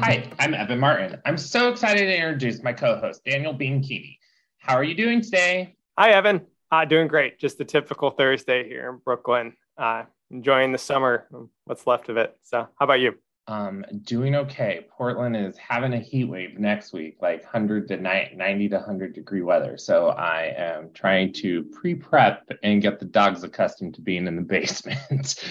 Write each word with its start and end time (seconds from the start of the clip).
Hi, 0.00 0.28
I'm 0.38 0.54
Evan 0.54 0.78
Martin. 0.78 1.20
I'm 1.24 1.36
so 1.36 1.70
excited 1.70 2.06
to 2.06 2.16
introduce 2.16 2.62
my 2.62 2.72
co-host, 2.72 3.24
Daniel 3.24 3.54
Bianchini. 3.54 4.18
How 4.58 4.74
are 4.74 4.84
you 4.84 4.94
doing 4.94 5.20
today? 5.20 5.76
Hi, 5.98 6.10
Evan. 6.10 6.46
Uh, 6.70 6.84
doing 6.84 7.08
great. 7.08 7.38
Just 7.38 7.60
a 7.60 7.64
typical 7.64 8.10
Thursday 8.10 8.68
here 8.68 8.90
in 8.90 8.98
Brooklyn. 9.04 9.54
Uh, 9.76 10.04
enjoying 10.30 10.72
the 10.72 10.78
summer, 10.78 11.26
what's 11.64 11.86
left 11.86 12.08
of 12.08 12.16
it. 12.16 12.36
So, 12.42 12.68
how 12.78 12.84
about 12.84 13.00
you? 13.00 13.18
Um, 13.48 13.82
doing 14.02 14.34
okay. 14.34 14.86
Portland 14.90 15.34
is 15.34 15.56
having 15.56 15.94
a 15.94 15.98
heat 15.98 16.24
wave 16.24 16.58
next 16.58 16.92
week, 16.92 17.16
like 17.22 17.42
100 17.42 17.88
to 17.88 17.96
90 17.96 18.68
to 18.68 18.76
100 18.76 19.14
degree 19.14 19.40
weather. 19.40 19.78
So 19.78 20.08
I 20.08 20.54
am 20.54 20.90
trying 20.92 21.32
to 21.34 21.64
pre-prep 21.64 22.46
and 22.62 22.82
get 22.82 23.00
the 23.00 23.06
dogs 23.06 23.42
accustomed 23.44 23.94
to 23.94 24.02
being 24.02 24.26
in 24.26 24.36
the 24.36 24.42
basement. 24.56 25.42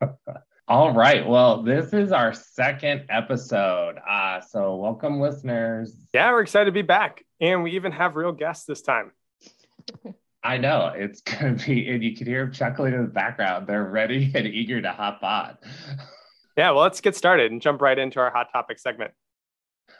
All 0.66 0.94
right. 0.94 1.28
Well, 1.28 1.62
this 1.62 1.92
is 1.92 2.10
our 2.10 2.32
second 2.32 3.04
episode. 3.10 3.96
Uh, 3.98 4.40
so 4.40 4.76
welcome, 4.76 5.20
listeners. 5.20 5.94
Yeah, 6.14 6.30
we're 6.30 6.40
excited 6.40 6.66
to 6.66 6.72
be 6.72 6.80
back. 6.80 7.22
And 7.38 7.62
we 7.62 7.72
even 7.72 7.92
have 7.92 8.16
real 8.16 8.32
guests 8.32 8.64
this 8.64 8.80
time. 8.80 9.12
I 10.42 10.56
know 10.56 10.90
it's 10.96 11.20
going 11.20 11.58
to 11.58 11.66
be, 11.66 11.90
and 11.90 12.02
you 12.02 12.16
can 12.16 12.26
hear 12.26 12.46
them 12.46 12.54
chuckling 12.54 12.94
in 12.94 13.02
the 13.02 13.08
background. 13.08 13.66
They're 13.66 13.84
ready 13.84 14.32
and 14.34 14.46
eager 14.46 14.80
to 14.80 14.90
hop 14.92 15.22
on. 15.22 15.58
Yeah, 16.56 16.70
well, 16.70 16.84
let's 16.84 17.00
get 17.00 17.16
started 17.16 17.50
and 17.50 17.60
jump 17.60 17.80
right 17.80 17.98
into 17.98 18.20
our 18.20 18.30
hot 18.30 18.52
topic 18.52 18.78
segment. 18.78 19.10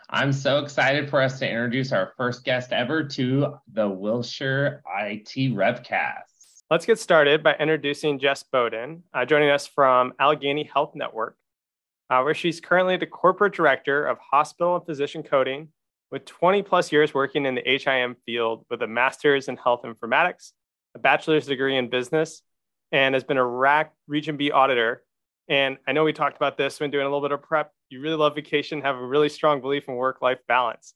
I'm 0.09 0.33
so 0.33 0.61
excited 0.61 1.11
for 1.11 1.21
us 1.21 1.41
to 1.41 1.49
introduce 1.49 1.91
our 1.91 2.13
first 2.17 2.45
guest 2.45 2.73
ever 2.73 3.03
to 3.03 3.57
the 3.73 3.89
Wilshire 3.89 4.81
IT 5.01 5.53
Revcast. 5.53 6.34
Let's 6.75 6.87
get 6.87 6.99
started 6.99 7.45
by 7.45 7.55
introducing 7.55 8.19
Jess 8.19 8.43
Bowden, 8.43 9.05
uh, 9.15 9.25
joining 9.25 9.49
us 9.49 9.65
from 9.65 10.13
Allegheny 10.19 10.65
Health 10.65 10.97
Network, 10.97 11.37
uh, 12.11 12.23
where 12.23 12.35
she's 12.35 12.61
currently 12.61 12.97
the 12.97 13.07
corporate 13.07 13.55
director 13.55 14.05
of 14.05 14.19
hospital 14.19 14.75
and 14.75 14.85
physician 14.85 15.23
coding, 15.23 15.69
with 16.11 16.25
20 16.25 16.63
plus 16.63 16.91
years 16.91 17.15
working 17.15 17.47
in 17.47 17.55
the 17.55 17.63
HIM 17.65 18.17
field 18.27 18.67
with 18.71 18.83
a 18.83 18.89
master's 18.89 19.47
in 19.47 19.57
health 19.57 19.83
informatics, 19.85 20.51
a 20.97 20.99
bachelor's 20.99 21.47
degree 21.47 21.77
in 21.77 21.91
business, 21.91 22.43
and 22.91 23.15
has 23.15 23.23
been 23.23 23.39
a 23.39 23.47
RAC 23.47 23.93
Region 24.09 24.37
B 24.37 24.51
auditor 24.51 25.05
and 25.47 25.79
I 25.87 25.93
know 25.93 26.03
we 26.03 26.13
talked 26.13 26.37
about 26.37 26.59
this 26.59 26.81
when 26.81 26.91
doing 26.91 27.07
a 27.07 27.09
little 27.09 27.23
bit 27.23 27.31
of 27.31 27.41
prep. 27.41 27.71
You 27.89 28.01
really 28.01 28.17
love 28.17 28.35
vacation, 28.35 28.81
have 28.81 28.97
a 28.97 29.07
really 29.07 29.29
strong 29.29 29.61
belief 29.61 29.87
in 29.87 29.95
work 29.95 30.21
life 30.23 30.41
balance. 30.49 30.95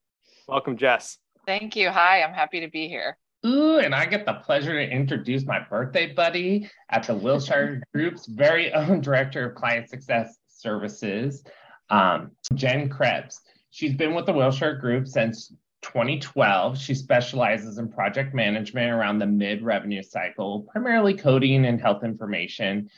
Welcome, 0.48 0.76
Jess. 0.76 1.18
Thank 1.46 1.76
you. 1.76 1.90
Hi, 1.90 2.24
I'm 2.24 2.34
happy 2.34 2.58
to 2.62 2.68
be 2.68 2.88
here. 2.88 3.16
Ooh, 3.46 3.78
and 3.78 3.94
I 3.94 4.06
get 4.06 4.26
the 4.26 4.34
pleasure 4.34 4.72
to 4.72 4.90
introduce 4.90 5.44
my 5.44 5.60
birthday 5.60 6.12
buddy 6.12 6.68
at 6.90 7.06
the 7.06 7.14
Wilshire 7.14 7.82
Group's 7.94 8.26
very 8.26 8.72
own 8.72 9.00
director 9.02 9.48
of 9.48 9.54
client 9.54 9.88
success 9.88 10.38
services, 10.48 11.44
um, 11.90 12.32
Jenn 12.54 12.88
Krebs. 12.88 13.40
She's 13.70 13.94
been 13.94 14.14
with 14.14 14.26
the 14.26 14.32
Wilshire 14.32 14.74
Group 14.74 15.06
since 15.06 15.52
2012. 15.82 16.78
She 16.78 16.94
specializes 16.94 17.78
in 17.78 17.92
project 17.92 18.34
management 18.34 18.90
around 18.90 19.18
the 19.18 19.26
mid 19.26 19.62
revenue 19.62 20.02
cycle, 20.02 20.66
primarily 20.72 21.14
coding 21.14 21.64
and 21.64 21.80
health 21.80 22.02
information. 22.02 22.90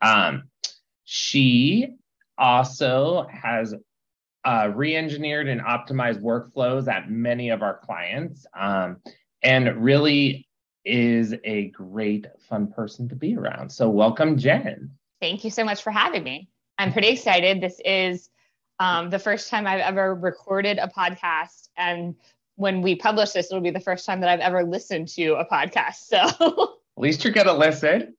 Um, 0.00 0.44
she 1.04 1.88
also 2.36 3.26
has 3.32 3.74
uh, 4.44 4.70
re-engineered 4.74 5.48
and 5.48 5.60
optimized 5.60 6.22
workflows 6.22 6.86
at 6.86 7.10
many 7.10 7.50
of 7.50 7.62
our 7.62 7.78
clients, 7.78 8.46
um, 8.58 8.98
and 9.42 9.82
really 9.82 10.46
is 10.84 11.34
a 11.44 11.68
great 11.68 12.26
fun 12.48 12.66
person 12.68 13.08
to 13.08 13.14
be 13.14 13.36
around. 13.36 13.70
So 13.70 13.88
welcome, 13.88 14.36
Jenn. 14.38 14.90
Thank 15.20 15.44
you 15.44 15.50
so 15.50 15.64
much 15.64 15.82
for 15.82 15.90
having 15.90 16.24
me. 16.24 16.48
I'm 16.78 16.92
pretty 16.92 17.08
excited. 17.08 17.60
This 17.60 17.80
is 17.84 18.30
um, 18.78 19.10
the 19.10 19.18
first 19.18 19.50
time 19.50 19.66
I've 19.66 19.80
ever 19.80 20.14
recorded 20.14 20.78
a 20.78 20.88
podcast, 20.88 21.68
and 21.76 22.14
when 22.54 22.82
we 22.82 22.94
publish 22.94 23.32
this, 23.32 23.50
it'll 23.50 23.60
be 23.60 23.70
the 23.70 23.80
first 23.80 24.06
time 24.06 24.20
that 24.20 24.30
I've 24.30 24.38
ever 24.40 24.64
listened 24.64 25.08
to 25.08 25.34
a 25.34 25.44
podcast. 25.44 26.06
So 26.06 26.18
at 26.40 26.68
least 26.96 27.24
you're 27.24 27.32
gonna 27.32 27.52
listen. 27.52 28.14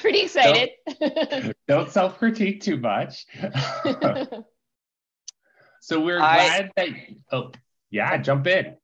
Pretty 0.00 0.20
excited. 0.20 0.70
Don't, 1.00 1.56
don't 1.66 1.90
self 1.90 2.18
critique 2.18 2.62
too 2.62 2.76
much. 2.76 3.26
so 5.80 6.00
we're 6.00 6.18
glad 6.18 6.70
I, 6.76 6.76
that, 6.76 6.88
oh, 7.32 7.50
yeah, 7.90 8.16
jump 8.16 8.46
in. 8.46 8.76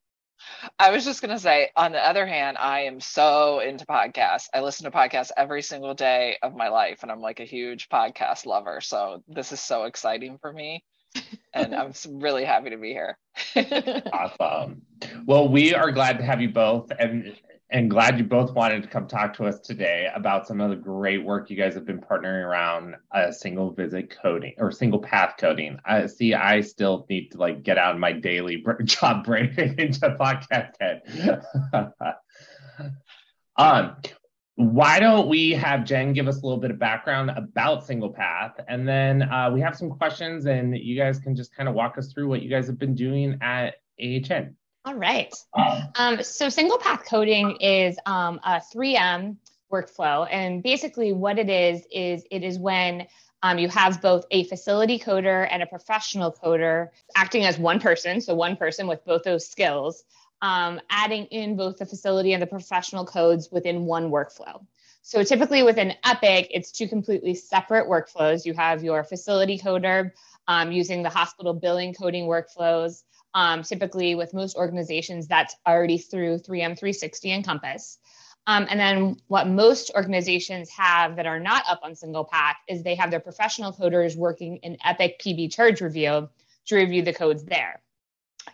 I 0.79 0.91
was 0.91 1.05
just 1.05 1.23
going 1.23 1.35
to 1.35 1.41
say, 1.41 1.71
on 1.77 1.93
the 1.93 2.07
other 2.07 2.27
hand, 2.27 2.59
I 2.59 2.81
am 2.81 3.01
so 3.01 3.61
into 3.61 3.87
podcasts. 3.87 4.49
I 4.53 4.61
listen 4.61 4.85
to 4.85 4.97
podcasts 4.97 5.31
every 5.37 5.63
single 5.63 5.95
day 5.95 6.37
of 6.43 6.55
my 6.55 6.69
life, 6.69 7.03
and 7.03 7.11
I'm 7.11 7.21
like 7.21 7.41
a 7.41 7.45
huge 7.45 7.89
podcast 7.89 8.47
lover. 8.47 8.81
So 8.81 9.23
this 9.29 9.53
is 9.53 9.61
so 9.61 9.85
exciting 9.85 10.39
for 10.39 10.53
me. 10.53 10.85
and 11.55 11.75
I'm 11.75 11.93
really 12.11 12.45
happy 12.45 12.71
to 12.71 12.77
be 12.77 12.91
here. 12.91 13.19
awesome. 14.13 14.83
Well, 15.25 15.49
we 15.49 15.75
are 15.75 15.91
glad 15.93 16.19
to 16.19 16.25
have 16.25 16.41
you 16.41 16.51
both. 16.51 16.91
And 16.99 17.35
and 17.71 17.91
glad 17.91 18.19
you 18.19 18.25
both 18.25 18.55
wanted 18.55 18.83
to 18.83 18.89
come 18.89 19.09
talk 19.09 19.35
to 19.35 19.45
us 19.45 19.59
today 19.59 20.09
about 20.15 20.47
some 20.47 20.61
of 20.61 20.71
the 20.71 20.77
great 20.77 21.25
work 21.25 21.51
you 21.51 21.57
guys 21.57 21.75
have 21.75 21.85
been 21.85 22.01
partnering 22.01 22.45
around 22.45 22.95
a 23.13 23.33
single 23.33 23.73
visit 23.73 24.17
coding 24.23 24.55
or 24.59 24.71
single 24.71 25.01
path 25.01 25.35
coding. 25.39 25.79
I 25.85 26.07
see. 26.07 26.33
I 26.33 26.61
still 26.61 27.07
need 27.11 27.33
to 27.33 27.39
like 27.39 27.65
get 27.65 27.77
out 27.77 27.95
of 27.95 28.01
my 28.01 28.13
daily 28.13 28.65
job 28.85 29.25
brain 29.25 29.53
into 29.59 30.17
podcast 30.21 30.75
head. 30.81 31.43
um, 33.57 33.97
why 34.55 35.01
don't 35.01 35.29
we 35.29 35.51
have 35.51 35.85
Jen 35.85 36.13
give 36.13 36.29
us 36.29 36.41
a 36.41 36.47
little 36.47 36.61
bit 36.61 36.71
of 36.71 36.79
background 36.79 37.31
about 37.31 37.85
single 37.85 38.11
path, 38.11 38.53
and 38.69 38.89
then 38.89 39.23
uh, 39.23 39.51
we 39.53 39.61
have 39.61 39.77
some 39.77 39.91
questions, 39.91 40.47
and 40.47 40.75
you 40.79 40.97
guys 40.97 41.19
can 41.19 41.37
just 41.37 41.55
kind 41.55 41.69
of 41.69 41.75
walk 41.75 41.99
us 41.99 42.13
through 42.13 42.29
what 42.29 42.43
you 42.43 42.49
guys 42.49 42.67
have 42.69 42.79
been 42.79 42.95
doing 42.95 43.37
at 43.43 43.75
AHN. 44.01 44.57
All 44.87 44.95
right. 44.95 45.35
Um, 45.97 46.23
so 46.23 46.49
single 46.49 46.79
path 46.79 47.05
coding 47.05 47.57
is 47.57 47.99
um, 48.07 48.39
a 48.45 48.63
3M 48.73 49.37
workflow. 49.71 50.29
And 50.31 50.63
basically, 50.63 51.13
what 51.13 51.41
it 51.41 51.51
is, 51.51 51.85
is 51.91 52.25
it 52.31 52.45
is 52.45 52.57
when 52.57 53.09
um, 53.43 53.59
you 53.59 53.69
have 53.69 54.01
both 54.01 54.27
a 54.31 54.45
facility 54.45 55.01
coder 55.01 55.49
and 55.51 55.61
a 55.61 55.67
professional 55.67 56.33
coder 56.33 56.91
acting 57.17 57.45
as 57.45 57.59
one 57.59 57.81
person, 57.81 58.21
so 58.21 58.37
one 58.37 58.57
person 58.57 58.87
with 58.87 59.05
both 59.05 59.25
those 59.25 59.49
skills, 59.49 60.05
um, 60.41 60.81
adding 60.89 61.25
in 61.27 61.57
both 61.57 61.79
the 61.79 61.87
facility 61.87 62.33
and 62.33 62.41
the 62.41 62.47
professional 62.47 63.05
codes 63.05 63.51
within 63.51 63.87
one 63.87 64.13
workflow. 64.13 64.65
So 65.03 65.25
typically 65.25 65.65
within 65.65 65.95
Epic, 66.05 66.49
it's 66.53 66.71
two 66.71 66.87
completely 66.87 67.35
separate 67.35 67.89
workflows. 67.89 68.45
You 68.45 68.55
have 68.55 68.85
your 68.85 69.03
facility 69.03 69.59
coder 69.59 70.13
um, 70.49 70.71
using 70.71 71.03
the 71.03 71.11
hospital 71.11 71.55
billing 71.55 71.93
coding 71.93 72.27
workflows. 72.27 73.03
Um, 73.37 73.63
typically, 73.63 74.15
with 74.15 74.33
most 74.33 74.57
organizations, 74.57 75.27
that's 75.29 75.55
already 75.69 75.99
through 75.99 76.39
3M 76.39 76.79
360 76.79 77.33
Encompass. 77.33 77.99
Um, 78.47 78.67
and 78.71 78.81
then 78.81 79.17
what 79.27 79.47
most 79.47 79.91
organizations 79.95 80.71
have 80.71 81.17
that 81.17 81.27
are 81.27 81.39
not 81.39 81.65
up 81.69 81.81
on 81.83 81.95
single 81.95 82.25
path 82.25 82.57
is 82.67 82.83
they 82.83 82.95
have 82.95 83.11
their 83.11 83.21
professional 83.21 83.75
coders 83.75 84.17
working 84.17 84.57
in 84.63 84.79
Epic 84.83 85.21
PB 85.21 85.53
charge 85.53 85.83
review 85.83 86.31
to 86.65 86.77
review 86.77 87.03
the 87.03 87.13
codes 87.13 87.45
there. 87.45 87.83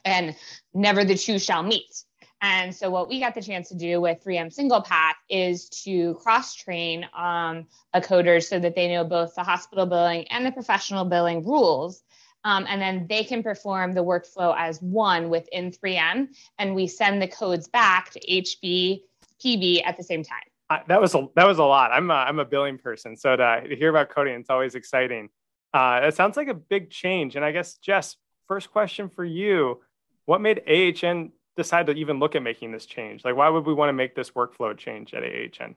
And 0.04 0.34
never 0.74 1.04
the 1.04 1.16
two 1.16 1.38
shall 1.38 1.62
meet. 1.62 2.02
And 2.40 2.74
so 2.74 2.90
what 2.90 3.08
we 3.08 3.20
got 3.20 3.36
the 3.36 3.42
chance 3.42 3.68
to 3.68 3.76
do 3.76 4.00
with 4.00 4.24
3M 4.24 4.52
Single 4.52 4.82
Path 4.82 5.14
is 5.28 5.68
to 5.84 6.14
cross 6.14 6.56
train 6.56 7.06
um, 7.16 7.68
a 7.94 8.00
coder 8.00 8.42
so 8.42 8.58
that 8.58 8.74
they 8.74 8.88
know 8.88 9.04
both 9.04 9.36
the 9.36 9.44
hospital 9.44 9.86
billing 9.86 10.26
and 10.28 10.44
the 10.44 10.50
professional 10.50 11.04
billing 11.04 11.44
rules 11.44 12.02
um, 12.44 12.66
and 12.68 12.80
then 12.80 13.06
they 13.08 13.24
can 13.24 13.42
perform 13.42 13.92
the 13.92 14.02
workflow 14.04 14.54
as 14.58 14.80
one 14.82 15.28
within 15.28 15.70
3M, 15.70 16.28
and 16.58 16.74
we 16.74 16.86
send 16.86 17.22
the 17.22 17.28
codes 17.28 17.68
back 17.68 18.10
to 18.10 18.20
HB, 18.20 19.02
PB 19.44 19.82
at 19.84 19.96
the 19.96 20.02
same 20.02 20.22
time. 20.22 20.42
Uh, 20.70 20.78
that 20.88 21.00
was 21.00 21.14
a 21.14 21.26
that 21.36 21.46
was 21.46 21.58
a 21.58 21.64
lot. 21.64 21.92
I'm 21.92 22.10
a, 22.10 22.14
I'm 22.14 22.38
a 22.38 22.44
billing 22.44 22.78
person, 22.78 23.16
so 23.16 23.36
to, 23.36 23.68
to 23.68 23.76
hear 23.76 23.90
about 23.90 24.08
coding, 24.08 24.34
it's 24.34 24.50
always 24.50 24.74
exciting. 24.74 25.28
Uh, 25.74 26.00
it 26.04 26.14
sounds 26.14 26.36
like 26.36 26.48
a 26.48 26.54
big 26.54 26.90
change. 26.90 27.36
And 27.36 27.44
I 27.44 27.52
guess 27.52 27.74
Jess, 27.74 28.16
first 28.48 28.70
question 28.70 29.08
for 29.10 29.24
you: 29.24 29.82
What 30.24 30.40
made 30.40 30.62
AHN 30.66 31.32
decide 31.56 31.86
to 31.86 31.92
even 31.92 32.18
look 32.18 32.34
at 32.34 32.42
making 32.42 32.72
this 32.72 32.86
change? 32.86 33.24
Like, 33.24 33.36
why 33.36 33.48
would 33.48 33.66
we 33.66 33.74
want 33.74 33.90
to 33.90 33.92
make 33.92 34.14
this 34.14 34.30
workflow 34.30 34.76
change 34.76 35.12
at 35.12 35.22
AHN? 35.22 35.74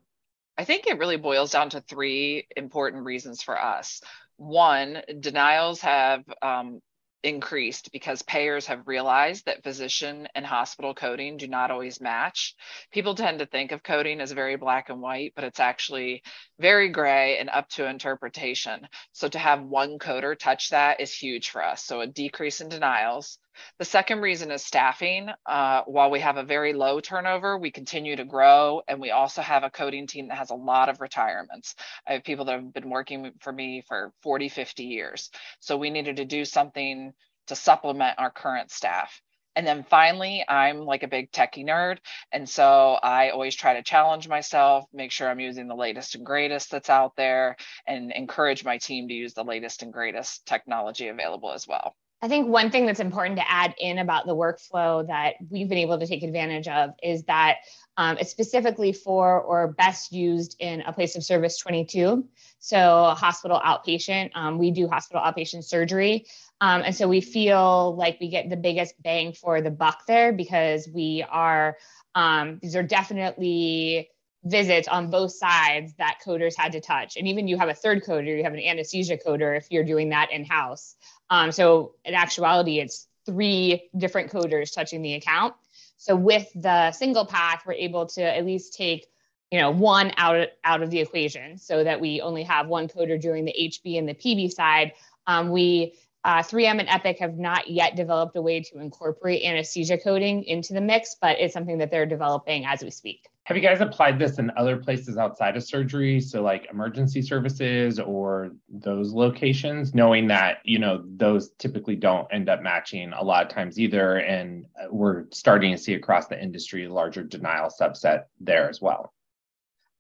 I 0.58 0.64
think 0.64 0.88
it 0.88 0.98
really 0.98 1.18
boils 1.18 1.52
down 1.52 1.70
to 1.72 1.82
three 1.82 2.48
important 2.56 3.04
reasons 3.04 3.44
for 3.44 3.62
us 3.62 4.02
one, 4.38 5.02
denials 5.20 5.82
have 5.82 6.24
um, 6.42 6.82
increased 7.26 7.92
because 7.92 8.22
payers 8.22 8.68
have 8.68 8.88
realized 8.88 9.46
that 9.46 9.64
physician 9.64 10.28
and 10.36 10.46
hospital 10.46 10.94
coding 10.94 11.38
do 11.38 11.48
not 11.48 11.72
always 11.72 12.00
match. 12.00 12.54
People 12.92 13.16
tend 13.16 13.40
to 13.40 13.48
think 13.48 13.72
of 13.72 13.82
coding 13.82 14.22
as 14.22 14.32
very 14.32 14.56
black 14.56 14.90
and 14.90 15.02
white, 15.02 15.34
but 15.36 15.44
it's 15.44 15.60
actually 15.60 16.22
very 16.60 16.90
gray 16.90 17.40
and 17.40 17.50
up 17.50 17.68
to 17.70 17.90
interpretation. 17.90 18.88
So 19.12 19.28
to 19.28 19.40
have 19.40 19.64
one 19.64 19.98
coder 19.98 20.38
touch 20.38 20.70
that 20.70 21.02
is 21.02 21.14
huge 21.14 21.50
for 21.50 21.64
us. 21.64 21.84
So 21.84 22.02
a 22.02 22.08
decrease 22.08 22.62
in 22.62 22.70
denials. 22.70 23.40
The 23.80 23.86
second 23.86 24.22
reason 24.22 24.52
is 24.52 24.66
staffing. 24.66 25.30
Uh, 25.46 25.82
while 25.86 26.10
we 26.10 26.20
have 26.20 26.38
a 26.38 26.44
very 26.44 26.74
low 26.74 27.00
turnover, 27.00 27.58
we 27.58 27.72
continue 27.72 28.16
to 28.16 28.26
grow, 28.26 28.82
and 28.88 29.00
we 29.00 29.12
also 29.12 29.42
have 29.42 29.64
a 29.64 29.70
coding 29.70 30.08
team 30.08 30.28
that 30.28 30.38
has 30.38 30.50
a 30.50 30.56
lot 30.56 30.90
of 30.90 31.02
retirements. 31.02 31.76
I 32.08 32.14
have 32.14 32.24
people 32.24 32.46
that 32.46 32.54
have 32.54 32.74
been 32.74 32.90
working 32.90 33.32
for 33.40 33.52
me 33.52 33.84
for 33.88 34.12
40, 34.24 34.50
50 34.50 34.84
years. 34.84 35.30
So 35.60 35.78
we 35.78 35.90
needed 35.90 36.18
to 36.18 36.26
do 36.26 36.46
something 36.46 37.14
to 37.48 37.56
supplement 37.56 38.20
our 38.20 38.32
current 38.32 38.72
staff. 38.72 39.22
And 39.56 39.66
then 39.66 39.86
finally, 39.90 40.44
I'm 40.48 40.82
like 40.82 41.04
a 41.04 41.08
big 41.08 41.32
techie 41.32 41.66
nerd. 41.66 42.00
And 42.32 42.48
so 42.48 42.98
I 43.02 43.30
always 43.30 43.56
try 43.56 43.76
to 43.76 43.84
challenge 43.84 44.28
myself, 44.28 44.86
make 44.94 45.12
sure 45.12 45.30
I'm 45.30 45.40
using 45.40 45.68
the 45.68 45.76
latest 45.76 46.16
and 46.16 46.26
greatest 46.26 46.72
that's 46.72 46.90
out 46.90 47.16
there, 47.16 47.56
and 47.88 48.12
encourage 48.12 48.66
my 48.66 48.78
team 48.78 49.08
to 49.08 49.14
use 49.14 49.34
the 49.34 49.46
latest 49.46 49.82
and 49.82 49.94
greatest 49.94 50.46
technology 50.46 51.08
available 51.08 51.54
as 51.54 51.68
well. 51.68 51.96
I 52.26 52.28
think 52.28 52.48
one 52.48 52.72
thing 52.72 52.88
that's 52.88 53.00
important 53.00 53.38
to 53.38 53.48
add 53.48 53.76
in 53.78 54.00
about 54.00 54.26
the 54.26 54.36
workflow 54.36 55.06
that 55.06 55.36
we've 55.48 55.70
been 55.70 55.78
able 55.78 56.00
to 56.00 56.08
take 56.08 56.24
advantage 56.24 56.68
of 56.68 56.96
is 57.04 57.24
that 57.26 57.58
um, 57.98 58.18
it's 58.18 58.32
specifically 58.32 58.94
for 58.94 59.40
or 59.40 59.74
best 59.74 60.12
used 60.12 60.56
in 60.58 60.82
a 60.82 60.92
place 60.92 61.16
of 61.16 61.24
service 61.24 61.60
22. 61.60 62.28
So, 62.58 63.14
hospital 63.16 63.62
outpatient. 63.64 64.32
Um, 64.34 64.58
we 64.58 64.72
do 64.72 64.88
hospital 64.88 65.22
outpatient 65.22 65.66
surgery. 65.66 66.26
Um, 66.62 66.82
and 66.82 66.96
so 66.96 67.08
we 67.08 67.22
feel 67.22 67.96
like 67.96 68.18
we 68.20 68.30
get 68.30 68.50
the 68.50 68.58
biggest 68.58 69.00
bang 69.04 69.34
for 69.34 69.62
the 69.62 69.70
buck 69.70 70.08
there 70.08 70.34
because 70.34 70.90
we 70.92 71.24
are, 71.30 71.78
um, 72.16 72.58
these 72.60 72.76
are 72.76 72.82
definitely 72.82 74.10
visits 74.46 74.88
on 74.88 75.10
both 75.10 75.32
sides 75.32 75.94
that 75.98 76.20
coders 76.26 76.54
had 76.56 76.72
to 76.74 76.80
touch. 76.80 77.18
And 77.18 77.28
even 77.28 77.48
you 77.48 77.58
have 77.58 77.70
a 77.70 77.74
third 77.74 78.04
coder, 78.04 78.38
you 78.38 78.44
have 78.44 78.54
an 78.54 78.60
anesthesia 78.60 79.18
coder 79.18 79.58
if 79.58 79.68
you're 79.72 79.84
doing 79.84 80.10
that 80.10 80.32
in 80.32 80.46
house. 80.46 80.96
Um, 81.30 81.52
so 81.52 81.96
in 82.06 82.14
actuality, 82.14 82.80
it's 82.80 83.08
three 83.26 83.90
different 83.98 84.32
coders 84.32 84.74
touching 84.74 85.02
the 85.02 85.16
account. 85.16 85.56
So 85.98 86.16
with 86.16 86.48
the 86.56 86.92
single 86.92 87.26
path, 87.26 87.64
we're 87.66 87.74
able 87.74 88.06
to 88.08 88.22
at 88.24 88.46
least 88.46 88.74
take 88.74 89.08
you 89.52 89.60
know 89.60 89.72
one 89.72 90.12
out 90.18 90.36
of, 90.36 90.48
out 90.64 90.82
of 90.82 90.90
the 90.90 91.00
equation 91.00 91.58
so 91.58 91.84
that 91.84 92.02
we 92.02 92.22
only 92.22 92.44
have 92.44 92.68
one 92.68 92.88
coder 92.88 93.20
doing 93.20 93.46
the 93.46 93.56
HB 93.58 93.98
and 93.98 94.10
the 94.10 94.14
PB 94.14 94.52
side. 94.52 94.94
Um, 95.28 95.50
we 95.50 95.94
uh, 96.26 96.42
3M 96.42 96.80
and 96.80 96.90
Epic 96.90 97.20
have 97.20 97.38
not 97.38 97.70
yet 97.70 97.96
developed 97.96 98.36
a 98.36 98.42
way 98.42 98.60
to 98.60 98.80
incorporate 98.80 99.44
anesthesia 99.44 99.96
coding 99.96 100.44
into 100.44 100.74
the 100.74 100.82
mix, 100.82 101.16
but 101.22 101.40
it's 101.40 101.54
something 101.54 101.78
that 101.78 101.92
they're 101.92 102.08
developing 102.08 102.66
as 102.66 102.84
we 102.84 102.90
speak. 102.90 103.28
Have 103.44 103.56
you 103.56 103.62
guys 103.62 103.80
applied 103.80 104.18
this 104.18 104.40
in 104.40 104.52
other 104.58 104.76
places 104.76 105.18
outside 105.18 105.56
of 105.56 105.64
surgery? 105.64 106.20
So 106.20 106.42
like 106.42 106.68
emergency 106.72 107.22
services 107.22 108.00
or 108.00 108.54
those 108.68 109.14
locations, 109.14 109.94
knowing 109.94 110.28
that, 110.30 110.62
you 110.64 110.80
know, 110.80 111.04
those 111.16 111.52
typically 111.60 111.96
don't 111.96 112.28
end 112.34 112.50
up 112.50 112.64
matching 112.64 113.14
a 113.14 113.24
lot 113.24 113.46
of 113.46 113.52
times 113.52 113.80
either. 113.80 114.18
And 114.18 114.66
we're 114.90 115.26
starting 115.30 115.72
to 115.74 115.78
see 115.78 115.94
across 115.94 116.26
the 116.26 116.42
industry 116.42 116.86
a 116.86 116.92
larger 116.92 117.22
denial 117.22 117.70
subset 117.70 118.24
there 118.40 118.68
as 118.68 118.82
well. 118.82 119.14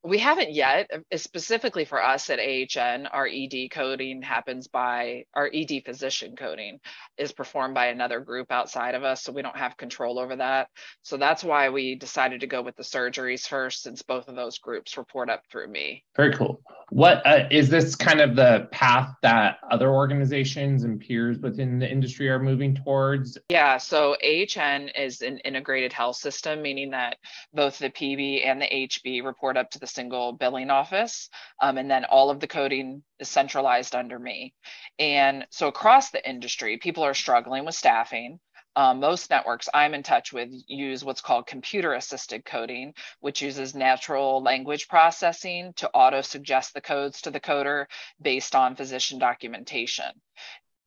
We 0.06 0.19
haven't 0.19 0.54
yet. 0.54 0.92
Uh, 0.94 1.18
specifically 1.18 1.84
for 1.84 2.02
us 2.02 2.30
at 2.30 2.40
AHN, 2.40 3.07
our 3.07 3.28
ED 3.28 3.72
coding 3.72 4.22
happens 4.22 4.68
by 4.68 5.25
our 5.34 5.50
ED 5.52 5.81
physician 5.84 6.36
coding 6.36 6.80
is 7.18 7.31
performed 7.31 7.74
by 7.74 7.88
another 7.88 8.19
group 8.19 8.52
outside 8.52 8.94
of 8.94 9.04
us, 9.04 9.24
so 9.24 9.31
we 9.31 9.42
don't 9.42 9.57
have 9.57 9.78
control 9.78 10.19
over 10.19 10.36
that. 10.36 10.68
So 11.02 11.18
that's 11.18 11.44
why 11.44 11.69
we 11.69 11.96
decided 11.96 12.42
to 12.42 12.48
go 12.48 12.62
with 12.62 12.75
the 12.75 12.84
surgeries 12.84 13.48
first, 13.48 13.81
since 13.81 14.04
both 14.04 14.28
of 14.28 14.36
those 14.36 14.60
groups 14.60 14.96
report 14.96 15.31
up 15.31 15.42
through 15.52 15.69
me. 15.69 16.04
Very 16.16 16.34
cool. 16.34 16.62
What 16.95 17.27
uh, 17.27 17.45
is 17.51 17.68
this 17.68 17.94
kind 17.94 18.21
of 18.21 18.38
the 18.38 18.69
path 18.71 19.13
that 19.21 19.57
other 19.69 19.89
organizations 19.89 20.86
and 20.86 20.97
peers 20.97 21.38
within 21.39 21.77
the 21.77 21.92
industry 21.92 22.30
are 22.30 22.39
moving 22.39 22.74
towards? 22.74 23.38
Yeah, 23.50 23.80
so 23.80 24.15
AHN 24.24 24.88
is 24.97 25.21
an 25.21 25.39
integrated 25.39 25.92
health 25.92 26.15
system, 26.15 26.62
meaning 26.62 26.92
that 26.92 27.18
both 27.53 27.80
the 27.80 27.89
PB 27.89 28.47
and 28.47 28.62
the 28.62 28.68
HB 28.68 29.25
report 29.25 29.57
up 29.57 29.71
to 29.71 29.80
the 29.80 29.88
single 29.88 30.31
billing 30.31 30.69
office. 30.69 31.30
Um, 31.62 31.77
and 31.77 31.92
then 31.92 32.06
all 32.06 32.30
of 32.30 32.39
the 32.39 32.47
coding 32.47 33.03
is 33.19 33.27
centralized 33.27 33.94
under 33.94 34.18
me. 34.18 34.53
And 34.98 35.45
so 35.50 35.68
across 35.68 36.12
the 36.12 36.25
industry, 36.25 36.77
people 36.77 37.03
are 37.03 37.13
struggling 37.13 37.65
with 37.65 37.75
staffing. 37.75 38.39
Um, 38.75 39.00
most 39.00 39.30
networks 39.30 39.69
I'm 39.74 39.94
in 39.94 40.04
touch 40.04 40.33
with 40.33 40.50
use 40.68 41.04
what's 41.04 41.22
called 41.22 41.48
computer 41.48 41.94
assisted 41.94 42.44
coding, 42.45 42.94
which 43.19 43.42
uses 43.42 43.74
natural 43.74 44.42
language 44.42 44.88
processing 44.88 45.74
to 45.77 45.89
auto 45.92 46.22
suggest 46.22 46.74
the 46.74 46.81
codes 46.81 47.22
to 47.22 47.31
the 47.31 47.39
coder 47.39 47.86
based 48.22 48.56
on 48.56 48.75
physician 48.75 49.19
documentation 49.19 50.12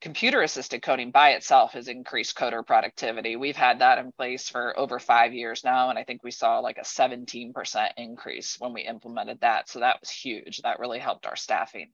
computer 0.01 0.41
assisted 0.41 0.81
coding 0.81 1.11
by 1.11 1.31
itself 1.31 1.73
has 1.73 1.87
increased 1.87 2.37
coder 2.37 2.65
productivity. 2.65 3.35
We've 3.35 3.55
had 3.55 3.79
that 3.79 3.97
in 3.97 4.11
place 4.11 4.47
for 4.47 4.77
over 4.79 4.97
five 4.97 5.33
years 5.33 5.63
now, 5.63 5.89
and 5.89 5.99
I 5.99 6.03
think 6.03 6.23
we 6.23 6.31
saw 6.31 6.59
like 6.59 6.77
a 6.77 6.81
17% 6.81 7.53
increase 7.97 8.55
when 8.59 8.73
we 8.73 8.81
implemented 8.81 9.41
that. 9.41 9.67
So 9.69 9.79
that 9.79 9.99
was 9.99 10.09
huge. 10.09 10.61
That 10.63 10.79
really 10.79 10.99
helped 10.99 11.25
our 11.25 11.35
staffing. 11.35 11.91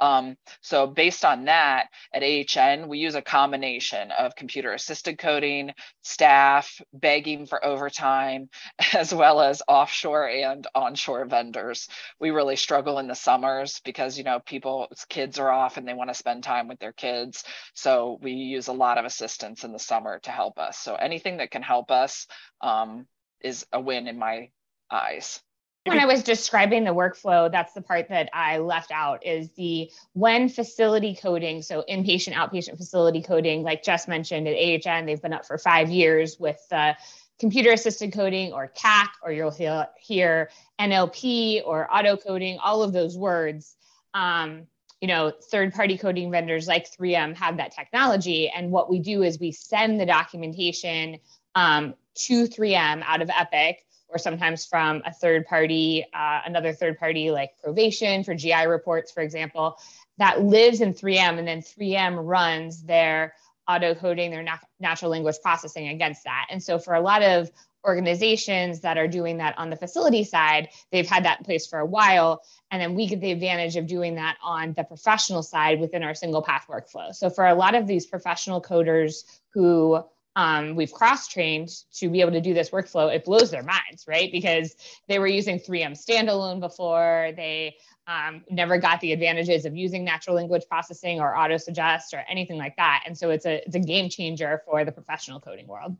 Um, 0.00 0.36
so 0.60 0.86
based 0.86 1.24
on 1.24 1.46
that, 1.46 1.88
at 2.12 2.22
AHN, 2.22 2.88
we 2.88 2.98
use 2.98 3.14
a 3.14 3.22
combination 3.22 4.10
of 4.12 4.34
computer 4.36 4.72
assisted 4.72 5.18
coding, 5.18 5.72
staff, 6.02 6.80
begging 6.92 7.46
for 7.46 7.64
overtime, 7.64 8.48
as 8.94 9.12
well 9.12 9.40
as 9.40 9.62
offshore 9.68 10.28
and 10.28 10.66
onshore 10.74 11.26
vendors. 11.26 11.88
We 12.20 12.30
really 12.30 12.56
struggle 12.56 12.98
in 12.98 13.08
the 13.08 13.14
summers 13.14 13.80
because, 13.84 14.16
you 14.18 14.24
know, 14.24 14.40
people's 14.40 15.04
kids 15.08 15.38
are 15.38 15.50
off 15.50 15.76
and 15.76 15.86
they 15.86 15.94
want 15.94 16.10
to 16.10 16.14
spend 16.14 16.44
time 16.44 16.68
with 16.68 16.78
their 16.78 16.92
kids. 16.92 17.44
So 17.74 18.18
we 18.22 18.32
use 18.32 18.68
a 18.68 18.72
lot 18.72 18.98
of 18.98 19.04
assistance 19.04 19.64
in 19.64 19.72
the 19.72 19.78
summer 19.78 20.20
to 20.20 20.30
help 20.30 20.58
us. 20.58 20.78
So 20.78 20.94
anything 20.94 21.38
that 21.38 21.50
can 21.50 21.62
help 21.62 21.90
us 21.90 22.26
um, 22.60 23.06
is 23.40 23.66
a 23.72 23.80
win 23.80 24.08
in 24.08 24.18
my 24.18 24.50
eyes 24.90 25.40
when 25.84 25.98
I 25.98 26.06
was 26.06 26.22
describing 26.22 26.84
the 26.84 26.90
workflow, 26.94 27.50
that's 27.50 27.72
the 27.72 27.82
part 27.82 28.08
that 28.08 28.28
I 28.32 28.58
left 28.58 28.90
out 28.90 29.24
is 29.24 29.50
the 29.52 29.90
when 30.12 30.48
facility 30.48 31.14
coding, 31.14 31.62
so 31.62 31.84
inpatient, 31.88 32.34
outpatient 32.34 32.76
facility 32.76 33.22
coding, 33.22 33.62
like 33.62 33.82
Jess 33.82 34.06
mentioned 34.06 34.46
at 34.48 34.54
AHN, 34.54 35.06
they've 35.06 35.20
been 35.20 35.32
up 35.32 35.46
for 35.46 35.58
five 35.58 35.88
years 35.90 36.38
with 36.38 36.60
uh, 36.70 36.94
computer 37.38 37.72
assisted 37.72 38.12
coding 38.12 38.52
or 38.52 38.72
CAC, 38.76 39.08
or 39.22 39.32
you'll 39.32 39.50
hear, 39.50 39.86
hear 39.98 40.50
NLP 40.80 41.62
or 41.64 41.88
auto 41.94 42.16
coding, 42.16 42.58
all 42.58 42.82
of 42.82 42.92
those 42.92 43.16
words. 43.16 43.76
Um, 44.14 44.66
you 45.00 45.06
know, 45.06 45.32
third 45.50 45.72
party 45.72 45.96
coding 45.96 46.30
vendors 46.30 46.66
like 46.66 46.90
3M 46.90 47.36
have 47.36 47.58
that 47.58 47.72
technology. 47.72 48.48
And 48.48 48.72
what 48.72 48.90
we 48.90 48.98
do 48.98 49.22
is 49.22 49.38
we 49.38 49.52
send 49.52 50.00
the 50.00 50.06
documentation 50.06 51.20
um, 51.54 51.94
to 52.16 52.48
3M 52.48 53.02
out 53.06 53.22
of 53.22 53.30
Epic 53.30 53.84
or 54.08 54.18
sometimes 54.18 54.64
from 54.64 55.02
a 55.04 55.12
third 55.12 55.46
party, 55.46 56.04
uh, 56.14 56.40
another 56.46 56.72
third 56.72 56.98
party 56.98 57.30
like 57.30 57.50
Provation 57.62 58.24
for 58.24 58.34
GI 58.34 58.66
reports, 58.66 59.12
for 59.12 59.22
example, 59.22 59.78
that 60.18 60.42
lives 60.42 60.80
in 60.80 60.94
3M, 60.94 61.38
and 61.38 61.46
then 61.46 61.60
3M 61.60 62.16
runs 62.26 62.82
their 62.82 63.34
auto 63.68 63.94
coding, 63.94 64.30
their 64.30 64.42
nat- 64.42 64.66
natural 64.80 65.10
language 65.10 65.36
processing 65.42 65.88
against 65.88 66.24
that. 66.24 66.46
And 66.50 66.62
so 66.62 66.78
for 66.78 66.94
a 66.94 67.00
lot 67.00 67.22
of 67.22 67.50
organizations 67.86 68.80
that 68.80 68.98
are 68.98 69.06
doing 69.06 69.38
that 69.38 69.56
on 69.58 69.70
the 69.70 69.76
facility 69.76 70.24
side, 70.24 70.68
they've 70.90 71.08
had 71.08 71.24
that 71.24 71.38
in 71.38 71.44
place 71.44 71.66
for 71.66 71.78
a 71.78 71.86
while. 71.86 72.42
And 72.70 72.82
then 72.82 72.94
we 72.94 73.06
get 73.06 73.20
the 73.20 73.30
advantage 73.30 73.76
of 73.76 73.86
doing 73.86 74.16
that 74.16 74.36
on 74.42 74.72
the 74.72 74.84
professional 74.84 75.42
side 75.42 75.80
within 75.80 76.02
our 76.02 76.14
single 76.14 76.42
path 76.42 76.66
workflow. 76.68 77.14
So 77.14 77.30
for 77.30 77.46
a 77.46 77.54
lot 77.54 77.74
of 77.74 77.86
these 77.86 78.06
professional 78.06 78.60
coders 78.60 79.24
who 79.50 80.02
um, 80.36 80.76
we've 80.76 80.92
cross 80.92 81.26
trained 81.26 81.68
to 81.94 82.08
be 82.08 82.20
able 82.20 82.32
to 82.32 82.40
do 82.40 82.54
this 82.54 82.70
workflow, 82.70 83.12
it 83.12 83.24
blows 83.24 83.50
their 83.50 83.62
minds, 83.62 84.04
right? 84.06 84.30
Because 84.30 84.76
they 85.08 85.18
were 85.18 85.26
using 85.26 85.58
3M 85.58 85.92
standalone 85.92 86.60
before, 86.60 87.32
they 87.36 87.76
um, 88.06 88.44
never 88.50 88.78
got 88.78 89.00
the 89.00 89.12
advantages 89.12 89.64
of 89.64 89.76
using 89.76 90.04
natural 90.04 90.36
language 90.36 90.62
processing 90.68 91.20
or 91.20 91.36
auto 91.36 91.56
suggest 91.56 92.14
or 92.14 92.24
anything 92.28 92.56
like 92.56 92.76
that. 92.76 93.02
And 93.06 93.16
so 93.16 93.30
it's 93.30 93.46
a, 93.46 93.64
it's 93.66 93.76
a 93.76 93.80
game 93.80 94.08
changer 94.08 94.62
for 94.64 94.84
the 94.84 94.92
professional 94.92 95.40
coding 95.40 95.66
world. 95.66 95.96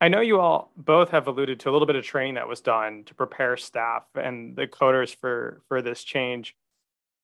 I 0.00 0.08
know 0.08 0.20
you 0.20 0.40
all 0.40 0.72
both 0.76 1.10
have 1.10 1.28
alluded 1.28 1.60
to 1.60 1.70
a 1.70 1.72
little 1.72 1.86
bit 1.86 1.94
of 1.94 2.04
training 2.04 2.34
that 2.34 2.48
was 2.48 2.60
done 2.60 3.04
to 3.04 3.14
prepare 3.14 3.56
staff 3.56 4.02
and 4.16 4.56
the 4.56 4.66
coders 4.66 5.14
for 5.14 5.62
for 5.68 5.80
this 5.80 6.02
change. 6.02 6.56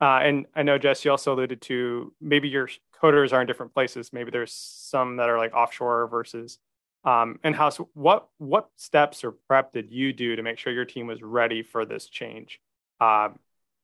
Uh, 0.01 0.21
and 0.23 0.47
I 0.55 0.63
know 0.63 0.79
Jess, 0.79 1.05
you 1.05 1.11
also 1.11 1.35
alluded 1.35 1.61
to 1.63 2.13
maybe 2.21 2.49
your 2.49 2.69
coders 3.03 3.33
are 3.33 3.41
in 3.41 3.47
different 3.47 3.75
places. 3.75 4.13
Maybe 4.13 4.31
there's 4.31 4.53
some 4.53 5.17
that 5.17 5.29
are 5.29 5.39
like 5.39 5.55
offshore 5.55 6.07
versus 6.09 6.59
um, 7.05 7.39
in 7.43 7.53
house. 7.53 7.79
What 7.95 8.29
what 8.39 8.71
steps 8.77 9.25
or 9.25 9.33
prep 9.33 9.73
did 9.73 9.91
you 9.91 10.13
do 10.13 10.37
to 10.37 10.43
make 10.43 10.59
sure 10.59 10.73
your 10.73 10.85
team 10.85 11.07
was 11.07 11.23
ready 11.23 11.63
for 11.63 11.85
this 11.85 12.09
change 12.09 12.61
uh, 13.01 13.31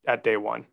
at 0.07 0.23
day 0.23 0.37
one? 0.37 0.67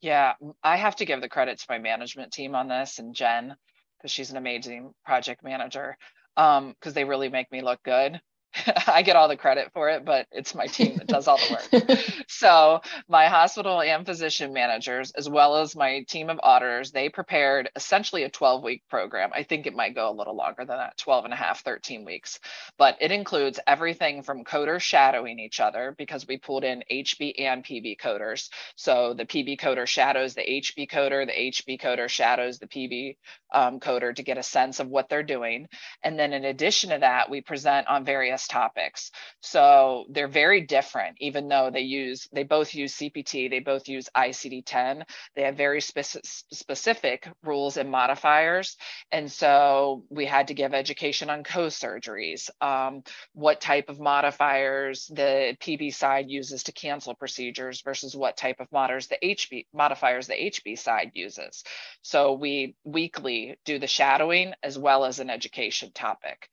Yeah, 0.00 0.34
I 0.62 0.76
have 0.76 0.96
to 0.96 1.04
give 1.04 1.20
the 1.20 1.28
credit 1.28 1.58
to 1.58 1.66
my 1.68 1.78
management 1.78 2.32
team 2.32 2.54
on 2.54 2.68
this 2.68 2.98
and 2.98 3.14
Jenn 3.14 3.56
because 3.98 4.12
she's 4.12 4.30
an 4.30 4.36
amazing 4.36 4.94
project 5.04 5.42
manager 5.42 5.96
because 6.36 6.58
um, 6.58 6.92
they 6.94 7.04
really 7.04 7.28
make 7.28 7.50
me 7.50 7.62
look 7.62 7.82
good 7.82 8.20
I 8.86 9.02
get 9.02 9.16
all 9.16 9.28
the 9.28 9.36
credit 9.36 9.70
for 9.72 9.90
it, 9.90 10.04
but 10.04 10.26
it's 10.32 10.54
my 10.54 10.66
team 10.66 10.96
that 10.96 11.06
does 11.06 11.28
all 11.28 11.38
the 11.38 11.82
work. 11.82 12.24
so, 12.28 12.80
my 13.08 13.26
hospital 13.26 13.80
and 13.80 14.06
physician 14.06 14.52
managers, 14.52 15.12
as 15.12 15.28
well 15.28 15.56
as 15.56 15.76
my 15.76 16.02
team 16.08 16.30
of 16.30 16.40
auditors, 16.42 16.90
they 16.90 17.08
prepared 17.08 17.70
essentially 17.76 18.22
a 18.24 18.30
12 18.30 18.62
week 18.62 18.82
program. 18.88 19.30
I 19.34 19.42
think 19.42 19.66
it 19.66 19.74
might 19.74 19.94
go 19.94 20.10
a 20.10 20.16
little 20.16 20.34
longer 20.34 20.64
than 20.64 20.78
that 20.78 20.96
12 20.96 21.26
and 21.26 21.34
a 21.34 21.36
half, 21.36 21.62
13 21.62 22.04
weeks. 22.04 22.40
But 22.78 22.96
it 23.00 23.12
includes 23.12 23.60
everything 23.66 24.22
from 24.22 24.44
coders 24.44 24.80
shadowing 24.80 25.38
each 25.38 25.60
other 25.60 25.94
because 25.96 26.26
we 26.26 26.38
pulled 26.38 26.64
in 26.64 26.82
HB 26.90 27.40
and 27.40 27.64
PB 27.64 28.00
coders. 28.00 28.48
So, 28.76 29.14
the 29.14 29.26
PB 29.26 29.60
coder 29.60 29.86
shadows 29.86 30.34
the 30.34 30.42
HB 30.42 30.90
coder, 30.90 31.26
the 31.26 31.32
HB 31.32 31.80
coder 31.80 32.08
shadows 32.08 32.58
the 32.58 32.66
PB 32.66 33.16
um, 33.52 33.80
coder 33.80 34.14
to 34.14 34.22
get 34.22 34.38
a 34.38 34.42
sense 34.42 34.80
of 34.80 34.88
what 34.88 35.08
they're 35.08 35.22
doing. 35.22 35.68
And 36.02 36.18
then, 36.18 36.32
in 36.32 36.44
addition 36.44 36.90
to 36.90 36.98
that, 36.98 37.30
we 37.30 37.40
present 37.40 37.86
on 37.88 38.04
various 38.04 38.37
topics. 38.46 39.10
So 39.40 40.04
they're 40.10 40.28
very 40.28 40.60
different, 40.60 41.16
even 41.20 41.48
though 41.48 41.70
they 41.70 41.80
use 41.80 42.28
they 42.32 42.44
both 42.44 42.74
use 42.74 42.94
CPT, 42.96 43.50
they 43.50 43.60
both 43.60 43.88
use 43.88 44.08
ICD-10. 44.16 45.02
They 45.34 45.42
have 45.42 45.56
very 45.56 45.80
specific 45.80 46.24
specific 46.52 47.28
rules 47.42 47.76
and 47.76 47.90
modifiers. 47.90 48.76
And 49.12 49.30
so 49.30 50.04
we 50.10 50.26
had 50.26 50.48
to 50.48 50.54
give 50.54 50.74
education 50.74 51.30
on 51.30 51.44
co-surgeries, 51.44 52.50
um, 52.60 53.02
what 53.32 53.60
type 53.60 53.88
of 53.88 54.00
modifiers 54.00 55.06
the 55.06 55.56
PB 55.60 55.94
side 55.94 56.26
uses 56.28 56.64
to 56.64 56.72
cancel 56.72 57.14
procedures 57.14 57.82
versus 57.82 58.14
what 58.16 58.36
type 58.36 58.60
of 58.60 58.70
modifiers 58.72 59.08
the 59.08 59.18
HB 59.22 59.66
modifiers 59.72 60.26
the 60.26 60.34
HB 60.34 60.78
side 60.78 61.10
uses. 61.14 61.64
So 62.02 62.34
we 62.34 62.76
weekly 62.84 63.56
do 63.64 63.78
the 63.78 63.86
shadowing 63.86 64.52
as 64.62 64.78
well 64.78 65.04
as 65.04 65.18
an 65.20 65.30
education 65.30 65.92
topic. 65.92 66.48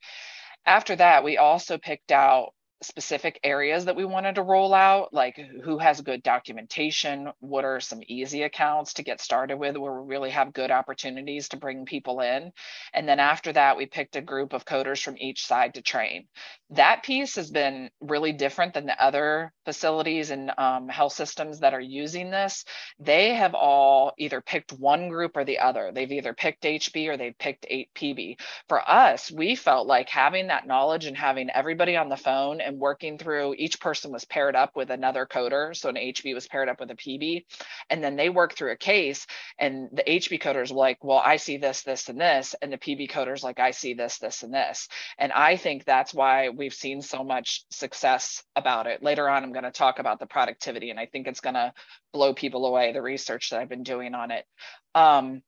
After 0.65 0.95
that, 0.97 1.23
we 1.23 1.37
also 1.37 1.77
picked 1.77 2.11
out 2.11 2.54
specific 2.81 3.39
areas 3.43 3.85
that 3.85 3.95
we 3.95 4.05
wanted 4.05 4.35
to 4.35 4.43
roll 4.43 4.73
out, 4.73 5.13
like 5.13 5.37
who 5.63 5.77
has 5.77 6.01
good 6.01 6.21
documentation, 6.23 7.31
what 7.39 7.65
are 7.65 7.79
some 7.79 8.01
easy 8.07 8.43
accounts 8.43 8.93
to 8.93 9.03
get 9.03 9.21
started 9.21 9.57
with 9.57 9.77
where 9.77 10.01
we 10.01 10.07
really 10.07 10.29
have 10.29 10.53
good 10.53 10.71
opportunities 10.71 11.49
to 11.49 11.57
bring 11.57 11.85
people 11.85 12.19
in. 12.19 12.51
And 12.93 13.07
then 13.07 13.19
after 13.19 13.53
that, 13.53 13.77
we 13.77 13.85
picked 13.85 14.15
a 14.15 14.21
group 14.21 14.53
of 14.53 14.65
coders 14.65 15.01
from 15.01 15.17
each 15.17 15.45
side 15.45 15.75
to 15.75 15.81
train. 15.81 16.27
That 16.71 17.03
piece 17.03 17.35
has 17.35 17.49
been 17.49 17.89
really 18.01 18.33
different 18.33 18.73
than 18.73 18.85
the 18.85 19.01
other 19.01 19.53
facilities 19.65 20.31
and 20.31 20.51
um, 20.57 20.89
health 20.89 21.13
systems 21.13 21.59
that 21.59 21.73
are 21.73 21.81
using 21.81 22.29
this. 22.31 22.65
They 22.99 23.33
have 23.35 23.53
all 23.53 24.13
either 24.17 24.41
picked 24.41 24.73
one 24.73 25.09
group 25.09 25.37
or 25.37 25.45
the 25.45 25.59
other. 25.59 25.91
They've 25.93 26.11
either 26.11 26.33
picked 26.33 26.63
HB 26.63 27.07
or 27.07 27.17
they've 27.17 27.37
picked 27.37 27.65
8PB. 27.69 28.39
For 28.67 28.87
us, 28.89 29.31
we 29.31 29.55
felt 29.55 29.87
like 29.87 30.09
having 30.09 30.47
that 30.47 30.67
knowledge 30.67 31.05
and 31.05 31.15
having 31.15 31.49
everybody 31.49 31.95
on 31.95 32.09
the 32.09 32.17
phone 32.17 32.61
and 32.65 32.79
working 32.79 33.17
through 33.17 33.55
each 33.57 33.79
person 33.79 34.11
was 34.11 34.25
paired 34.25 34.55
up 34.55 34.75
with 34.75 34.89
another 34.89 35.25
coder. 35.25 35.75
So 35.75 35.89
an 35.89 35.95
HB 35.95 36.33
was 36.33 36.47
paired 36.47 36.69
up 36.69 36.79
with 36.79 36.91
a 36.91 36.95
PB. 36.95 37.45
And 37.89 38.03
then 38.03 38.15
they 38.15 38.29
work 38.29 38.55
through 38.55 38.71
a 38.71 38.77
case 38.77 39.25
and 39.59 39.89
the 39.93 40.03
HB 40.03 40.41
coders 40.41 40.71
were 40.71 40.77
like, 40.77 41.03
well, 41.03 41.21
I 41.23 41.37
see 41.37 41.57
this, 41.57 41.83
this, 41.83 42.09
and 42.09 42.19
this. 42.19 42.55
And 42.61 42.73
the 42.73 42.77
PB 42.77 43.09
coders 43.09 43.43
like, 43.43 43.59
I 43.59 43.71
see 43.71 43.93
this, 43.93 44.17
this, 44.17 44.43
and 44.43 44.53
this. 44.53 44.87
And 45.17 45.31
I 45.31 45.57
think 45.57 45.85
that's 45.85 46.13
why 46.13 46.49
we've 46.49 46.73
seen 46.73 47.01
so 47.01 47.23
much 47.23 47.63
success 47.69 48.43
about 48.55 48.87
it. 48.87 49.03
Later 49.03 49.29
on, 49.29 49.43
I'm 49.43 49.53
going 49.53 49.63
to 49.63 49.71
talk 49.71 49.99
about 49.99 50.19
the 50.19 50.25
productivity, 50.25 50.89
and 50.89 50.99
I 50.99 51.05
think 51.05 51.27
it's 51.27 51.41
going 51.41 51.55
to 51.55 51.73
blow 52.13 52.33
people 52.33 52.65
away, 52.65 52.91
the 52.91 53.01
research 53.01 53.49
that 53.49 53.59
I've 53.59 53.69
been 53.69 53.83
doing 53.83 54.13
on 54.13 54.31
it. 54.31 54.45
Um, 54.93 55.41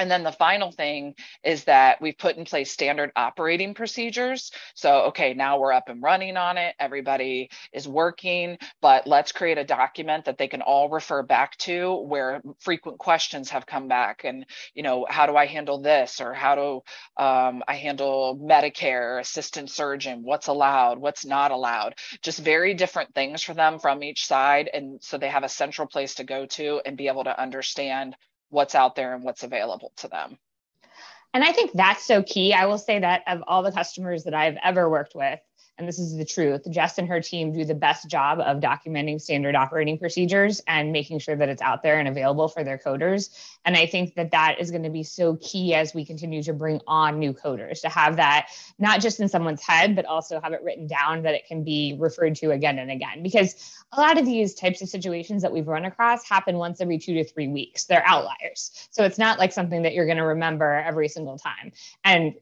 and 0.00 0.10
then 0.10 0.22
the 0.22 0.32
final 0.32 0.72
thing 0.72 1.14
is 1.44 1.64
that 1.64 2.00
we've 2.00 2.16
put 2.16 2.38
in 2.38 2.46
place 2.46 2.72
standard 2.72 3.12
operating 3.16 3.74
procedures. 3.74 4.50
So, 4.74 5.02
okay, 5.08 5.34
now 5.34 5.58
we're 5.58 5.74
up 5.74 5.90
and 5.90 6.02
running 6.02 6.38
on 6.38 6.56
it. 6.56 6.74
Everybody 6.80 7.50
is 7.74 7.86
working, 7.86 8.56
but 8.80 9.06
let's 9.06 9.30
create 9.30 9.58
a 9.58 9.64
document 9.64 10.24
that 10.24 10.38
they 10.38 10.48
can 10.48 10.62
all 10.62 10.88
refer 10.88 11.22
back 11.22 11.54
to 11.58 11.96
where 11.96 12.40
frequent 12.60 12.98
questions 12.98 13.50
have 13.50 13.66
come 13.66 13.88
back. 13.88 14.24
And, 14.24 14.46
you 14.72 14.82
know, 14.82 15.06
how 15.06 15.26
do 15.26 15.36
I 15.36 15.44
handle 15.44 15.82
this? 15.82 16.22
Or 16.22 16.32
how 16.32 16.54
do 16.54 17.22
um, 17.22 17.62
I 17.68 17.74
handle 17.74 18.40
Medicare, 18.42 19.20
assistant 19.20 19.68
surgeon? 19.68 20.22
What's 20.22 20.46
allowed? 20.46 20.98
What's 20.98 21.26
not 21.26 21.50
allowed? 21.50 21.96
Just 22.22 22.38
very 22.38 22.72
different 22.72 23.14
things 23.14 23.42
for 23.42 23.52
them 23.52 23.78
from 23.78 24.02
each 24.02 24.24
side. 24.24 24.70
And 24.72 24.98
so 25.02 25.18
they 25.18 25.28
have 25.28 25.44
a 25.44 25.48
central 25.50 25.86
place 25.86 26.14
to 26.14 26.24
go 26.24 26.46
to 26.46 26.80
and 26.86 26.96
be 26.96 27.08
able 27.08 27.24
to 27.24 27.38
understand 27.38 28.16
what's 28.50 28.74
out 28.74 28.94
there 28.94 29.14
and 29.14 29.24
what's 29.24 29.42
available 29.42 29.92
to 29.98 30.08
them. 30.08 30.38
And 31.32 31.44
I 31.44 31.52
think 31.52 31.72
that's 31.72 32.04
so 32.04 32.22
key. 32.22 32.52
I 32.52 32.66
will 32.66 32.78
say 32.78 32.98
that 32.98 33.22
of 33.26 33.42
all 33.46 33.62
the 33.62 33.72
customers 33.72 34.24
that 34.24 34.34
I've 34.34 34.58
ever 34.62 34.88
worked 34.90 35.14
with, 35.14 35.38
and 35.80 35.88
this 35.88 35.98
is 35.98 36.14
the 36.14 36.24
truth, 36.26 36.70
Jess 36.70 36.98
and 36.98 37.08
her 37.08 37.20
team 37.20 37.52
do 37.52 37.64
the 37.64 37.74
best 37.74 38.08
job 38.08 38.38
of 38.38 38.60
documenting 38.60 39.18
standard 39.18 39.54
operating 39.56 39.98
procedures 39.98 40.60
and 40.66 40.92
making 40.92 41.18
sure 41.18 41.34
that 41.34 41.48
it's 41.48 41.62
out 41.62 41.82
there 41.82 41.98
and 41.98 42.06
available 42.06 42.48
for 42.48 42.62
their 42.62 42.76
coders. 42.76 43.30
And 43.64 43.76
I 43.76 43.86
think 43.86 44.14
that 44.16 44.32
that 44.32 44.60
is 44.60 44.70
going 44.70 44.82
to 44.82 44.90
be 44.90 45.02
so 45.02 45.36
key 45.36 45.74
as 45.74 45.94
we 45.94 46.04
continue 46.04 46.42
to 46.42 46.52
bring 46.52 46.82
on 46.86 47.18
new 47.18 47.32
coders 47.32 47.80
to 47.80 47.88
have 47.88 48.16
that 48.16 48.50
not 48.78 49.00
just 49.00 49.20
in 49.20 49.28
someone's 49.28 49.62
head, 49.62 49.96
but 49.96 50.04
also 50.04 50.38
have 50.40 50.52
it 50.52 50.62
written 50.62 50.86
down 50.86 51.22
that 51.22 51.34
it 51.34 51.46
can 51.46 51.64
be 51.64 51.96
referred 51.98 52.36
to 52.36 52.50
again 52.50 52.78
and 52.78 52.90
again. 52.90 53.22
Because 53.22 53.74
a 53.92 54.00
lot 54.00 54.18
of 54.18 54.26
these 54.26 54.54
types 54.54 54.82
of 54.82 54.88
situations 54.90 55.40
that 55.42 55.52
we've 55.52 55.66
run 55.66 55.86
across 55.86 56.28
happen 56.28 56.58
once 56.58 56.82
every 56.82 56.98
two 56.98 57.14
to 57.14 57.24
three 57.24 57.48
weeks. 57.48 57.84
They're 57.86 58.06
outliers. 58.06 58.88
So 58.90 59.04
it's 59.04 59.18
not 59.18 59.38
like 59.38 59.52
something 59.52 59.82
that 59.82 59.94
you're 59.94 60.06
going 60.06 60.18
to 60.18 60.24
remember 60.24 60.74
every 60.74 61.08
single 61.08 61.38
time. 61.38 61.72
And 62.04 62.34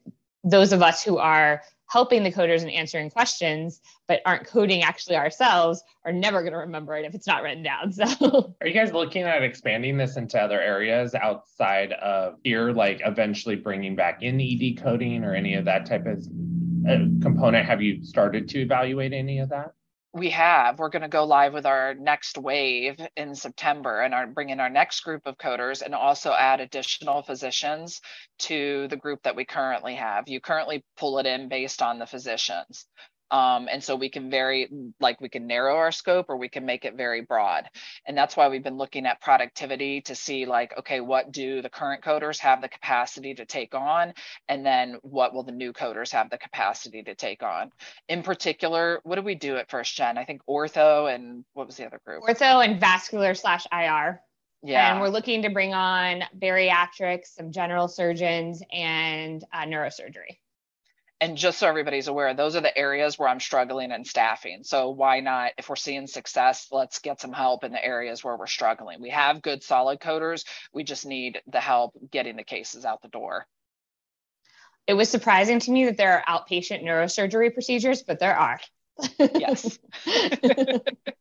those 0.44 0.72
of 0.72 0.82
us 0.82 1.04
who 1.04 1.18
are 1.18 1.62
helping 1.88 2.22
the 2.22 2.32
coders 2.32 2.62
and 2.62 2.70
answering 2.70 3.10
questions, 3.10 3.80
but 4.06 4.20
aren't 4.24 4.46
coding 4.46 4.82
actually 4.82 5.16
ourselves, 5.16 5.82
are 6.04 6.12
never 6.12 6.40
going 6.42 6.52
to 6.52 6.58
remember 6.58 6.94
it 6.96 7.04
if 7.04 7.14
it's 7.14 7.26
not 7.26 7.42
written 7.42 7.62
down. 7.62 7.92
So, 7.98 8.54
are 8.60 8.66
you 8.66 8.74
guys 8.74 8.92
looking 8.92 9.22
at 9.22 9.42
expanding 9.42 9.96
this 9.96 10.16
into 10.16 10.40
other 10.40 10.60
areas 10.60 11.14
outside 11.14 11.92
of 11.92 12.36
here, 12.44 12.70
like 12.70 13.00
eventually 13.04 13.56
bringing 13.56 13.96
back 13.96 14.22
in 14.22 14.40
ED 14.40 14.82
coding 14.82 15.24
or 15.24 15.34
any 15.34 15.54
of 15.54 15.64
that 15.64 15.86
type 15.86 16.06
of 16.06 16.24
uh, 16.88 17.04
component? 17.20 17.66
Have 17.66 17.82
you 17.82 18.04
started 18.04 18.48
to 18.50 18.60
evaluate 18.60 19.12
any 19.12 19.40
of 19.40 19.48
that? 19.48 19.72
We 20.14 20.30
have 20.30 20.78
we're 20.78 20.88
going 20.88 21.02
to 21.02 21.08
go 21.08 21.24
live 21.24 21.52
with 21.52 21.66
our 21.66 21.94
next 21.94 22.38
wave 22.38 22.96
in 23.16 23.34
september 23.34 24.00
and 24.00 24.14
are 24.14 24.26
bring 24.26 24.50
in 24.50 24.60
our 24.60 24.70
next 24.70 25.00
group 25.00 25.22
of 25.26 25.36
coders 25.36 25.82
and 25.82 25.94
also 25.94 26.32
add 26.32 26.60
additional 26.60 27.22
physicians 27.22 28.00
to 28.38 28.88
the 28.88 28.96
group 28.96 29.22
that 29.22 29.36
we 29.36 29.44
currently 29.44 29.94
have. 29.94 30.28
You 30.28 30.40
currently 30.40 30.84
pull 30.96 31.18
it 31.18 31.26
in 31.26 31.48
based 31.48 31.82
on 31.82 31.98
the 31.98 32.06
physicians 32.06 32.86
um, 33.30 33.68
and 33.70 33.82
so 33.82 33.94
we 33.94 34.08
can 34.08 34.30
very, 34.30 34.68
like, 35.00 35.20
we 35.20 35.28
can 35.28 35.46
narrow 35.46 35.76
our 35.76 35.92
scope 35.92 36.26
or 36.28 36.36
we 36.36 36.48
can 36.48 36.64
make 36.64 36.84
it 36.84 36.94
very 36.94 37.20
broad. 37.20 37.68
And 38.06 38.16
that's 38.16 38.36
why 38.36 38.48
we've 38.48 38.62
been 38.62 38.78
looking 38.78 39.06
at 39.06 39.20
productivity 39.20 40.00
to 40.02 40.14
see, 40.14 40.46
like, 40.46 40.76
okay, 40.78 41.00
what 41.00 41.30
do 41.30 41.60
the 41.60 41.68
current 41.68 42.02
coders 42.02 42.38
have 42.38 42.62
the 42.62 42.68
capacity 42.68 43.34
to 43.34 43.44
take 43.44 43.74
on? 43.74 44.14
And 44.48 44.64
then 44.64 44.96
what 45.02 45.34
will 45.34 45.42
the 45.42 45.52
new 45.52 45.72
coders 45.72 46.10
have 46.12 46.30
the 46.30 46.38
capacity 46.38 47.02
to 47.02 47.14
take 47.14 47.42
on? 47.42 47.70
In 48.08 48.22
particular, 48.22 49.00
what 49.04 49.16
do 49.16 49.22
we 49.22 49.34
do 49.34 49.56
at 49.56 49.70
First 49.70 49.94
Gen? 49.96 50.16
I 50.16 50.24
think 50.24 50.40
ortho 50.48 51.14
and 51.14 51.44
what 51.52 51.66
was 51.66 51.76
the 51.76 51.86
other 51.86 52.00
group? 52.04 52.22
Ortho 52.22 52.64
and 52.64 52.80
vascular 52.80 53.34
slash 53.34 53.66
IR. 53.70 54.22
Yeah. 54.62 54.90
And 54.90 55.00
we're 55.00 55.08
looking 55.08 55.42
to 55.42 55.50
bring 55.50 55.72
on 55.72 56.24
bariatrics, 56.36 57.26
some 57.36 57.52
general 57.52 57.86
surgeons, 57.86 58.60
and 58.72 59.44
uh, 59.52 59.64
neurosurgery 59.64 60.38
and 61.20 61.36
just 61.36 61.58
so 61.58 61.66
everybody's 61.66 62.06
aware, 62.06 62.32
those 62.34 62.54
are 62.54 62.60
the 62.60 62.76
areas 62.76 63.18
where 63.18 63.28
I'm 63.28 63.40
struggling 63.40 63.90
in 63.90 64.04
staffing. 64.04 64.62
So 64.62 64.90
why 64.90 65.20
not, 65.20 65.52
if 65.58 65.68
we're 65.68 65.76
seeing 65.76 66.06
success, 66.06 66.68
let's 66.70 67.00
get 67.00 67.20
some 67.20 67.32
help 67.32 67.64
in 67.64 67.72
the 67.72 67.84
areas 67.84 68.22
where 68.22 68.36
we're 68.36 68.46
struggling. 68.46 69.00
We 69.00 69.10
have 69.10 69.42
good 69.42 69.64
solid 69.64 69.98
coders. 69.98 70.44
We 70.72 70.84
just 70.84 71.06
need 71.06 71.40
the 71.48 71.60
help 71.60 71.94
getting 72.10 72.36
the 72.36 72.44
cases 72.44 72.84
out 72.84 73.02
the 73.02 73.08
door. 73.08 73.46
It 74.86 74.94
was 74.94 75.08
surprising 75.08 75.58
to 75.60 75.70
me 75.70 75.86
that 75.86 75.96
there 75.96 76.22
are 76.26 76.40
outpatient 76.40 76.84
neurosurgery 76.84 77.52
procedures, 77.52 78.02
but 78.02 78.20
there 78.20 78.36
are. 78.36 78.60
yes. 79.18 79.78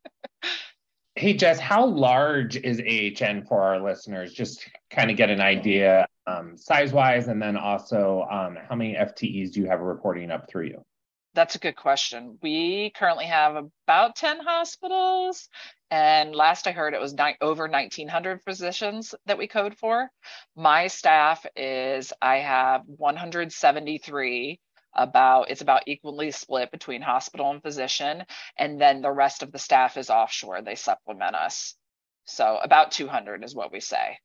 hey, 1.17 1.33
Jess, 1.33 1.59
how 1.59 1.85
large 1.85 2.57
is 2.57 2.79
AHN 2.79 3.45
for 3.45 3.61
our 3.61 3.81
listeners? 3.81 4.33
Just 4.33 4.69
kind 4.91 5.09
of 5.09 5.17
get 5.17 5.29
an 5.29 5.41
idea 5.41 6.07
um, 6.27 6.57
size 6.57 6.93
wise, 6.93 7.27
and 7.27 7.41
then 7.41 7.57
also 7.57 8.27
um, 8.29 8.57
how 8.69 8.75
many 8.75 8.93
FTEs 8.93 9.51
do 9.51 9.61
you 9.61 9.67
have 9.67 9.79
reporting 9.79 10.29
up 10.29 10.47
through 10.49 10.65
you? 10.65 10.85
That's 11.33 11.55
a 11.55 11.59
good 11.59 11.75
question. 11.75 12.37
We 12.41 12.91
currently 12.95 13.25
have 13.25 13.55
about 13.87 14.15
10 14.15 14.39
hospitals, 14.39 15.49
and 15.89 16.35
last 16.35 16.67
I 16.67 16.71
heard 16.71 16.93
it 16.93 17.01
was 17.01 17.13
ni- 17.13 17.37
over 17.41 17.63
1,900 17.63 18.41
physicians 18.43 19.15
that 19.25 19.37
we 19.37 19.47
code 19.47 19.77
for. 19.77 20.09
My 20.55 20.87
staff 20.87 21.45
is, 21.55 22.13
I 22.21 22.37
have 22.37 22.81
173 22.85 24.59
about 24.97 25.49
it's 25.51 25.61
about 25.61 25.83
equally 25.87 26.31
split 26.31 26.71
between 26.71 27.01
hospital 27.01 27.51
and 27.51 27.61
physician 27.61 28.23
and 28.57 28.79
then 28.81 29.01
the 29.01 29.11
rest 29.11 29.43
of 29.43 29.51
the 29.51 29.59
staff 29.59 29.97
is 29.97 30.09
offshore 30.09 30.61
they 30.61 30.75
supplement 30.75 31.35
us 31.35 31.75
so 32.25 32.57
about 32.61 32.91
200 32.91 33.43
is 33.43 33.55
what 33.55 33.71
we 33.71 33.79
say 33.79 34.17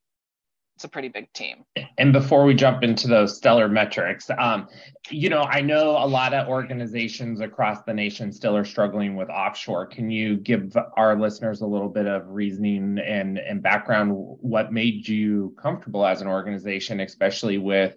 it's 0.77 0.85
a 0.85 0.89
pretty 0.89 1.09
big 1.09 1.33
team. 1.33 1.65
And 1.99 2.13
before 2.13 2.45
we 2.45 2.55
jump 2.55 2.83
into 2.83 3.07
those 3.07 3.37
stellar 3.37 3.69
metrics, 3.69 4.29
um, 4.37 4.69
you 5.11 5.29
know, 5.29 5.43
I 5.43 5.61
know 5.61 5.91
a 5.91 6.07
lot 6.07 6.35
of 6.35 6.49
organizations 6.49 7.41
across 7.41 7.83
the 7.83 7.95
nation 7.95 8.33
still 8.33 8.57
are 8.57 8.65
struggling 8.65 9.15
with 9.15 9.29
offshore. 9.29 9.87
Can 9.87 10.11
you 10.11 10.37
give 10.37 10.77
our 10.97 11.19
listeners 11.19 11.61
a 11.61 11.67
little 11.67 11.89
bit 11.89 12.07
of 12.07 12.29
reasoning 12.29 12.99
and, 12.99 13.39
and 13.39 13.63
background? 13.63 14.13
What 14.15 14.73
made 14.73 15.07
you 15.07 15.55
comfortable 15.61 16.07
as 16.07 16.21
an 16.21 16.27
organization, 16.27 17.01
especially 17.01 17.59
with, 17.59 17.95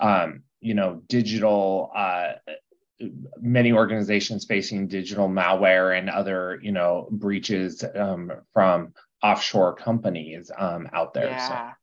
um, 0.00 0.44
you 0.64 0.74
know, 0.74 1.02
digital, 1.08 1.92
uh, 1.94 2.32
many 3.40 3.72
organizations 3.72 4.46
facing 4.46 4.88
digital 4.88 5.28
malware 5.28 5.96
and 5.96 6.08
other, 6.08 6.58
you 6.62 6.72
know, 6.72 7.06
breaches 7.10 7.84
um, 7.94 8.32
from 8.54 8.94
offshore 9.22 9.74
companies 9.74 10.50
um, 10.56 10.88
out 10.92 11.12
there. 11.12 11.30
Yeah. 11.30 11.48
So. 11.48 11.74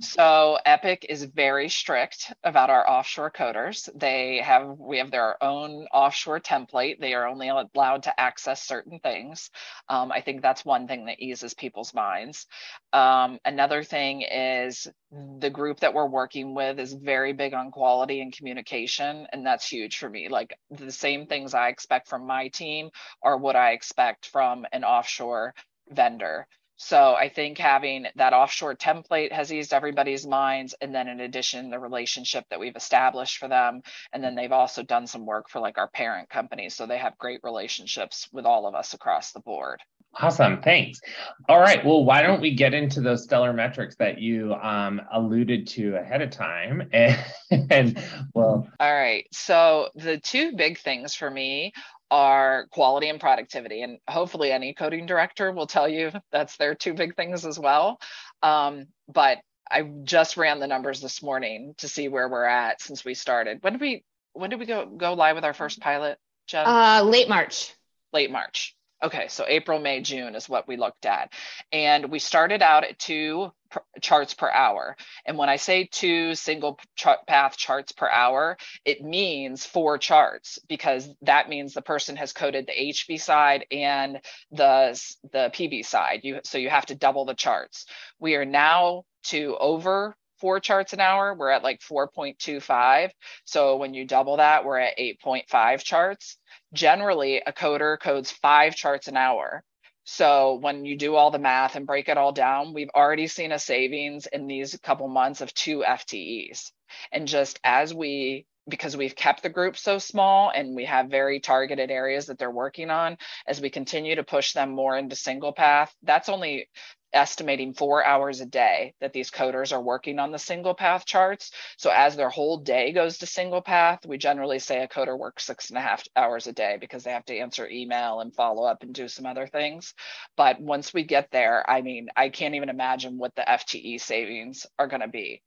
So 0.00 0.58
Epic 0.64 1.06
is 1.08 1.24
very 1.24 1.68
strict 1.68 2.32
about 2.44 2.70
our 2.70 2.88
offshore 2.88 3.30
coders. 3.30 3.88
They 3.94 4.38
have 4.38 4.78
we 4.78 4.98
have 4.98 5.10
their 5.10 5.42
own 5.42 5.86
offshore 5.92 6.40
template. 6.40 6.98
They 6.98 7.14
are 7.14 7.26
only 7.26 7.48
allowed 7.48 8.04
to 8.04 8.20
access 8.20 8.62
certain 8.62 8.98
things. 9.00 9.50
Um, 9.88 10.12
I 10.12 10.20
think 10.20 10.42
that's 10.42 10.64
one 10.64 10.86
thing 10.86 11.06
that 11.06 11.20
eases 11.20 11.54
people's 11.54 11.92
minds. 11.92 12.46
Um, 12.92 13.38
another 13.44 13.82
thing 13.82 14.22
is 14.22 14.88
the 15.10 15.50
group 15.50 15.80
that 15.80 15.94
we're 15.94 16.06
working 16.06 16.54
with 16.54 16.78
is 16.78 16.92
very 16.92 17.32
big 17.32 17.54
on 17.54 17.70
quality 17.70 18.20
and 18.20 18.32
communication, 18.32 19.26
and 19.32 19.44
that's 19.44 19.68
huge 19.68 19.98
for 19.98 20.08
me. 20.08 20.28
Like 20.28 20.58
the 20.70 20.92
same 20.92 21.26
things 21.26 21.54
I 21.54 21.68
expect 21.68 22.08
from 22.08 22.26
my 22.26 22.48
team 22.48 22.90
are 23.22 23.36
what 23.36 23.56
I 23.56 23.72
expect 23.72 24.26
from 24.26 24.66
an 24.72 24.84
offshore 24.84 25.54
vendor. 25.88 26.46
So 26.76 27.14
I 27.14 27.28
think 27.28 27.58
having 27.58 28.06
that 28.16 28.32
offshore 28.32 28.74
template 28.74 29.32
has 29.32 29.52
eased 29.52 29.72
everybody's 29.72 30.26
minds. 30.26 30.74
And 30.80 30.94
then 30.94 31.08
in 31.08 31.20
addition, 31.20 31.70
the 31.70 31.78
relationship 31.78 32.44
that 32.50 32.60
we've 32.60 32.76
established 32.76 33.38
for 33.38 33.48
them. 33.48 33.82
And 34.12 34.22
then 34.22 34.34
they've 34.34 34.52
also 34.52 34.82
done 34.82 35.06
some 35.06 35.26
work 35.26 35.48
for 35.48 35.60
like 35.60 35.78
our 35.78 35.88
parent 35.88 36.28
company. 36.28 36.68
So 36.68 36.86
they 36.86 36.98
have 36.98 37.18
great 37.18 37.40
relationships 37.42 38.28
with 38.32 38.44
all 38.44 38.66
of 38.66 38.74
us 38.74 38.94
across 38.94 39.32
the 39.32 39.40
board. 39.40 39.80
Awesome. 40.18 40.62
Thanks. 40.62 41.00
All 41.48 41.60
right. 41.60 41.84
Well, 41.84 42.04
why 42.04 42.22
don't 42.22 42.40
we 42.40 42.54
get 42.54 42.72
into 42.72 43.02
those 43.02 43.24
stellar 43.24 43.52
metrics 43.52 43.96
that 43.96 44.18
you 44.18 44.54
um, 44.54 45.02
alluded 45.12 45.66
to 45.68 45.96
ahead 45.96 46.22
of 46.22 46.30
time? 46.30 46.88
And, 46.92 47.18
and 47.70 48.02
well, 48.32 48.66
all 48.80 48.94
right. 48.94 49.26
So 49.32 49.90
the 49.94 50.18
two 50.18 50.52
big 50.56 50.78
things 50.78 51.14
for 51.14 51.30
me 51.30 51.72
are 52.10 52.66
quality 52.70 53.08
and 53.08 53.20
productivity. 53.20 53.82
And 53.82 53.98
hopefully, 54.08 54.52
any 54.52 54.74
coding 54.74 55.06
director 55.06 55.52
will 55.52 55.66
tell 55.66 55.88
you 55.88 56.12
that's 56.32 56.56
their 56.56 56.74
two 56.74 56.94
big 56.94 57.16
things 57.16 57.44
as 57.44 57.58
well. 57.58 58.00
Um, 58.42 58.86
but 59.08 59.38
I 59.70 59.82
just 60.04 60.36
ran 60.36 60.60
the 60.60 60.66
numbers 60.66 61.00
this 61.00 61.22
morning 61.22 61.74
to 61.78 61.88
see 61.88 62.08
where 62.08 62.28
we're 62.28 62.44
at 62.44 62.80
since 62.80 63.04
we 63.04 63.14
started. 63.14 63.58
When 63.62 63.74
did 63.74 63.82
we 63.82 64.04
when 64.32 64.50
did 64.50 64.60
we 64.60 64.66
go 64.66 64.86
go 64.86 65.14
live 65.14 65.34
with 65.34 65.44
our 65.44 65.54
first 65.54 65.80
pilot, 65.80 66.18
Jenn? 66.46 66.66
Uh, 66.66 67.02
late 67.04 67.28
March. 67.28 67.74
Late 68.12 68.30
March. 68.30 68.76
Okay, 69.02 69.28
so 69.28 69.44
April, 69.46 69.78
May, 69.78 70.00
June 70.00 70.34
is 70.34 70.48
what 70.48 70.66
we 70.66 70.76
looked 70.76 71.04
at. 71.04 71.32
And 71.70 72.10
we 72.10 72.18
started 72.18 72.62
out 72.62 72.84
at 72.84 72.98
two 72.98 73.52
charts 74.00 74.34
per 74.34 74.50
hour. 74.50 74.96
And 75.24 75.38
when 75.38 75.48
I 75.48 75.56
say 75.56 75.88
two 75.90 76.34
single 76.34 76.78
path 77.26 77.56
charts 77.56 77.92
per 77.92 78.08
hour, 78.08 78.56
it 78.84 79.02
means 79.02 79.66
four 79.66 79.98
charts 79.98 80.58
because 80.68 81.08
that 81.22 81.48
means 81.48 81.74
the 81.74 81.82
person 81.82 82.16
has 82.16 82.32
coded 82.32 82.66
the 82.66 82.92
HB 82.92 83.20
side 83.20 83.66
and 83.70 84.20
the, 84.50 85.00
the 85.32 85.50
PB 85.52 85.84
side. 85.84 86.20
You, 86.22 86.40
so 86.44 86.58
you 86.58 86.70
have 86.70 86.86
to 86.86 86.94
double 86.94 87.24
the 87.24 87.34
charts. 87.34 87.86
We 88.18 88.36
are 88.36 88.44
now 88.44 89.04
to 89.24 89.56
over 89.58 90.16
four 90.38 90.60
charts 90.60 90.92
an 90.92 91.00
hour. 91.00 91.34
We're 91.34 91.50
at 91.50 91.62
like 91.62 91.80
4.25. 91.80 93.10
So 93.44 93.76
when 93.76 93.94
you 93.94 94.04
double 94.04 94.36
that, 94.36 94.64
we're 94.64 94.78
at 94.78 94.98
8.5 94.98 95.82
charts 95.82 96.36
generally 96.72 97.42
a 97.46 97.52
coder 97.52 97.98
codes 97.98 98.30
five 98.30 98.74
charts 98.74 99.08
an 99.08 99.16
hour. 99.16 99.62
So 100.06 100.54
when 100.54 100.84
you 100.84 100.96
do 100.96 101.16
all 101.16 101.32
the 101.32 101.38
math 101.38 101.74
and 101.74 101.84
break 101.84 102.08
it 102.08 102.16
all 102.16 102.32
down, 102.32 102.72
we've 102.72 102.90
already 102.94 103.26
seen 103.26 103.50
a 103.50 103.58
savings 103.58 104.26
in 104.26 104.46
these 104.46 104.78
couple 104.82 105.08
months 105.08 105.40
of 105.40 105.52
two 105.52 105.84
FTEs. 105.86 106.70
And 107.10 107.26
just 107.26 107.58
as 107.64 107.92
we 107.92 108.46
because 108.68 108.96
we've 108.96 109.14
kept 109.14 109.42
the 109.42 109.48
group 109.48 109.76
so 109.76 109.98
small 109.98 110.50
and 110.50 110.74
we 110.74 110.84
have 110.84 111.08
very 111.08 111.38
targeted 111.40 111.90
areas 111.90 112.26
that 112.26 112.38
they're 112.38 112.50
working 112.50 112.90
on 112.90 113.16
as 113.46 113.60
we 113.60 113.70
continue 113.70 114.16
to 114.16 114.24
push 114.24 114.54
them 114.54 114.70
more 114.70 114.96
into 114.96 115.14
single 115.14 115.52
path 115.52 115.94
that's 116.02 116.28
only 116.28 116.68
estimating 117.12 117.74
four 117.74 118.04
hours 118.04 118.40
a 118.40 118.46
day 118.46 118.94
that 119.00 119.12
these 119.12 119.30
coders 119.30 119.72
are 119.72 119.80
working 119.80 120.18
on 120.18 120.32
the 120.32 120.38
single 120.38 120.74
path 120.74 121.04
charts. 121.04 121.50
So 121.76 121.90
as 121.90 122.16
their 122.16 122.28
whole 122.28 122.58
day 122.58 122.92
goes 122.92 123.18
to 123.18 123.26
single 123.26 123.62
path, 123.62 124.06
we 124.06 124.18
generally 124.18 124.58
say 124.58 124.82
a 124.82 124.88
coder 124.88 125.18
works 125.18 125.44
six 125.44 125.70
and 125.70 125.78
a 125.78 125.82
half 125.82 126.04
hours 126.16 126.46
a 126.46 126.52
day 126.52 126.76
because 126.80 127.04
they 127.04 127.12
have 127.12 127.24
to 127.26 127.36
answer 127.36 127.68
email 127.68 128.20
and 128.20 128.34
follow 128.34 128.64
up 128.64 128.82
and 128.82 128.94
do 128.94 129.08
some 129.08 129.26
other 129.26 129.46
things. 129.46 129.94
But 130.36 130.60
once 130.60 130.92
we 130.92 131.04
get 131.04 131.30
there, 131.30 131.68
I 131.68 131.82
mean, 131.82 132.08
I 132.16 132.28
can't 132.28 132.54
even 132.54 132.68
imagine 132.68 133.18
what 133.18 133.34
the 133.34 133.44
FTE 133.48 134.00
savings 134.00 134.66
are 134.78 134.88
going 134.88 135.02
to 135.02 135.08
be. 135.08 135.42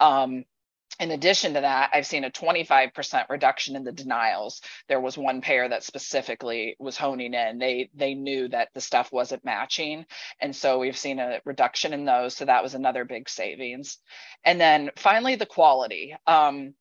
Um, 0.00 0.44
in 1.00 1.10
addition 1.10 1.54
to 1.54 1.60
that, 1.60 1.90
I've 1.92 2.06
seen 2.06 2.24
a 2.24 2.30
25% 2.30 3.28
reduction 3.28 3.76
in 3.76 3.84
the 3.84 3.92
denials. 3.92 4.60
There 4.88 5.00
was 5.00 5.16
one 5.16 5.40
payer 5.40 5.68
that 5.68 5.82
specifically 5.82 6.76
was 6.78 6.96
honing 6.96 7.34
in. 7.34 7.58
They 7.58 7.90
they 7.94 8.14
knew 8.14 8.48
that 8.48 8.68
the 8.74 8.80
stuff 8.80 9.12
wasn't 9.12 9.44
matching, 9.44 10.06
and 10.40 10.54
so 10.54 10.78
we've 10.78 10.96
seen 10.96 11.18
a 11.18 11.40
reduction 11.44 11.92
in 11.92 12.04
those. 12.04 12.36
So 12.36 12.44
that 12.44 12.62
was 12.62 12.74
another 12.74 13.04
big 13.04 13.28
savings. 13.28 13.98
And 14.44 14.60
then 14.60 14.90
finally, 14.96 15.36
the 15.36 15.46
quality. 15.46 16.14
Um, 16.26 16.74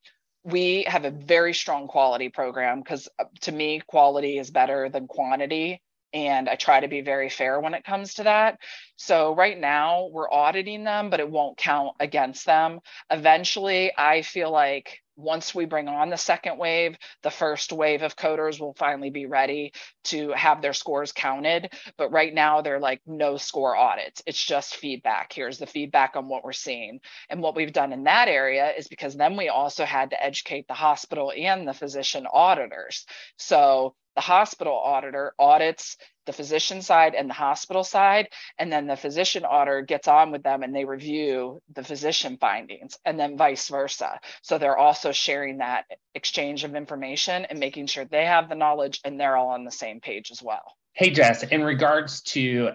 we 0.44 0.84
have 0.88 1.06
a 1.06 1.12
very 1.12 1.54
strong 1.54 1.88
quality 1.88 2.30
program 2.30 2.80
because 2.80 3.08
uh, 3.20 3.26
to 3.42 3.52
me, 3.52 3.82
quality 3.86 4.40
is 4.40 4.50
better 4.50 4.90
than 4.90 5.08
quantity 5.08 5.82
and 6.14 6.50
I 6.50 6.56
try 6.56 6.80
to 6.80 6.88
be 6.88 7.02
very 7.02 7.30
fair 7.30 7.60
when 7.60 7.74
it 7.74 7.84
comes 7.84 8.16
to 8.16 8.24
that. 8.24 8.60
So 8.96 9.34
right 9.36 9.60
now 9.60 10.10
we're 10.12 10.32
auditing 10.32 10.84
them, 10.84 11.10
but 11.10 11.20
it 11.20 11.30
won't 11.30 11.58
count 11.58 11.96
against 12.00 12.46
them. 12.46 12.80
Eventually, 13.10 13.92
I 13.98 14.22
feel 14.22 14.52
like 14.52 15.00
once 15.16 15.54
we 15.54 15.66
bring 15.66 15.88
on 15.88 16.10
the 16.10 16.18
second 16.18 16.58
wave, 16.58 16.98
the 17.22 17.30
first 17.30 17.72
wave 17.72 18.02
of 18.02 18.16
coders 18.16 18.60
will 18.60 18.74
finally 18.74 19.10
be 19.10 19.26
ready 19.26 19.72
to 20.06 20.32
have 20.32 20.62
their 20.62 20.74
scores 20.74 21.12
counted. 21.12 21.72
But 21.98 22.12
right 22.12 22.34
now, 22.34 22.62
they're 22.62 22.80
like 22.80 23.02
no 23.06 23.38
score 23.38 23.76
audits. 23.76 24.22
It's 24.26 24.44
just 24.44 24.76
feedback. 24.76 25.32
Here's 25.34 25.58
the 25.58 25.68
feedback 25.68 26.16
on 26.16 26.28
what 26.28 26.44
we're 26.44 26.54
seeing. 26.54 27.00
And 27.30 27.42
what 27.42 27.56
we've 27.56 27.74
done 27.74 27.94
in 27.94 28.06
that 28.06 28.28
area 28.28 28.72
is 28.72 28.88
because 28.88 29.16
then 29.16 29.38
we 29.38 29.50
also 29.50 29.86
had 29.86 30.12
to 30.12 30.24
educate 30.24 30.68
the 30.68 30.74
hospital 30.74 31.32
and 31.36 31.68
the 31.68 31.74
physician 31.74 32.26
auditors. 32.32 33.06
So 33.38 33.96
the 34.16 34.22
hospital 34.22 34.74
auditor 34.74 35.34
audits 35.40 35.98
the 36.26 36.34
physician 36.34 36.82
side 36.82 37.16
and 37.16 37.30
the 37.30 37.34
hospital 37.34 37.84
side 37.84 38.28
and 38.60 38.72
then 38.72 38.88
the 38.88 38.96
physician 38.96 39.44
auditor 39.44 39.82
gets 39.82 40.08
on 40.08 40.32
with 40.32 40.44
them 40.44 40.64
and 40.64 40.76
they 40.76 40.86
review 40.86 41.62
the 41.74 41.84
physician 41.84 42.38
findings 42.40 42.98
and 43.06 43.20
then 43.20 43.38
vice 43.38 43.68
versa 43.70 44.20
so 44.42 44.58
they're 44.58 44.78
also 44.78 45.12
sharing 45.12 45.58
that 45.58 45.86
exchange 46.14 46.64
of 46.64 46.76
information 46.76 47.46
and 47.46 47.60
making 47.60 47.88
sure 47.88 48.06
they 48.06 48.26
have 48.26 48.50
the 48.50 48.56
knowledge 48.56 49.02
and 49.04 49.20
they're 49.20 49.36
all 49.36 49.50
on 49.50 49.66
the 49.66 49.72
same 49.72 50.00
page 50.00 50.32
as 50.32 50.42
well 50.42 50.76
Hey 50.94 51.10
Jess, 51.10 51.44
in 51.44 51.64
regards 51.64 52.22
to 52.22 52.72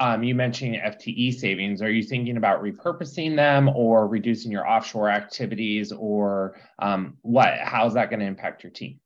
um, 0.00 0.22
you 0.22 0.34
mentioning 0.34 0.80
FTE 0.80 1.34
savings, 1.34 1.82
are 1.82 1.90
you 1.90 2.02
thinking 2.02 2.38
about 2.38 2.62
repurposing 2.62 3.36
them 3.36 3.68
or 3.68 4.08
reducing 4.08 4.50
your 4.50 4.66
offshore 4.66 5.10
activities, 5.10 5.92
or 5.92 6.58
um, 6.78 7.18
what? 7.20 7.58
How's 7.58 7.92
that 7.92 8.08
going 8.08 8.20
to 8.20 8.26
impact 8.26 8.62
your 8.62 8.72
team? 8.72 9.00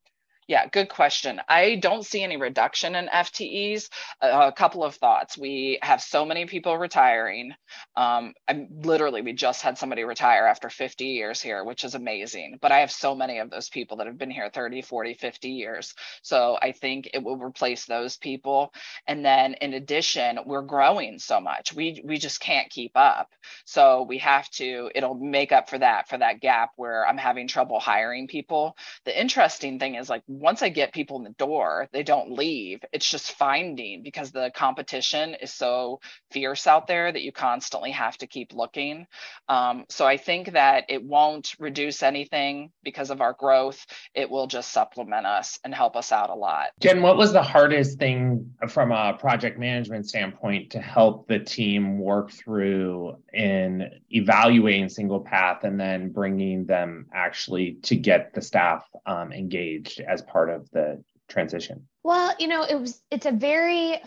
Yeah, 0.49 0.67
good 0.69 0.89
question. 0.91 1.41
I 1.49 1.77
don't 1.77 2.05
see 2.05 2.23
any 2.23 2.37
reduction 2.37 2.95
in 2.97 3.07
FTEs. 3.09 3.89
A 4.21 4.53
couple 4.53 4.85
of 4.85 4.95
thoughts. 4.97 5.39
We 5.39 5.79
have 5.83 6.03
so 6.03 6.25
many 6.27 6.47
people 6.47 6.77
retiring. 6.77 7.55
Um, 7.97 8.35
I'm 8.49 8.69
literally, 8.83 9.23
we 9.23 9.33
just 9.33 9.63
had 9.63 9.79
somebody 9.79 10.05
retire 10.05 10.47
after 10.47 10.69
50 10.69 11.07
years 11.07 11.41
here, 11.41 11.65
which 11.65 11.85
is 11.85 11.95
amazing. 11.95 12.59
But 12.61 12.73
I 12.73 12.81
have 12.81 12.91
so 12.91 13.15
many 13.15 13.39
of 13.39 13.51
those 13.51 13.71
people 13.71 13.97
that 13.99 14.07
have 14.07 14.19
been 14.19 14.31
here 14.31 14.51
30, 14.53 14.83
40, 14.83 15.15
50 15.15 15.49
years. 15.51 15.95
So 16.23 16.59
I 16.61 16.73
think 16.73 17.11
it 17.15 17.23
will 17.23 17.37
replace 17.39 17.87
those 17.87 18.17
people. 18.17 18.73
And 19.07 19.25
then 19.25 19.55
in 19.55 19.75
addition, 19.75 20.41
we're 20.45 20.63
growing 20.63 21.19
so 21.21 21.41
much. 21.41 21.73
We 21.75 22.03
we 22.05 22.19
just 22.19 22.41
can't 22.41 22.71
keep 22.71 22.93
up. 22.97 23.31
So 23.65 24.03
we 24.09 24.19
have 24.19 24.49
to, 24.53 24.91
it'll 24.95 25.15
make 25.15 25.53
up 25.53 25.71
for 25.71 25.79
that, 25.79 26.09
for 26.09 26.19
that 26.19 26.41
gap 26.41 26.71
where 26.77 27.07
I'm 27.07 27.19
having 27.19 27.49
trouble 27.49 27.81
hiring 27.81 28.27
people. 28.29 28.77
The 29.05 29.19
interesting 29.21 29.79
thing 29.79 29.95
is 29.97 30.11
like 30.11 30.23
once 30.41 30.63
I 30.63 30.69
get 30.69 30.93
people 30.93 31.19
in 31.19 31.25
the 31.25 31.31
door, 31.31 31.89
they 31.93 32.03
don't 32.03 32.33
leave. 32.33 32.81
It's 32.93 33.09
just 33.09 33.33
finding 33.33 34.03
because 34.03 34.31
the 34.31 34.51
competition 34.55 35.35
is 35.35 35.53
so 35.53 36.01
fierce 36.31 36.67
out 36.67 36.87
there 36.87 37.13
that 37.13 37.23
you 37.23 37.33
constantly 37.33 37.91
have 37.91 38.17
to 38.19 38.27
keep 38.27 38.55
looking. 38.55 39.07
Um, 39.49 39.85
so 39.89 40.07
I 40.07 40.17
think 40.17 40.53
that 40.53 40.85
it 40.89 41.03
won't 41.03 41.55
reduce 41.59 42.03
anything 42.03 42.71
because 42.83 43.11
of 43.11 43.21
our 43.21 43.35
growth. 43.35 43.85
It 44.15 44.31
will 44.31 44.47
just 44.47 44.73
supplement 44.73 45.27
us 45.27 45.59
and 45.65 45.75
help 45.75 45.97
us 45.97 46.13
out 46.13 46.31
a 46.31 46.35
lot. 46.35 46.69
Jenn, 46.81 47.03
what 47.03 47.17
was 47.17 47.33
the 47.33 47.43
hardest 47.43 47.99
thing 47.99 48.51
from 48.69 48.93
a 48.93 49.15
project 49.15 49.59
management 49.59 50.09
standpoint 50.09 50.71
to 50.71 50.81
help 50.81 51.29
the 51.29 51.39
team 51.39 51.99
work 51.99 52.31
through 52.31 53.17
in 53.33 53.91
evaluating 54.11 54.89
single 54.89 55.21
path 55.21 55.65
and 55.65 55.79
then 55.79 56.11
bringing 56.11 56.65
them 56.65 57.07
actually 57.13 57.75
to 57.83 57.97
get 57.97 58.33
the 58.35 58.41
staff 58.41 58.89
um, 59.07 59.33
engaged 59.33 60.01
as 60.01 60.22
part 60.23 60.51
of 60.51 60.71
the 60.71 61.03
transition? 61.29 61.89
Well, 62.03 62.35
you 62.39 62.49
know, 62.49 62.65
it 62.65 62.79
was 62.79 63.01
it's 63.11 63.27
a 63.27 63.33
very 63.33 64.01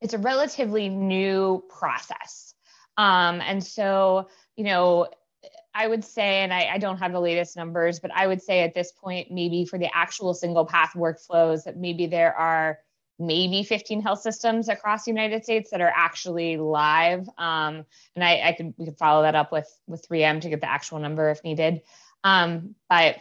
it's 0.00 0.14
a 0.14 0.18
relatively 0.18 0.88
new 0.88 1.64
process. 1.68 2.54
Um, 2.96 3.40
and 3.40 3.64
so, 3.64 4.28
you 4.56 4.64
know, 4.64 5.08
I 5.74 5.88
would 5.88 6.04
say, 6.04 6.42
and 6.42 6.52
I, 6.52 6.68
I, 6.74 6.78
don't 6.78 6.98
have 6.98 7.10
the 7.10 7.20
latest 7.20 7.56
numbers, 7.56 7.98
but 7.98 8.12
I 8.14 8.26
would 8.28 8.40
say 8.40 8.60
at 8.60 8.74
this 8.74 8.92
point, 8.92 9.32
maybe 9.32 9.64
for 9.64 9.78
the 9.78 9.88
actual 9.92 10.32
single 10.32 10.64
path 10.64 10.92
workflows, 10.94 11.64
that 11.64 11.76
maybe 11.76 12.06
there 12.06 12.32
are 12.36 12.78
maybe 13.18 13.64
15 13.64 14.00
health 14.00 14.20
systems 14.20 14.68
across 14.68 15.04
the 15.04 15.10
United 15.10 15.42
States 15.42 15.70
that 15.70 15.80
are 15.80 15.92
actually 15.94 16.56
live. 16.56 17.28
Um, 17.38 17.84
and 18.14 18.22
I, 18.22 18.40
I, 18.48 18.52
could 18.52 18.74
we 18.76 18.84
could 18.84 18.98
follow 18.98 19.22
that 19.22 19.34
up 19.34 19.50
with 19.50 19.68
with 19.86 20.06
3M 20.08 20.40
to 20.42 20.48
get 20.48 20.60
the 20.60 20.70
actual 20.70 21.00
number 21.00 21.30
if 21.30 21.42
needed. 21.42 21.82
Um, 22.22 22.74
but 22.88 23.16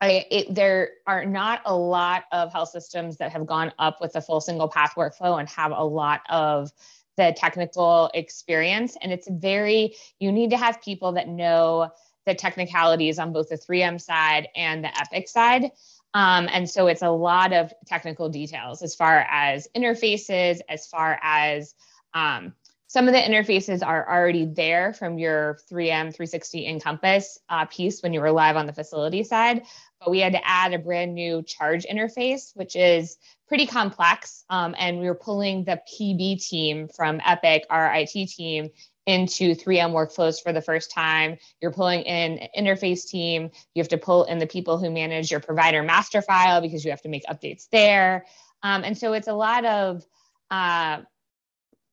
I, 0.00 0.26
it, 0.30 0.54
there 0.54 0.90
are 1.06 1.24
not 1.24 1.62
a 1.64 1.74
lot 1.74 2.24
of 2.30 2.52
health 2.52 2.70
systems 2.70 3.16
that 3.16 3.32
have 3.32 3.46
gone 3.46 3.72
up 3.78 4.00
with 4.00 4.14
a 4.14 4.20
full 4.20 4.40
single 4.40 4.68
path 4.68 4.94
workflow 4.96 5.38
and 5.38 5.48
have 5.48 5.72
a 5.72 5.84
lot 5.84 6.20
of 6.28 6.70
the 7.16 7.34
technical 7.36 8.10
experience. 8.14 8.96
And 9.02 9.12
it's 9.12 9.28
very, 9.28 9.96
you 10.20 10.30
need 10.30 10.50
to 10.50 10.56
have 10.56 10.80
people 10.80 11.12
that 11.12 11.28
know 11.28 11.90
the 12.26 12.34
technicalities 12.34 13.18
on 13.18 13.32
both 13.32 13.48
the 13.48 13.56
3M 13.56 14.00
side 14.00 14.48
and 14.54 14.84
the 14.84 15.00
Epic 15.00 15.28
side. 15.28 15.72
Um, 16.14 16.48
and 16.52 16.70
so 16.70 16.86
it's 16.86 17.02
a 17.02 17.10
lot 17.10 17.52
of 17.52 17.72
technical 17.86 18.28
details 18.28 18.82
as 18.82 18.94
far 18.94 19.26
as 19.30 19.68
interfaces, 19.76 20.60
as 20.68 20.86
far 20.86 21.18
as 21.22 21.74
um, 22.14 22.54
some 22.88 23.06
of 23.06 23.12
the 23.12 23.20
interfaces 23.20 23.86
are 23.86 24.08
already 24.08 24.46
there 24.46 24.94
from 24.94 25.18
your 25.18 25.58
3M 25.70 26.14
360 26.14 26.66
Encompass 26.66 27.38
uh, 27.50 27.66
piece 27.66 28.02
when 28.02 28.14
you 28.14 28.20
were 28.20 28.32
live 28.32 28.56
on 28.56 28.64
the 28.64 28.72
facility 28.72 29.22
side, 29.22 29.62
but 30.00 30.10
we 30.10 30.20
had 30.20 30.32
to 30.32 30.40
add 30.42 30.72
a 30.72 30.78
brand 30.78 31.14
new 31.14 31.42
charge 31.42 31.84
interface, 31.84 32.56
which 32.56 32.74
is 32.76 33.18
pretty 33.46 33.66
complex. 33.66 34.42
Um, 34.48 34.74
and 34.78 35.00
we 35.00 35.06
were 35.06 35.14
pulling 35.14 35.64
the 35.64 35.82
PB 35.92 36.48
team 36.48 36.88
from 36.88 37.20
Epic, 37.26 37.66
our 37.68 37.94
IT 37.94 38.30
team, 38.30 38.70
into 39.04 39.54
3M 39.54 39.92
workflows 39.92 40.42
for 40.42 40.54
the 40.54 40.62
first 40.62 40.90
time. 40.90 41.36
You're 41.60 41.72
pulling 41.72 42.02
in 42.02 42.38
an 42.38 42.48
interface 42.56 43.06
team. 43.06 43.50
You 43.74 43.82
have 43.82 43.88
to 43.88 43.98
pull 43.98 44.24
in 44.24 44.38
the 44.38 44.46
people 44.46 44.78
who 44.78 44.90
manage 44.90 45.30
your 45.30 45.40
provider 45.40 45.82
master 45.82 46.22
file 46.22 46.62
because 46.62 46.86
you 46.86 46.90
have 46.90 47.02
to 47.02 47.10
make 47.10 47.26
updates 47.26 47.68
there. 47.70 48.24
Um, 48.62 48.82
and 48.82 48.96
so 48.96 49.12
it's 49.12 49.28
a 49.28 49.34
lot 49.34 49.66
of 49.66 50.06
uh, 50.50 51.02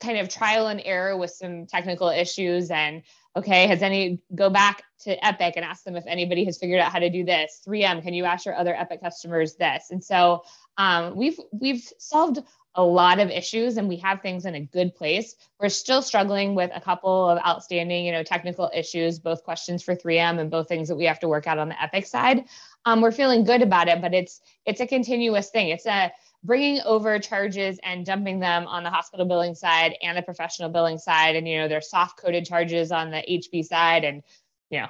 kind 0.06 0.20
of 0.20 0.30
trial 0.30 0.68
and 0.68 0.82
error 0.86 1.18
with 1.18 1.32
some 1.32 1.66
technical 1.66 2.10
issues 2.10 2.70
and 2.70 3.02
okay 3.36 3.68
has 3.68 3.82
any 3.82 4.22
go 4.34 4.50
back 4.50 4.84
to 5.00 5.26
epic 5.26 5.54
and 5.56 5.66
ask 5.66 5.84
them 5.84 5.96
if 5.96 6.06
anybody 6.08 6.46
has 6.46 6.58
figured 6.58 6.80
out 6.80 6.92
how 6.92 7.00
to 7.00 7.10
do 7.10 7.26
this. 7.26 7.62
3m 7.68 8.04
can 8.04 8.14
you 8.14 8.26
ask 8.26 8.46
your 8.46 8.56
other 8.56 8.76
epic 8.76 9.02
customers 9.02 9.56
this? 9.56 9.88
And 9.92 10.04
so 10.04 10.44
um, 10.78 11.16
we've 11.16 11.40
we've 11.52 11.84
solved 11.98 12.40
a 12.78 12.84
lot 12.84 13.20
of 13.20 13.30
issues 13.30 13.78
and 13.78 13.88
we 13.88 13.96
have 13.98 14.22
things 14.22 14.46
in 14.46 14.56
a 14.56 14.60
good 14.60 14.94
place. 14.96 15.36
We're 15.60 15.70
still 15.70 16.02
struggling 16.02 16.56
with 16.56 16.72
a 16.76 16.82
couple 16.82 17.30
of 17.30 17.40
outstanding 17.40 18.06
you 18.06 18.12
know 18.12 18.24
technical 18.24 18.70
issues 18.74 19.20
both 19.20 19.44
questions 19.44 19.82
for 19.82 19.96
3m 19.96 20.40
and 20.40 20.52
both 20.52 20.68
things 20.68 20.88
that 20.90 20.96
we 20.96 21.06
have 21.06 21.20
to 21.22 21.28
work 21.28 21.48
out 21.48 21.58
on 21.58 21.70
the 21.70 21.82
epic 21.82 22.06
side. 22.06 22.46
Um, 22.86 23.02
we're 23.02 23.12
feeling 23.12 23.44
good 23.44 23.64
about 23.64 23.88
it 23.88 24.02
but 24.02 24.14
it's 24.14 24.42
it's 24.66 24.82
a 24.82 24.88
continuous 24.88 25.50
thing. 25.50 25.70
It's 25.70 25.88
a 25.88 26.12
bringing 26.46 26.80
over 26.82 27.18
charges 27.20 27.80
and 27.84 28.06
dumping 28.06 28.40
them 28.40 28.68
on 28.68 28.84
the 28.84 28.90
hospital 28.90 29.26
billing 29.26 29.56
side 29.56 29.96
and 30.02 30.18
the 30.18 30.22
professional 30.22 30.70
billing 30.70 30.98
side. 30.98 31.36
And 31.36 31.48
you 31.48 31.58
know 31.58 31.68
there's 31.68 31.90
soft 31.90 32.18
coded 32.18 32.46
charges 32.46 32.92
on 32.92 33.12
the 33.12 33.18
hb 33.18 33.66
side 33.66 34.04
and 34.04 34.24
you 34.70 34.82
know 34.82 34.88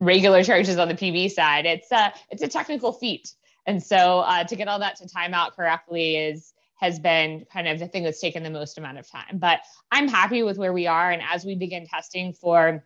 regular 0.00 0.44
charges 0.50 0.78
on 0.78 0.88
the 0.88 0.94
pb 0.94 1.30
side. 1.30 1.66
It's 1.66 1.90
a 1.90 2.12
it's 2.30 2.42
a 2.42 2.48
technical 2.48 2.92
feat. 2.92 3.34
And 3.66 3.82
so 3.82 4.20
uh, 4.20 4.44
to 4.44 4.56
get 4.56 4.66
all 4.66 4.80
that 4.80 4.96
to 4.96 5.08
time 5.08 5.34
out 5.34 5.54
correctly 5.54 6.16
is 6.16 6.52
has 6.76 6.98
been 6.98 7.46
kind 7.52 7.68
of 7.68 7.78
the 7.78 7.86
thing 7.86 8.02
that's 8.02 8.20
taken 8.20 8.42
the 8.42 8.50
most 8.50 8.76
amount 8.76 8.98
of 8.98 9.08
time. 9.08 9.38
But 9.38 9.60
i'm 9.90 10.08
happy 10.08 10.42
with 10.42 10.58
where 10.58 10.72
we 10.72 10.86
are. 10.86 11.10
And 11.10 11.22
as 11.22 11.44
we 11.44 11.54
begin 11.54 11.86
testing 11.86 12.32
for 12.32 12.84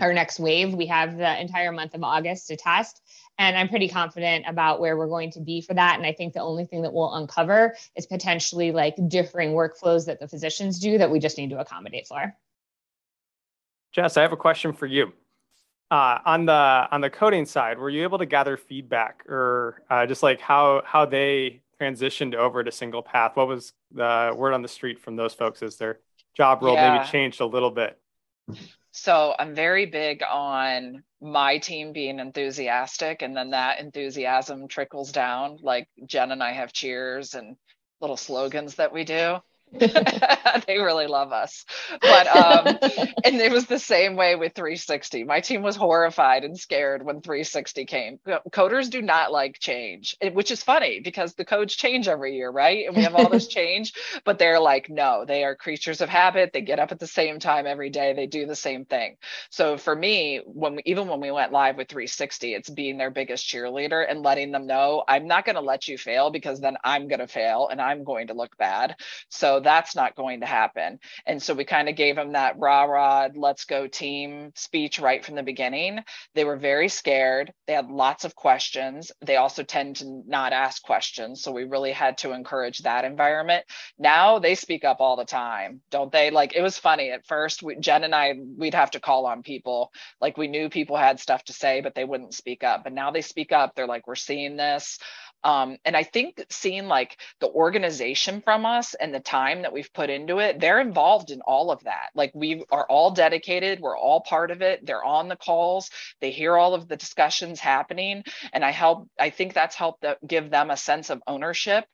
our 0.00 0.12
next 0.12 0.38
wave 0.38 0.74
we 0.74 0.86
have 0.86 1.16
the 1.16 1.40
entire 1.40 1.72
month 1.72 1.94
of 1.94 2.02
august 2.02 2.48
to 2.48 2.56
test 2.56 3.00
and 3.38 3.56
I'm 3.56 3.68
pretty 3.68 3.88
confident 3.88 4.46
about 4.48 4.80
where 4.80 4.96
we're 4.96 5.08
going 5.08 5.30
to 5.32 5.40
be 5.40 5.60
for 5.60 5.74
that. 5.74 5.96
And 5.96 6.06
I 6.06 6.12
think 6.12 6.32
the 6.32 6.40
only 6.40 6.64
thing 6.64 6.82
that 6.82 6.92
we'll 6.92 7.14
uncover 7.14 7.76
is 7.94 8.06
potentially 8.06 8.72
like 8.72 8.96
differing 9.08 9.52
workflows 9.52 10.06
that 10.06 10.20
the 10.20 10.28
physicians 10.28 10.78
do 10.78 10.98
that 10.98 11.10
we 11.10 11.18
just 11.18 11.36
need 11.36 11.50
to 11.50 11.58
accommodate 11.58 12.06
for. 12.06 12.34
Jess, 13.92 14.16
I 14.16 14.22
have 14.22 14.32
a 14.32 14.36
question 14.36 14.72
for 14.72 14.86
you. 14.86 15.12
Uh, 15.90 16.18
on 16.24 16.46
the 16.46 16.52
on 16.52 17.00
the 17.00 17.08
coding 17.08 17.46
side, 17.46 17.78
were 17.78 17.88
you 17.88 18.02
able 18.02 18.18
to 18.18 18.26
gather 18.26 18.56
feedback 18.56 19.22
or 19.28 19.82
uh, 19.88 20.04
just 20.04 20.22
like 20.22 20.40
how 20.40 20.82
how 20.84 21.06
they 21.06 21.62
transitioned 21.80 22.34
over 22.34 22.64
to 22.64 22.72
single 22.72 23.02
path? 23.02 23.36
What 23.36 23.46
was 23.46 23.72
the 23.92 24.34
word 24.36 24.52
on 24.52 24.62
the 24.62 24.68
street 24.68 24.98
from 24.98 25.14
those 25.14 25.32
folks 25.32 25.62
Is 25.62 25.76
their 25.76 26.00
job 26.36 26.62
role 26.62 26.74
yeah. 26.74 26.98
maybe 26.98 27.08
changed 27.08 27.40
a 27.40 27.46
little 27.46 27.70
bit? 27.70 27.98
So 28.96 29.34
I'm 29.38 29.54
very 29.54 29.84
big 29.84 30.22
on 30.22 31.04
my 31.20 31.58
team 31.58 31.92
being 31.92 32.18
enthusiastic, 32.18 33.20
and 33.20 33.36
then 33.36 33.50
that 33.50 33.78
enthusiasm 33.78 34.68
trickles 34.68 35.12
down. 35.12 35.58
Like 35.60 35.86
Jenn 36.06 36.32
and 36.32 36.42
I 36.42 36.52
have 36.52 36.72
cheers 36.72 37.34
and 37.34 37.58
little 38.00 38.16
slogans 38.16 38.76
that 38.76 38.94
we 38.94 39.04
do. 39.04 39.36
they 40.66 40.78
really 40.78 41.06
love 41.06 41.32
us. 41.32 41.64
But 42.04 42.26
um 42.28 42.78
and 43.24 43.40
it 43.40 43.52
was 43.52 43.66
the 43.66 43.78
same 43.78 44.16
way 44.16 44.36
with 44.36 44.54
360. 44.54 45.24
My 45.24 45.40
team 45.40 45.62
was 45.62 45.76
horrified 45.76 46.44
and 46.44 46.58
scared 46.58 47.04
when 47.04 47.20
360 47.20 47.84
came. 47.84 48.18
Coders 48.52 48.90
do 48.90 49.02
not 49.02 49.32
like 49.32 49.58
change, 49.58 50.16
which 50.32 50.50
is 50.50 50.62
funny 50.62 51.00
because 51.00 51.34
the 51.34 51.44
codes 51.44 51.74
change 51.76 52.08
every 52.08 52.36
year, 52.36 52.50
right? 52.50 52.86
And 52.86 52.96
we 52.96 53.02
have 53.02 53.14
all 53.14 53.28
this 53.28 53.48
change, 53.48 53.92
but 54.24 54.38
they're 54.38 54.60
like 54.60 54.88
no, 54.88 55.24
they 55.26 55.44
are 55.44 55.56
creatures 55.56 56.00
of 56.00 56.08
habit. 56.08 56.52
They 56.52 56.62
get 56.62 56.78
up 56.78 56.92
at 56.92 56.98
the 57.00 57.06
same 57.06 57.38
time 57.38 57.66
every 57.66 57.90
day. 57.90 58.14
They 58.14 58.26
do 58.26 58.46
the 58.46 58.56
same 58.56 58.84
thing. 58.84 59.16
So 59.50 59.76
for 59.76 59.94
me, 59.94 60.40
when 60.44 60.76
we, 60.76 60.82
even 60.86 61.08
when 61.08 61.20
we 61.20 61.30
went 61.30 61.52
live 61.52 61.76
with 61.76 61.88
360, 61.88 62.54
it's 62.54 62.70
being 62.70 62.98
their 62.98 63.10
biggest 63.10 63.46
cheerleader 63.46 64.04
and 64.08 64.22
letting 64.22 64.52
them 64.52 64.66
know 64.66 65.04
I'm 65.08 65.26
not 65.26 65.44
going 65.44 65.56
to 65.56 65.60
let 65.62 65.88
you 65.88 65.98
fail 65.98 66.30
because 66.30 66.60
then 66.60 66.76
I'm 66.84 67.08
going 67.08 67.20
to 67.20 67.26
fail 67.26 67.68
and 67.70 67.80
I'm 67.80 68.04
going 68.04 68.28
to 68.28 68.34
look 68.34 68.56
bad. 68.58 68.96
So 69.28 69.55
that's 69.60 69.96
not 69.96 70.16
going 70.16 70.40
to 70.40 70.46
happen. 70.46 70.98
And 71.26 71.42
so 71.42 71.54
we 71.54 71.64
kind 71.64 71.88
of 71.88 71.96
gave 71.96 72.16
them 72.16 72.32
that 72.32 72.58
rah 72.58 72.84
rah, 72.84 73.28
let's 73.34 73.64
go 73.64 73.86
team 73.86 74.52
speech 74.54 74.98
right 74.98 75.24
from 75.24 75.34
the 75.34 75.42
beginning. 75.42 76.00
They 76.34 76.44
were 76.44 76.56
very 76.56 76.88
scared. 76.88 77.52
They 77.66 77.74
had 77.74 77.90
lots 77.90 78.24
of 78.24 78.34
questions. 78.34 79.12
They 79.24 79.36
also 79.36 79.62
tend 79.62 79.96
to 79.96 80.22
not 80.26 80.52
ask 80.52 80.82
questions. 80.82 81.42
So 81.42 81.52
we 81.52 81.64
really 81.64 81.92
had 81.92 82.18
to 82.18 82.32
encourage 82.32 82.78
that 82.80 83.04
environment. 83.04 83.64
Now 83.98 84.38
they 84.38 84.54
speak 84.54 84.84
up 84.84 84.98
all 85.00 85.16
the 85.16 85.24
time, 85.24 85.80
don't 85.90 86.12
they? 86.12 86.30
Like 86.30 86.54
it 86.54 86.62
was 86.62 86.78
funny 86.78 87.10
at 87.10 87.26
first. 87.26 87.62
We, 87.62 87.76
Jenn 87.76 88.04
and 88.04 88.14
I, 88.14 88.34
we'd 88.56 88.74
have 88.74 88.92
to 88.92 89.00
call 89.00 89.26
on 89.26 89.42
people. 89.42 89.90
Like 90.20 90.36
we 90.36 90.48
knew 90.48 90.68
people 90.68 90.96
had 90.96 91.20
stuff 91.20 91.44
to 91.44 91.52
say, 91.52 91.80
but 91.80 91.94
they 91.94 92.04
wouldn't 92.04 92.34
speak 92.34 92.64
up. 92.64 92.84
But 92.84 92.92
now 92.92 93.10
they 93.10 93.22
speak 93.22 93.52
up. 93.52 93.74
They're 93.74 93.86
like, 93.86 94.06
we're 94.06 94.14
seeing 94.14 94.56
this. 94.56 94.98
Um, 95.44 95.76
and 95.84 95.96
I 95.96 96.02
think 96.02 96.44
seeing 96.50 96.86
like 96.88 97.18
the 97.40 97.48
organization 97.48 98.40
from 98.42 98.66
us 98.66 98.94
and 98.94 99.14
the 99.14 99.20
time 99.20 99.62
that 99.62 99.72
we've 99.72 99.92
put 99.92 100.10
into 100.10 100.38
it, 100.38 100.60
they're 100.60 100.80
involved 100.80 101.30
in 101.30 101.40
all 101.42 101.70
of 101.70 101.84
that. 101.84 102.08
Like 102.14 102.32
we 102.34 102.64
are 102.70 102.86
all 102.88 103.10
dedicated, 103.10 103.80
we're 103.80 103.96
all 103.96 104.20
part 104.20 104.50
of 104.50 104.62
it. 104.62 104.84
They're 104.84 105.04
on 105.04 105.28
the 105.28 105.36
calls, 105.36 105.90
they 106.20 106.30
hear 106.30 106.56
all 106.56 106.74
of 106.74 106.88
the 106.88 106.96
discussions 106.96 107.60
happening. 107.60 108.24
And 108.52 108.64
I 108.64 108.70
help, 108.70 109.08
I 109.18 109.30
think 109.30 109.54
that's 109.54 109.76
helped 109.76 110.04
give 110.26 110.50
them 110.50 110.70
a 110.70 110.76
sense 110.76 111.10
of 111.10 111.22
ownership 111.26 111.84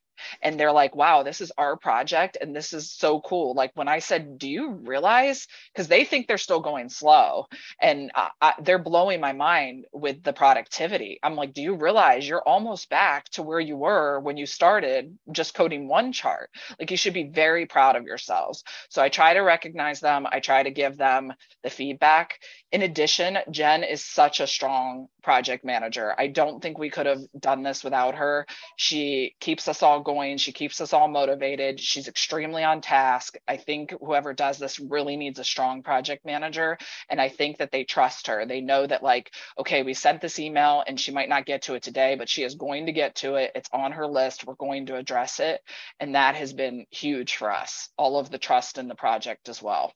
and 0.42 0.58
they're 0.58 0.72
like 0.72 0.94
wow 0.94 1.22
this 1.22 1.40
is 1.40 1.52
our 1.58 1.76
project 1.76 2.36
and 2.40 2.54
this 2.54 2.72
is 2.72 2.90
so 2.90 3.20
cool. 3.20 3.54
Like 3.54 3.72
when 3.74 3.88
i 3.88 3.98
said 3.98 4.38
do 4.38 4.48
you 4.48 4.70
realize? 4.70 5.46
Because 5.72 5.88
they 5.88 6.04
think 6.04 6.26
they're 6.26 6.38
still 6.38 6.60
going 6.60 6.88
slow 6.88 7.46
and 7.80 8.10
I, 8.14 8.30
I, 8.40 8.54
they're 8.60 8.78
blowing 8.78 9.20
my 9.20 9.32
mind 9.32 9.86
with 9.92 10.22
the 10.22 10.32
productivity. 10.32 11.18
I'm 11.22 11.36
like 11.36 11.52
do 11.52 11.62
you 11.62 11.74
realize 11.74 12.28
you're 12.28 12.42
almost 12.46 12.88
back 12.90 13.28
to 13.30 13.42
where 13.42 13.60
you 13.60 13.76
were 13.76 14.20
when 14.20 14.36
you 14.36 14.46
started 14.46 15.16
just 15.32 15.54
coding 15.54 15.88
one 15.88 16.12
chart? 16.12 16.50
Like 16.78 16.90
you 16.90 16.96
should 16.96 17.14
be 17.14 17.28
very 17.28 17.66
proud 17.66 17.96
of 17.96 18.04
yourselves. 18.04 18.64
So 18.88 19.02
i 19.02 19.08
try 19.08 19.34
to 19.34 19.40
recognize 19.40 20.00
them. 20.00 20.26
I 20.30 20.40
try 20.40 20.62
to 20.62 20.70
give 20.70 20.96
them 20.96 21.32
the 21.62 21.70
feedback 21.70 22.40
in 22.72 22.82
addition 22.82 23.38
jenn 23.50 23.84
is 23.84 24.02
such 24.02 24.40
a 24.40 24.46
strong 24.46 25.08
project 25.22 25.64
manager. 25.64 26.14
I 26.18 26.26
don't 26.26 26.60
think 26.60 26.78
we 26.78 26.90
could 26.90 27.06
have 27.06 27.20
done 27.38 27.62
this 27.62 27.84
without 27.84 28.14
her. 28.16 28.46
She 28.76 29.36
keeps 29.40 29.68
us 29.68 29.82
all 29.82 30.00
going. 30.00 30.38
She 30.38 30.52
keeps 30.52 30.80
us 30.80 30.92
all 30.92 31.06
motivated. 31.06 31.78
She's 31.78 32.08
extremely 32.08 32.64
on 32.64 32.80
task. 32.80 33.36
I 33.46 33.58
think 33.58 33.94
whoever 34.00 34.32
does 34.32 34.58
this 34.58 34.80
really 34.80 35.16
needs 35.16 35.38
a 35.38 35.44
strong 35.44 35.82
project 35.82 36.24
manager 36.24 36.78
and 37.08 37.20
i 37.20 37.28
think 37.28 37.58
that 37.58 37.70
they 37.70 37.84
trust 37.84 38.26
her. 38.26 38.46
They 38.46 38.60
know 38.60 38.86
that 38.86 39.02
like 39.02 39.32
okay 39.58 39.82
we 39.82 39.94
sent 39.94 40.20
this 40.20 40.38
email 40.38 40.82
and 40.86 40.98
she 40.98 41.12
might 41.12 41.28
not 41.28 41.46
get 41.46 41.62
to 41.62 41.74
it 41.74 41.82
today 41.82 42.16
but 42.16 42.28
she 42.28 42.42
is 42.42 42.54
going 42.54 42.86
to 42.86 42.92
get 42.92 43.16
to 43.16 43.34
it. 43.34 43.52
It's 43.54 43.68
on 43.72 43.92
her 43.92 44.06
list. 44.06 44.46
We're 44.46 44.54
going 44.54 44.86
to 44.86 44.96
address 44.96 45.40
it. 45.40 45.60
And 46.00 46.14
that 46.14 46.36
has 46.36 46.52
been 46.54 46.86
huge 46.90 47.36
for 47.36 47.52
us 47.52 47.90
all 47.98 48.18
of 48.18 48.30
the 48.30 48.38
trust 48.38 48.78
in 48.78 48.88
the 48.88 48.94
project 48.94 49.50
as 49.50 49.62
well. 49.62 49.92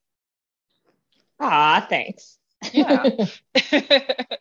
Ah 1.41 1.87
thanks 1.89 2.39
yeah 2.73 3.09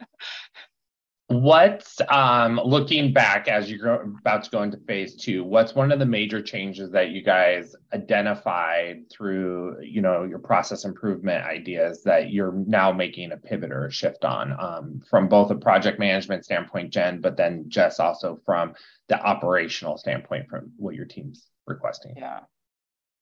What's 1.27 1.99
um, 2.07 2.61
looking 2.63 3.11
back 3.11 3.47
as 3.47 3.69
you're 3.69 4.03
about 4.03 4.43
to 4.43 4.49
go 4.51 4.61
into 4.61 4.77
phase 4.77 5.15
two? 5.15 5.43
What's 5.43 5.73
one 5.73 5.91
of 5.91 5.97
the 5.97 6.05
major 6.05 6.39
changes 6.39 6.91
that 6.91 7.09
you 7.09 7.23
guys 7.23 7.75
identified 7.91 9.09
through, 9.09 9.81
you 9.81 10.01
know, 10.01 10.23
your 10.23 10.37
process 10.37 10.85
improvement 10.85 11.43
ideas 11.43 12.03
that 12.03 12.29
you're 12.29 12.51
now 12.51 12.91
making 12.91 13.31
a 13.31 13.37
pivot 13.37 13.71
or 13.71 13.87
a 13.87 13.91
shift 13.91 14.23
on 14.23 14.55
um, 14.59 15.01
from 15.09 15.27
both 15.27 15.49
a 15.49 15.55
project 15.55 15.97
management 15.97 16.45
standpoint, 16.45 16.93
Jenn, 16.93 17.21
but 17.21 17.37
then 17.37 17.65
just 17.69 17.99
also 17.99 18.39
from 18.45 18.75
the 19.07 19.19
operational 19.19 19.97
standpoint 19.97 20.47
from 20.47 20.73
what 20.77 20.93
your 20.93 21.05
team's 21.05 21.47
requesting? 21.65 22.13
Yeah, 22.17 22.41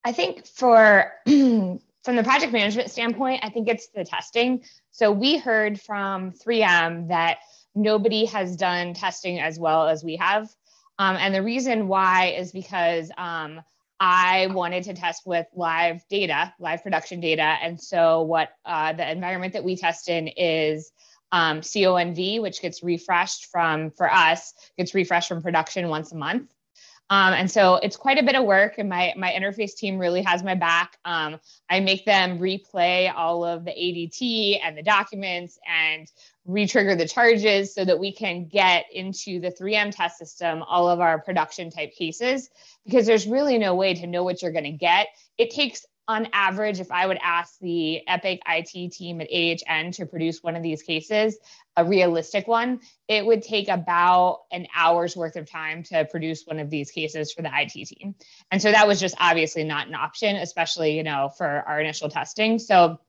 I 0.04 0.12
think 0.12 0.46
for 0.46 1.10
from 2.04 2.16
the 2.16 2.24
project 2.24 2.52
management 2.52 2.92
standpoint, 2.92 3.42
I 3.44 3.50
think 3.50 3.68
it's 3.70 3.88
the 3.88 4.04
testing. 4.04 4.64
So 4.92 5.12
we 5.12 5.38
heard 5.38 5.80
from 5.80 6.32
3M 6.32 7.08
that 7.10 7.40
nobody 7.76 8.26
has 8.26 8.56
done 8.56 8.94
testing 8.94 9.40
as 9.40 9.58
well 9.58 9.88
as 9.88 10.04
we 10.04 10.18
have. 10.18 10.50
Um, 11.00 11.16
and 11.16 11.34
the 11.34 11.42
reason 11.42 11.88
why 11.88 12.36
is 12.38 12.52
because 12.52 13.10
um, 13.18 13.62
I 14.00 14.48
wanted 14.48 14.84
to 14.86 14.94
test 14.94 15.26
with 15.26 15.48
live 15.56 16.04
data, 16.10 16.54
live 16.60 16.84
production 16.84 17.20
data. 17.20 17.42
And 17.42 17.80
so, 17.82 18.22
what 18.22 18.50
uh, 18.66 18.94
the 18.94 19.10
environment 19.10 19.54
that 19.54 19.64
we 19.64 19.76
test 19.76 20.10
in 20.10 20.28
is 20.28 20.92
um, 21.32 21.62
CONV, 21.62 22.42
which 22.42 22.62
gets 22.62 22.84
refreshed 22.84 23.46
from, 23.46 23.90
for 23.92 24.12
us, 24.12 24.54
gets 24.78 24.94
refreshed 24.94 25.30
from 25.30 25.42
production 25.42 25.90
once 25.90 26.12
a 26.12 26.16
month. 26.16 26.53
Um, 27.10 27.34
and 27.34 27.52
so 27.52 27.76
it's 27.76 27.98
quite 27.98 28.18
a 28.18 28.24
bit 28.24 28.36
of 28.36 28.46
work, 28.46 28.76
and 28.78 28.90
my 28.90 29.14
my 29.18 29.32
interface 29.32 29.76
team 29.76 29.98
really 29.98 30.22
has 30.24 30.42
my 30.42 30.56
back. 30.56 30.98
Um, 31.06 31.40
I 31.70 31.80
make 31.80 32.06
them 32.06 32.40
replay 32.40 33.14
all 33.14 33.44
of 33.44 33.66
the 33.66 33.72
ADT 33.72 34.60
and 34.64 34.78
the 34.78 34.84
documents 34.84 35.60
and 35.68 36.10
retrigger 36.48 36.98
the 36.98 37.08
charges 37.08 37.74
so 37.74 37.86
that 37.86 38.00
we 38.00 38.12
can 38.12 38.46
get 38.46 38.86
into 38.92 39.40
the 39.40 39.52
3M 39.52 39.96
test 39.96 40.18
system 40.18 40.62
all 40.64 40.90
of 40.90 41.00
our 41.00 41.20
production 41.20 41.70
type 41.70 41.94
cases 41.94 42.50
because 42.86 43.06
there's 43.06 43.28
really 43.28 43.58
no 43.58 43.76
way 43.76 43.94
to 43.94 44.08
know 44.08 44.24
what 44.24 44.42
you're 44.42 44.52
going 44.52 44.64
to 44.66 44.72
get. 44.72 45.08
It 45.38 45.52
takes 45.52 45.86
on 46.08 46.28
average, 46.34 46.80
if 46.80 46.92
I 46.92 47.08
would 47.08 47.20
ask 47.22 47.58
the 47.60 48.08
Epic 48.08 48.42
IT 48.48 48.92
team 48.92 49.22
at 49.22 49.30
AHN 49.32 49.92
to 49.94 50.06
produce 50.06 50.44
one 50.44 50.56
of 50.56 50.64
these 50.64 50.82
cases, 50.82 51.38
a 51.78 51.86
realistic 51.86 52.48
one, 52.48 52.82
it 53.08 53.26
would 53.26 53.42
take 53.42 53.70
about 53.70 54.42
an 54.52 54.68
hour's 54.76 55.16
worth 55.16 55.36
of 55.38 55.50
time 55.50 55.84
to 55.84 56.06
produce 56.06 56.44
one 56.46 56.60
of 56.60 56.70
these 56.70 56.92
cases 56.92 57.32
for 57.32 57.42
the 57.42 57.50
IT 57.52 57.72
team. 57.88 58.16
And 58.52 58.62
so 58.62 58.72
that 58.72 58.88
was 58.88 59.00
just 59.00 59.16
obviously 59.20 59.64
not 59.64 59.88
an 59.88 59.96
option, 59.96 60.36
especially, 60.36 60.98
you 60.98 61.04
know, 61.04 61.30
for 61.38 61.48
our 61.48 61.80
initial 61.80 62.10
testing. 62.10 62.60
So 62.60 63.00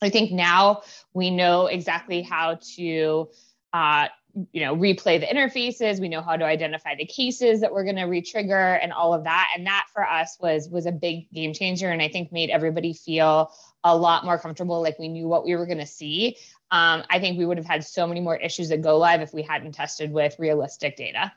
I 0.00 0.10
think 0.10 0.30
now 0.30 0.82
we 1.14 1.30
know 1.30 1.66
exactly 1.66 2.22
how 2.22 2.58
to 2.76 3.28
uh, 3.72 4.08
you 4.52 4.60
know 4.60 4.76
replay 4.76 5.18
the 5.18 5.26
interfaces. 5.26 6.00
We 6.00 6.08
know 6.08 6.20
how 6.20 6.36
to 6.36 6.44
identify 6.44 6.94
the 6.94 7.06
cases 7.06 7.60
that 7.60 7.72
we're 7.72 7.84
going 7.84 7.96
to 7.96 8.02
retrigger 8.02 8.78
and 8.82 8.92
all 8.92 9.14
of 9.14 9.24
that. 9.24 9.50
And 9.56 9.66
that 9.66 9.86
for 9.92 10.06
us 10.06 10.36
was 10.40 10.68
was 10.68 10.86
a 10.86 10.92
big 10.92 11.30
game 11.32 11.52
changer 11.52 11.88
and 11.90 12.02
i 12.02 12.08
think 12.08 12.32
made 12.32 12.50
everybody 12.50 12.92
feel 12.92 13.50
a 13.84 13.96
lot 13.96 14.24
more 14.24 14.38
comfortable 14.38 14.82
like 14.82 14.98
we 14.98 15.08
knew 15.08 15.28
what 15.28 15.44
we 15.44 15.54
were 15.56 15.66
going 15.66 15.78
to 15.78 15.86
see. 15.86 16.36
Um, 16.70 17.04
i 17.10 17.18
think 17.18 17.38
we 17.38 17.46
would 17.46 17.58
have 17.58 17.66
had 17.66 17.84
so 17.84 18.06
many 18.06 18.20
more 18.20 18.36
issues 18.36 18.68
that 18.68 18.82
go 18.82 18.98
live 18.98 19.20
if 19.20 19.32
we 19.32 19.42
hadn't 19.42 19.72
tested 19.72 20.12
with 20.12 20.36
realistic 20.38 20.96
data 20.96 21.32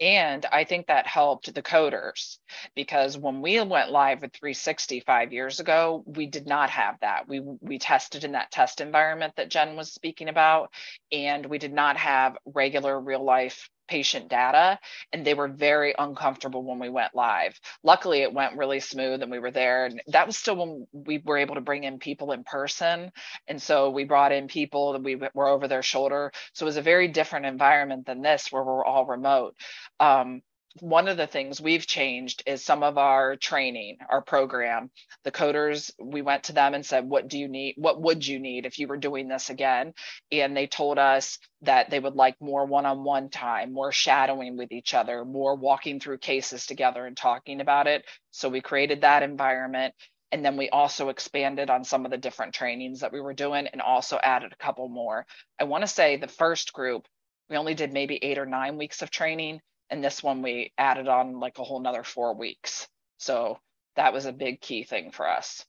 and 0.00 0.46
I 0.52 0.64
think 0.64 0.86
that 0.86 1.06
helped 1.06 1.52
the 1.52 1.62
coders 1.62 2.38
because 2.74 3.18
when 3.18 3.42
we 3.42 3.60
went 3.60 3.90
live 3.90 4.22
with 4.22 4.32
360 4.32 5.00
five 5.00 5.32
years 5.32 5.60
ago, 5.60 6.04
we 6.06 6.26
did 6.26 6.46
not 6.46 6.70
have 6.70 6.96
that. 7.00 7.28
We 7.28 7.40
we 7.40 7.78
tested 7.78 8.24
in 8.24 8.32
that 8.32 8.52
test 8.52 8.80
environment 8.80 9.34
that 9.36 9.50
Jenn 9.50 9.76
was 9.76 9.92
speaking 9.92 10.28
about, 10.28 10.72
and 11.10 11.46
we 11.46 11.58
did 11.58 11.72
not 11.72 11.96
have 11.96 12.36
regular 12.46 12.98
real 13.00 13.24
life 13.24 13.68
patient 13.88 14.28
data 14.28 14.78
and 15.12 15.24
they 15.24 15.34
were 15.34 15.48
very 15.48 15.94
uncomfortable 15.98 16.62
when 16.62 16.78
we 16.78 16.88
went 16.88 17.14
live. 17.14 17.58
Luckily 17.82 18.22
it 18.22 18.32
went 18.32 18.56
really 18.56 18.80
smooth 18.80 19.22
and 19.22 19.30
we 19.30 19.38
were 19.38 19.50
there 19.50 19.86
and 19.86 20.00
that 20.08 20.26
was 20.26 20.36
still 20.36 20.56
when 20.56 20.86
we 20.92 21.18
were 21.24 21.38
able 21.38 21.56
to 21.56 21.60
bring 21.60 21.84
in 21.84 21.98
people 21.98 22.32
in 22.32 22.44
person. 22.44 23.10
And 23.48 23.60
so 23.60 23.90
we 23.90 24.04
brought 24.04 24.32
in 24.32 24.48
people 24.48 24.92
that 24.92 25.02
we 25.02 25.16
were 25.34 25.48
over 25.48 25.68
their 25.68 25.82
shoulder. 25.82 26.32
So 26.52 26.64
it 26.64 26.68
was 26.68 26.76
a 26.76 26.82
very 26.82 27.08
different 27.08 27.46
environment 27.46 28.06
than 28.06 28.22
this 28.22 28.52
where 28.52 28.62
we're 28.62 28.84
all 28.84 29.06
remote. 29.06 29.56
Um, 30.00 30.42
one 30.80 31.08
of 31.08 31.16
the 31.16 31.26
things 31.26 31.60
we've 31.60 31.86
changed 31.86 32.42
is 32.46 32.64
some 32.64 32.82
of 32.82 32.98
our 32.98 33.36
training, 33.36 33.98
our 34.08 34.22
program. 34.22 34.90
The 35.24 35.32
coders, 35.32 35.90
we 35.98 36.22
went 36.22 36.44
to 36.44 36.52
them 36.52 36.74
and 36.74 36.84
said, 36.84 37.08
What 37.08 37.28
do 37.28 37.38
you 37.38 37.48
need? 37.48 37.74
What 37.76 38.00
would 38.00 38.26
you 38.26 38.38
need 38.38 38.66
if 38.66 38.78
you 38.78 38.86
were 38.86 38.96
doing 38.96 39.28
this 39.28 39.50
again? 39.50 39.94
And 40.30 40.56
they 40.56 40.66
told 40.66 40.98
us 40.98 41.38
that 41.62 41.90
they 41.90 41.98
would 41.98 42.14
like 42.14 42.36
more 42.40 42.66
one 42.66 42.86
on 42.86 43.02
one 43.02 43.28
time, 43.30 43.72
more 43.72 43.92
shadowing 43.92 44.56
with 44.56 44.72
each 44.72 44.94
other, 44.94 45.24
more 45.24 45.56
walking 45.56 46.00
through 46.00 46.18
cases 46.18 46.66
together 46.66 47.06
and 47.06 47.16
talking 47.16 47.60
about 47.60 47.86
it. 47.86 48.04
So 48.30 48.48
we 48.48 48.60
created 48.60 49.00
that 49.00 49.22
environment. 49.22 49.94
And 50.30 50.44
then 50.44 50.58
we 50.58 50.68
also 50.68 51.08
expanded 51.08 51.70
on 51.70 51.84
some 51.84 52.04
of 52.04 52.10
the 52.10 52.18
different 52.18 52.54
trainings 52.54 53.00
that 53.00 53.12
we 53.12 53.20
were 53.20 53.32
doing 53.32 53.66
and 53.66 53.80
also 53.80 54.18
added 54.22 54.52
a 54.52 54.62
couple 54.62 54.88
more. 54.88 55.26
I 55.58 55.64
want 55.64 55.82
to 55.82 55.88
say 55.88 56.16
the 56.16 56.28
first 56.28 56.74
group, 56.74 57.06
we 57.48 57.56
only 57.56 57.72
did 57.72 57.94
maybe 57.94 58.22
eight 58.22 58.36
or 58.36 58.44
nine 58.44 58.76
weeks 58.76 59.00
of 59.00 59.10
training 59.10 59.62
and 59.90 60.02
this 60.02 60.22
one 60.22 60.42
we 60.42 60.72
added 60.76 61.08
on 61.08 61.40
like 61.40 61.58
a 61.58 61.64
whole 61.64 61.80
nother 61.80 62.04
four 62.04 62.34
weeks. 62.34 62.88
So 63.18 63.58
that 63.96 64.12
was 64.12 64.26
a 64.26 64.32
big 64.32 64.60
key 64.60 64.84
thing 64.84 65.10
for 65.10 65.28
us. 65.28 65.64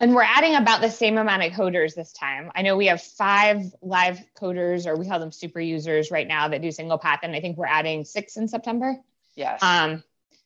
And 0.00 0.14
we're 0.14 0.22
adding 0.22 0.54
about 0.54 0.80
the 0.80 0.90
same 0.90 1.18
amount 1.18 1.42
of 1.42 1.52
coders 1.52 1.94
this 1.94 2.12
time. 2.12 2.52
I 2.54 2.62
know 2.62 2.76
we 2.76 2.86
have 2.86 3.02
five 3.02 3.62
live 3.80 4.20
coders 4.40 4.86
or 4.86 4.96
we 4.96 5.06
call 5.06 5.18
them 5.18 5.32
super 5.32 5.60
users 5.60 6.10
right 6.10 6.26
now 6.26 6.48
that 6.48 6.62
do 6.62 6.70
single 6.70 6.98
path 6.98 7.20
and 7.22 7.34
i 7.34 7.40
think 7.40 7.56
we're 7.56 7.66
adding 7.66 8.04
six 8.04 8.36
in 8.36 8.48
september. 8.48 8.96
Yes. 9.34 9.62
Um 9.62 10.04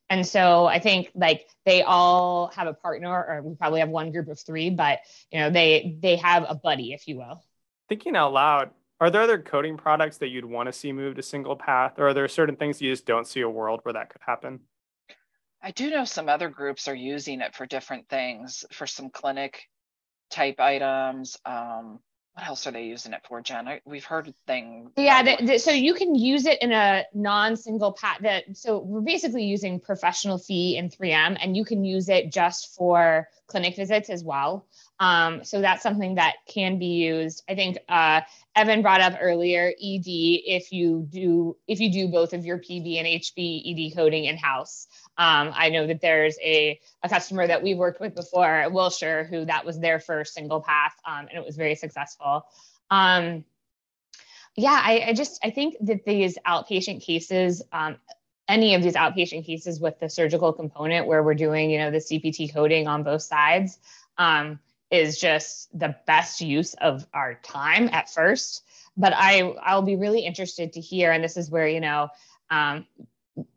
and 0.09 0.27
so 0.27 0.67
i 0.67 0.79
think 0.79 1.11
like 1.15 1.47
they 1.65 1.83
all 1.83 2.49
have 2.55 2.69
a 2.69 2.73
partner 2.73 3.11
or 3.11 3.43
we 3.43 3.55
probably 3.57 3.81
have 3.81 3.89
one 3.89 4.13
group 4.13 4.29
of 4.29 4.39
three 4.39 4.71
but 4.71 5.01
you 5.31 5.41
know 5.41 5.51
they 5.51 5.99
they 6.01 6.17
have 6.17 6.47
a 6.49 6.55
buddy 6.55 6.93
if 6.93 7.09
you 7.09 7.17
will. 7.17 7.43
Thinking 7.89 8.17
out 8.17 8.33
loud 8.33 8.71
are 9.01 9.11
there 9.11 9.23
other 9.23 9.39
coding 9.39 9.77
products 9.77 10.19
that 10.19 10.29
you'd 10.29 10.45
want 10.45 10.69
to 10.69 10.73
see 10.73 10.93
move 10.93 11.17
to 11.17 11.23
single 11.23 11.57
path, 11.57 11.95
or 11.99 12.09
are 12.09 12.15
there 12.15 12.29
certain 12.29 12.57
things 12.57 12.81
you 12.81 12.93
just 12.93 13.07
don't 13.07 13.27
see 13.27 13.41
a 13.41 13.49
world 13.49 13.81
where 13.83 13.93
that 13.93 14.11
could 14.11 14.23
happen? 14.25 14.61
I 15.63 15.71
do 15.71 15.91
know 15.91 16.05
some 16.05 16.29
other 16.29 16.49
groups 16.49 16.89
are 16.89 16.95
using 16.95 17.41
it 17.41 17.55
for 17.55 17.67
different 17.67 18.09
things, 18.09 18.65
for 18.73 18.87
some 18.87 19.11
clinic 19.11 19.69
type 20.31 20.61
items. 20.61 21.37
Um, 21.45 21.99
what 22.35 22.47
else 22.47 22.67
are 22.67 22.71
they 22.71 22.85
using 22.85 23.15
it 23.15 23.23
for, 23.27 23.41
Jenn? 23.41 23.67
I, 23.67 23.81
we've 23.87 24.05
heard 24.05 24.33
things. 24.47 24.91
Yeah, 24.97 25.23
the, 25.23 25.45
the, 25.45 25.59
so 25.59 25.71
you 25.71 25.95
can 25.95 26.15
use 26.15 26.45
it 26.45 26.61
in 26.61 26.71
a 26.71 27.05
non-single 27.15 27.93
path. 27.93 28.19
That 28.21 28.45
so 28.55 28.79
we're 28.79 29.01
basically 29.01 29.45
using 29.45 29.81
professional 29.81 30.37
fee 30.37 30.77
in 30.77 30.91
3M, 30.91 31.39
and 31.41 31.57
you 31.57 31.65
can 31.65 31.83
use 31.83 32.11
it 32.11 32.31
just 32.31 32.75
for 32.75 33.27
clinic 33.47 33.75
visits 33.75 34.11
as 34.11 34.23
well. 34.23 34.67
Um, 34.99 35.45
so 35.45 35.61
that's 35.61 35.83
something 35.83 36.15
that 36.15 36.37
can 36.49 36.79
be 36.79 36.87
used. 36.87 37.43
I 37.49 37.55
think 37.55 37.79
uh, 37.89 38.23
Evan 38.55 38.83
brought 38.83 39.01
up 39.01 39.19
earlier 39.21 39.69
ED 39.69 40.07
if 40.07 40.73
you 40.73 41.07
do 41.11 41.57
if 41.69 41.81
you 41.81 41.93
do 41.93 42.09
both 42.09 42.33
of 42.33 42.47
your 42.47 42.59
PB 42.59 42.97
and 42.97 43.07
HB 43.07 43.91
ED 43.91 43.95
coding 43.95 44.25
in 44.25 44.37
house. 44.37 44.87
Um, 45.19 45.53
I 45.55 45.69
know 45.69 45.87
that 45.87 46.01
there's 46.01 46.39
a, 46.43 46.81
a 47.03 47.09
customer 47.09 47.47
that 47.47 47.63
we've 47.63 47.77
worked 47.77 48.01
with 48.01 48.15
before, 48.15 48.67
Wilshire, 48.71 49.25
who 49.25 49.45
that 49.45 49.65
was 49.65 49.79
their 49.79 50.01
first 50.01 50.35
single 50.35 50.63
path, 50.63 50.95
um, 51.05 51.27
and 51.29 51.39
it 51.39 51.45
was 51.45 51.57
very 51.57 51.75
successful. 51.75 52.47
Um, 52.91 53.45
yeah, 54.57 54.81
I, 54.83 55.05
I, 55.09 55.13
just 55.13 55.39
I 55.45 55.51
think 55.51 55.77
that 55.83 56.07
these 56.07 56.39
outpatient 56.47 57.03
cases, 57.03 57.63
um, 57.73 57.97
any 58.49 58.75
of 58.75 58.83
these 58.83 58.95
outpatient 58.95 59.45
cases 59.45 59.81
with 59.81 59.99
the 60.01 60.09
surgical 60.09 60.53
component 60.53 61.07
where 61.07 61.23
we're 61.23 61.35
doing, 61.35 61.71
you 61.71 61.79
know, 61.79 61.91
the 61.91 61.99
CPT 61.99 62.55
coding 62.55 62.87
on 62.87 63.03
both 63.03 63.23
sides 63.23 63.79
um, 64.19 64.59
is 64.91 65.19
just 65.19 65.77
the 65.79 65.97
best 66.07 66.41
use 66.41 66.75
of 66.75 67.07
our 67.13 67.35
time 67.43 67.89
at 67.93 68.11
first. 68.11 68.63
But 68.97 69.13
I 69.15 69.41
I'll 69.63 69.83
be 69.83 69.97
really 69.97 70.25
interested 70.25 70.73
to 70.75 70.81
hear, 70.81 71.13
and 71.13 71.23
this 71.23 71.37
is 71.37 71.51
where 71.51 71.69
you 71.69 71.81
know 71.81 72.09
um, 72.51 72.87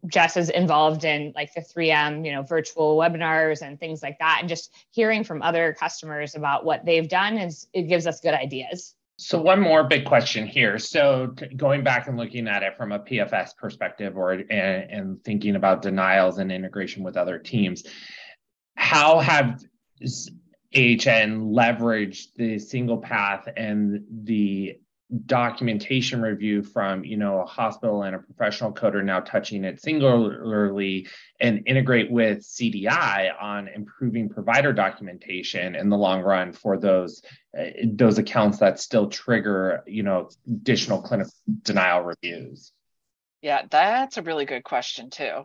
Jess 0.07 0.35
is 0.37 0.49
involved 0.49 1.05
in 1.05 1.31
like 1.35 1.53
the 1.53 1.61
3M, 1.61 2.25
you 2.25 2.33
know, 2.33 2.41
virtual 2.41 2.97
webinars 2.97 3.61
and 3.61 3.79
things 3.79 4.03
like 4.03 4.19
that, 4.19 4.39
and 4.41 4.49
just 4.49 4.73
hearing 4.91 5.23
from 5.23 5.41
other 5.41 5.75
customers 5.79 6.35
about 6.35 6.65
what 6.65 6.85
they've 6.85 7.07
done 7.07 7.37
is 7.37 7.67
it 7.73 7.83
gives 7.83 8.05
us 8.05 8.19
good 8.19 8.33
ideas. 8.33 8.95
So 9.17 9.41
one 9.41 9.59
more 9.59 9.83
big 9.83 10.05
question 10.05 10.47
here. 10.47 10.79
So 10.79 11.33
going 11.57 11.83
back 11.83 12.07
and 12.07 12.17
looking 12.17 12.47
at 12.47 12.63
it 12.63 12.77
from 12.77 12.93
a 12.93 12.99
PFS 12.99 13.55
perspective, 13.57 14.17
or 14.17 14.31
and, 14.31 14.49
and 14.49 15.23
thinking 15.25 15.55
about 15.55 15.81
denials 15.81 16.37
and 16.37 16.51
integration 16.51 17.03
with 17.03 17.17
other 17.17 17.37
teams, 17.37 17.83
how 18.75 19.19
have 19.19 19.61
AHN 20.75 21.51
leveraged 21.51 22.35
the 22.35 22.59
single 22.59 22.97
path 22.97 23.47
and 23.57 24.03
the 24.23 24.79
documentation 25.25 26.21
review 26.21 26.61
from 26.61 27.03
you 27.03 27.17
know 27.17 27.41
a 27.41 27.45
hospital 27.45 28.03
and 28.03 28.15
a 28.15 28.19
professional 28.19 28.71
coder 28.71 29.03
now 29.03 29.19
touching 29.19 29.63
it 29.63 29.81
singularly 29.81 31.07
and 31.39 31.63
integrate 31.65 32.11
with 32.11 32.41
cdi 32.41 33.31
on 33.41 33.67
improving 33.69 34.29
provider 34.29 34.71
documentation 34.71 35.73
in 35.73 35.89
the 35.89 35.97
long 35.97 36.21
run 36.21 36.53
for 36.53 36.77
those 36.77 37.23
uh, 37.59 37.63
those 37.85 38.19
accounts 38.19 38.59
that 38.59 38.79
still 38.79 39.07
trigger 39.07 39.83
you 39.87 40.03
know 40.03 40.29
additional 40.47 41.01
clinical 41.01 41.33
denial 41.63 42.01
reviews. 42.01 42.71
Yeah 43.41 43.63
that's 43.67 44.17
a 44.17 44.21
really 44.21 44.45
good 44.45 44.63
question 44.63 45.09
too 45.09 45.43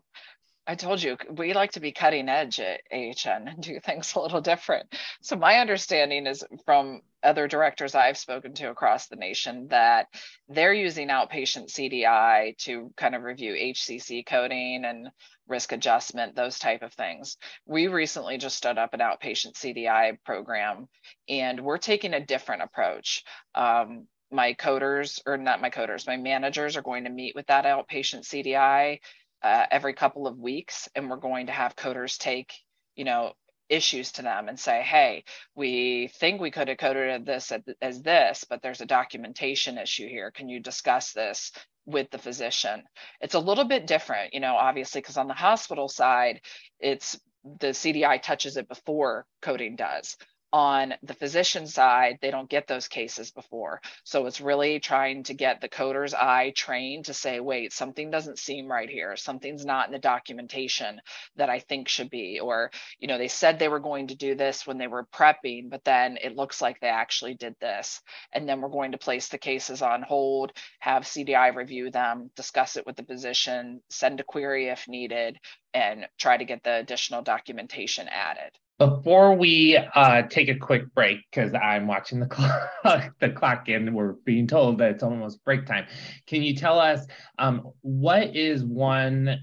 I 0.67 0.77
told 0.77 1.03
you 1.03 1.19
we 1.31 1.53
like 1.53 1.73
to 1.73 1.81
be 1.81 1.93
cutting 1.93 2.29
edge 2.29 2.59
at 2.59 2.81
AHN 2.91 3.49
and 3.49 3.63
do 3.63 3.79
things 3.81 4.15
a 4.15 4.21
little 4.21 4.41
different. 4.41 4.95
So 5.21 5.37
my 5.37 5.59
understanding 5.59 6.27
is 6.27 6.45
from 6.65 7.03
other 7.23 7.49
directors 7.49 7.95
I've 7.95 8.19
spoken 8.19 8.55
to 8.55 8.71
across 8.71 9.07
the 9.07 9.17
nation 9.17 9.69
that 9.69 10.09
they're 10.49 10.73
using 10.75 11.09
outpatient 11.09 11.71
CDI 11.71 12.57
to 12.59 12.93
kind 12.97 13.15
of 13.15 13.23
review 13.23 13.53
HCC 13.53 14.25
coding 14.27 14.85
and 14.85 15.09
risk 15.49 15.73
adjustment, 15.73 16.35
those 16.35 16.59
type 16.59 16.83
of 16.83 16.95
things. 16.95 17.37
We 17.67 17.89
recently 17.89 18.39
just 18.39 18.57
stood 18.57 18.79
up 18.79 18.95
an 18.95 19.01
outpatient 19.01 19.55
CDI 19.55 20.19
program 20.25 20.89
and 21.29 21.61
we're 21.61 21.79
taking 21.79 22.15
a 22.15 22.25
different 22.25 22.63
approach. 22.63 23.25
Um, 23.55 24.07
my 24.31 24.55
coders, 24.55 25.21
or 25.27 25.37
not 25.37 25.61
my 25.61 25.71
coders, 25.71 26.07
my 26.07 26.17
managers 26.17 26.77
are 26.77 26.83
going 26.83 27.05
to 27.05 27.11
meet 27.11 27.35
with 27.35 27.47
that 27.47 27.67
outpatient 27.67 28.23
CDI 28.23 28.99
uh, 29.45 29.67
every 29.71 29.93
couple 29.93 30.27
of 30.27 30.39
weeks 30.41 30.89
and 30.97 31.11
we're 31.11 31.17
going 31.17 31.47
to 31.47 31.53
have 31.53 31.77
coders 31.77 32.19
take 32.19 32.55
you 32.97 33.05
know 33.05 33.35
issues 33.69 34.13
to 34.13 34.23
them 34.23 34.49
and 34.49 34.59
say 34.59 34.83
hey 34.83 35.23
we 35.55 36.09
think 36.19 36.41
we 36.41 36.51
could 36.51 36.69
have 36.69 36.79
coded 36.79 37.27
this 37.27 37.53
as 37.81 38.03
this 38.03 38.45
but 38.49 38.63
there's 38.63 38.81
a 38.81 38.87
documentation 38.87 39.79
issue 39.79 40.09
here. 40.09 40.31
Can 40.31 40.49
you 40.49 40.61
discuss 40.61 41.13
this 41.13 41.53
with 41.87 42.11
the 42.11 42.19
physician? 42.19 42.83
It's 43.21 43.35
a 43.35 43.39
little 43.39 43.65
bit 43.65 43.87
different 43.87 44.33
you 44.33 44.41
know 44.41 44.57
obviously 44.57 45.03
because 45.03 45.19
on 45.19 45.29
the 45.29 45.35
hospital 45.35 45.89
side 45.89 46.41
it's 46.81 47.19
the 47.61 47.69
cdi 47.69 48.23
touches 48.23 48.57
it 48.57 48.67
before 48.69 49.27
coding 49.43 49.77
does 49.77 50.17
on 50.55 50.95
the 51.03 51.15
physician 51.15 51.67
side, 51.67 52.17
they 52.23 52.31
don't 52.31 52.49
get 52.49 52.69
those 52.69 52.87
cases 52.87 53.33
before. 53.33 53.81
So 54.05 54.27
it's 54.27 54.41
really 54.41 54.79
trying 54.79 55.25
to 55.25 55.35
get 55.35 55.61
the 55.61 55.69
coder's 55.69 56.15
eye 56.15 56.53
trained 56.55 57.07
to 57.07 57.13
say, 57.13 57.41
wait, 57.41 57.73
something 57.73 58.09
doesn't 58.09 58.39
seem 58.39 58.71
right 58.71 58.89
here. 58.89 59.17
Something's 59.17 59.67
not 59.67 59.89
in 59.89 59.93
the 59.93 59.99
documentation 59.99 61.01
that 61.35 61.51
I 61.51 61.59
think 61.59 61.89
should 61.89 62.09
be. 62.09 62.39
Or, 62.39 62.71
you 63.01 63.09
know, 63.09 63.19
they 63.19 63.27
said 63.27 63.59
they 63.59 63.67
were 63.67 63.81
going 63.81 64.07
to 64.07 64.15
do 64.15 64.37
this 64.37 64.65
when 64.65 64.79
they 64.79 64.87
were 64.87 65.09
prepping, 65.13 65.71
but 65.71 65.83
then 65.83 66.19
it 66.23 66.37
looks 66.37 66.63
like 66.63 66.79
they 66.79 66.87
actually 66.87 67.35
did 67.35 67.57
this. 67.61 68.01
And 68.33 68.49
then 68.49 68.61
we're 68.61 68.69
going 68.69 68.93
to 68.93 68.99
place 68.99 69.27
the 69.27 69.39
cases 69.39 69.83
on 69.83 70.03
hold, 70.03 70.53
have 70.79 71.03
CDI 71.03 71.53
review 71.53 71.91
them, 71.91 72.31
discuss 72.37 72.77
it 72.77 72.87
with 72.87 72.95
the 72.95 73.03
physician, 73.03 73.81
send 73.91 74.21
a 74.21 74.25
query 74.25 74.69
if 74.69 74.87
needed, 74.87 75.37
and 75.73 76.07
try 76.17 76.37
to 76.37 76.45
get 76.45 76.63
the 76.63 76.77
additional 76.77 77.23
documentation 77.23 78.07
added. 78.07 78.53
Before 78.79 79.35
we 79.35 79.77
uh, 79.77 80.23
take 80.23 80.49
a 80.49 80.57
quick 80.57 80.93
break, 80.95 81.19
because 81.31 81.55
I'm 81.55 81.87
watching 81.87 82.19
the 82.21 82.27
clock, 82.83 83.15
the 83.21 83.31
clock, 83.31 83.69
and 83.69 83.95
we're 83.95 84.15
being 84.25 84.47
told 84.47 84.79
that 84.79 84.91
it's 84.91 85.03
almost 85.03 85.45
break 85.45 85.65
time. 85.65 85.87
Can 86.27 86.43
you 86.43 86.57
tell 86.57 86.79
us 86.79 87.07
um, 87.39 87.71
what 87.83 88.35
is 88.35 88.65
one 88.65 89.39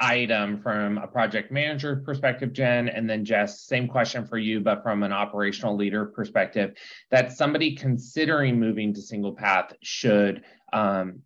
item 0.00 0.60
from 0.62 0.98
a 0.98 1.06
project 1.06 1.52
manager 1.52 2.02
perspective, 2.04 2.52
Jenn, 2.52 2.88
and 2.88 3.08
then 3.08 3.24
Jess, 3.24 3.60
same 3.60 3.86
question 3.86 4.26
for 4.26 4.38
you, 4.38 4.60
but 4.60 4.82
from 4.82 5.02
an 5.02 5.12
operational 5.12 5.76
leader 5.76 6.06
perspective, 6.06 6.74
that 7.10 7.32
somebody 7.32 7.76
considering 7.76 8.58
moving 8.58 8.94
to 8.94 9.02
single 9.02 9.34
path 9.34 9.74
should 9.82 10.42
um, 10.72 11.20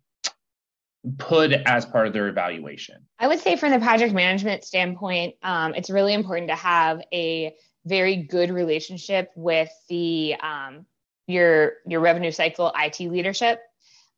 put 1.17 1.51
as 1.51 1.85
part 1.85 2.07
of 2.07 2.13
their 2.13 2.27
evaluation? 2.27 3.05
I 3.19 3.27
would 3.27 3.39
say, 3.39 3.55
from 3.55 3.71
the 3.71 3.79
project 3.79 4.13
management 4.13 4.63
standpoint, 4.63 5.35
um, 5.43 5.73
it's 5.75 5.89
really 5.89 6.13
important 6.13 6.49
to 6.49 6.55
have 6.55 7.01
a 7.13 7.55
very 7.85 8.17
good 8.17 8.49
relationship 8.49 9.31
with 9.35 9.69
the 9.89 10.35
um, 10.41 10.85
your 11.27 11.73
your 11.87 12.01
revenue 12.01 12.31
cycle 12.31 12.71
IT 12.75 12.99
leadership. 12.99 13.61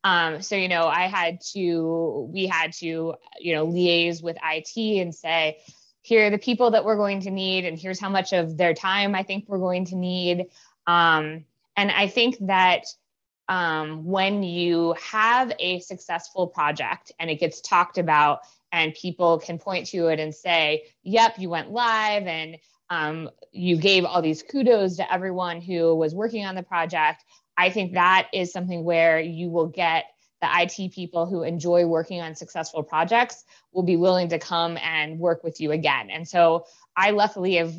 Um, 0.03 0.41
so 0.41 0.55
you 0.55 0.69
know, 0.69 0.87
I 0.87 1.07
had 1.07 1.41
to, 1.53 2.29
we 2.31 2.47
had 2.47 2.71
to, 2.73 3.15
you 3.39 3.55
know, 3.55 3.67
liaise 3.67 4.23
with 4.23 4.37
IT 4.43 5.01
and 5.01 5.13
say, 5.13 5.57
here 6.01 6.27
are 6.27 6.29
the 6.29 6.37
people 6.37 6.71
that 6.71 6.85
we're 6.85 6.95
going 6.95 7.21
to 7.21 7.31
need, 7.31 7.65
and 7.65 7.77
here's 7.77 7.99
how 7.99 8.09
much 8.09 8.31
of 8.31 8.57
their 8.57 8.73
time 8.73 9.15
I 9.15 9.23
think 9.23 9.45
we're 9.47 9.57
going 9.57 9.85
to 9.85 9.95
need. 9.97 10.45
Um, 10.85 11.43
and 11.75 11.91
I 11.91 12.07
think 12.07 12.37
that 12.47 12.85
um, 13.49 14.05
when 14.05 14.43
you 14.43 14.95
have 15.01 15.51
a 15.59 15.79
successful 15.79 16.47
project 16.47 17.11
and 17.19 17.29
it 17.29 17.39
gets 17.39 17.61
talked 17.61 17.97
about 17.97 18.41
and 18.71 18.93
people 18.93 19.39
can 19.39 19.57
point 19.57 19.87
to 19.87 20.07
it 20.07 20.19
and 20.19 20.35
say, 20.35 20.83
yep, 21.03 21.35
you 21.37 21.49
went 21.49 21.71
live 21.71 22.27
and 22.27 22.57
um, 22.89 23.29
you 23.51 23.77
gave 23.77 24.05
all 24.05 24.21
these 24.21 24.43
kudos 24.43 24.97
to 24.97 25.13
everyone 25.13 25.61
who 25.61 25.95
was 25.95 26.13
working 26.13 26.45
on 26.45 26.55
the 26.55 26.63
project. 26.63 27.23
I 27.57 27.69
think 27.69 27.93
that 27.93 28.27
is 28.33 28.51
something 28.51 28.83
where 28.83 29.19
you 29.19 29.49
will 29.49 29.67
get 29.67 30.05
the 30.41 30.47
IT 30.51 30.93
people 30.93 31.25
who 31.25 31.43
enjoy 31.43 31.85
working 31.85 32.21
on 32.21 32.35
successful 32.35 32.83
projects 32.83 33.43
will 33.71 33.83
be 33.83 33.95
willing 33.95 34.29
to 34.29 34.39
come 34.39 34.77
and 34.77 35.19
work 35.19 35.43
with 35.43 35.59
you 35.59 35.71
again. 35.71 36.09
And 36.11 36.27
so 36.27 36.65
I 36.95 37.11
luckily 37.11 37.55
have 37.55 37.73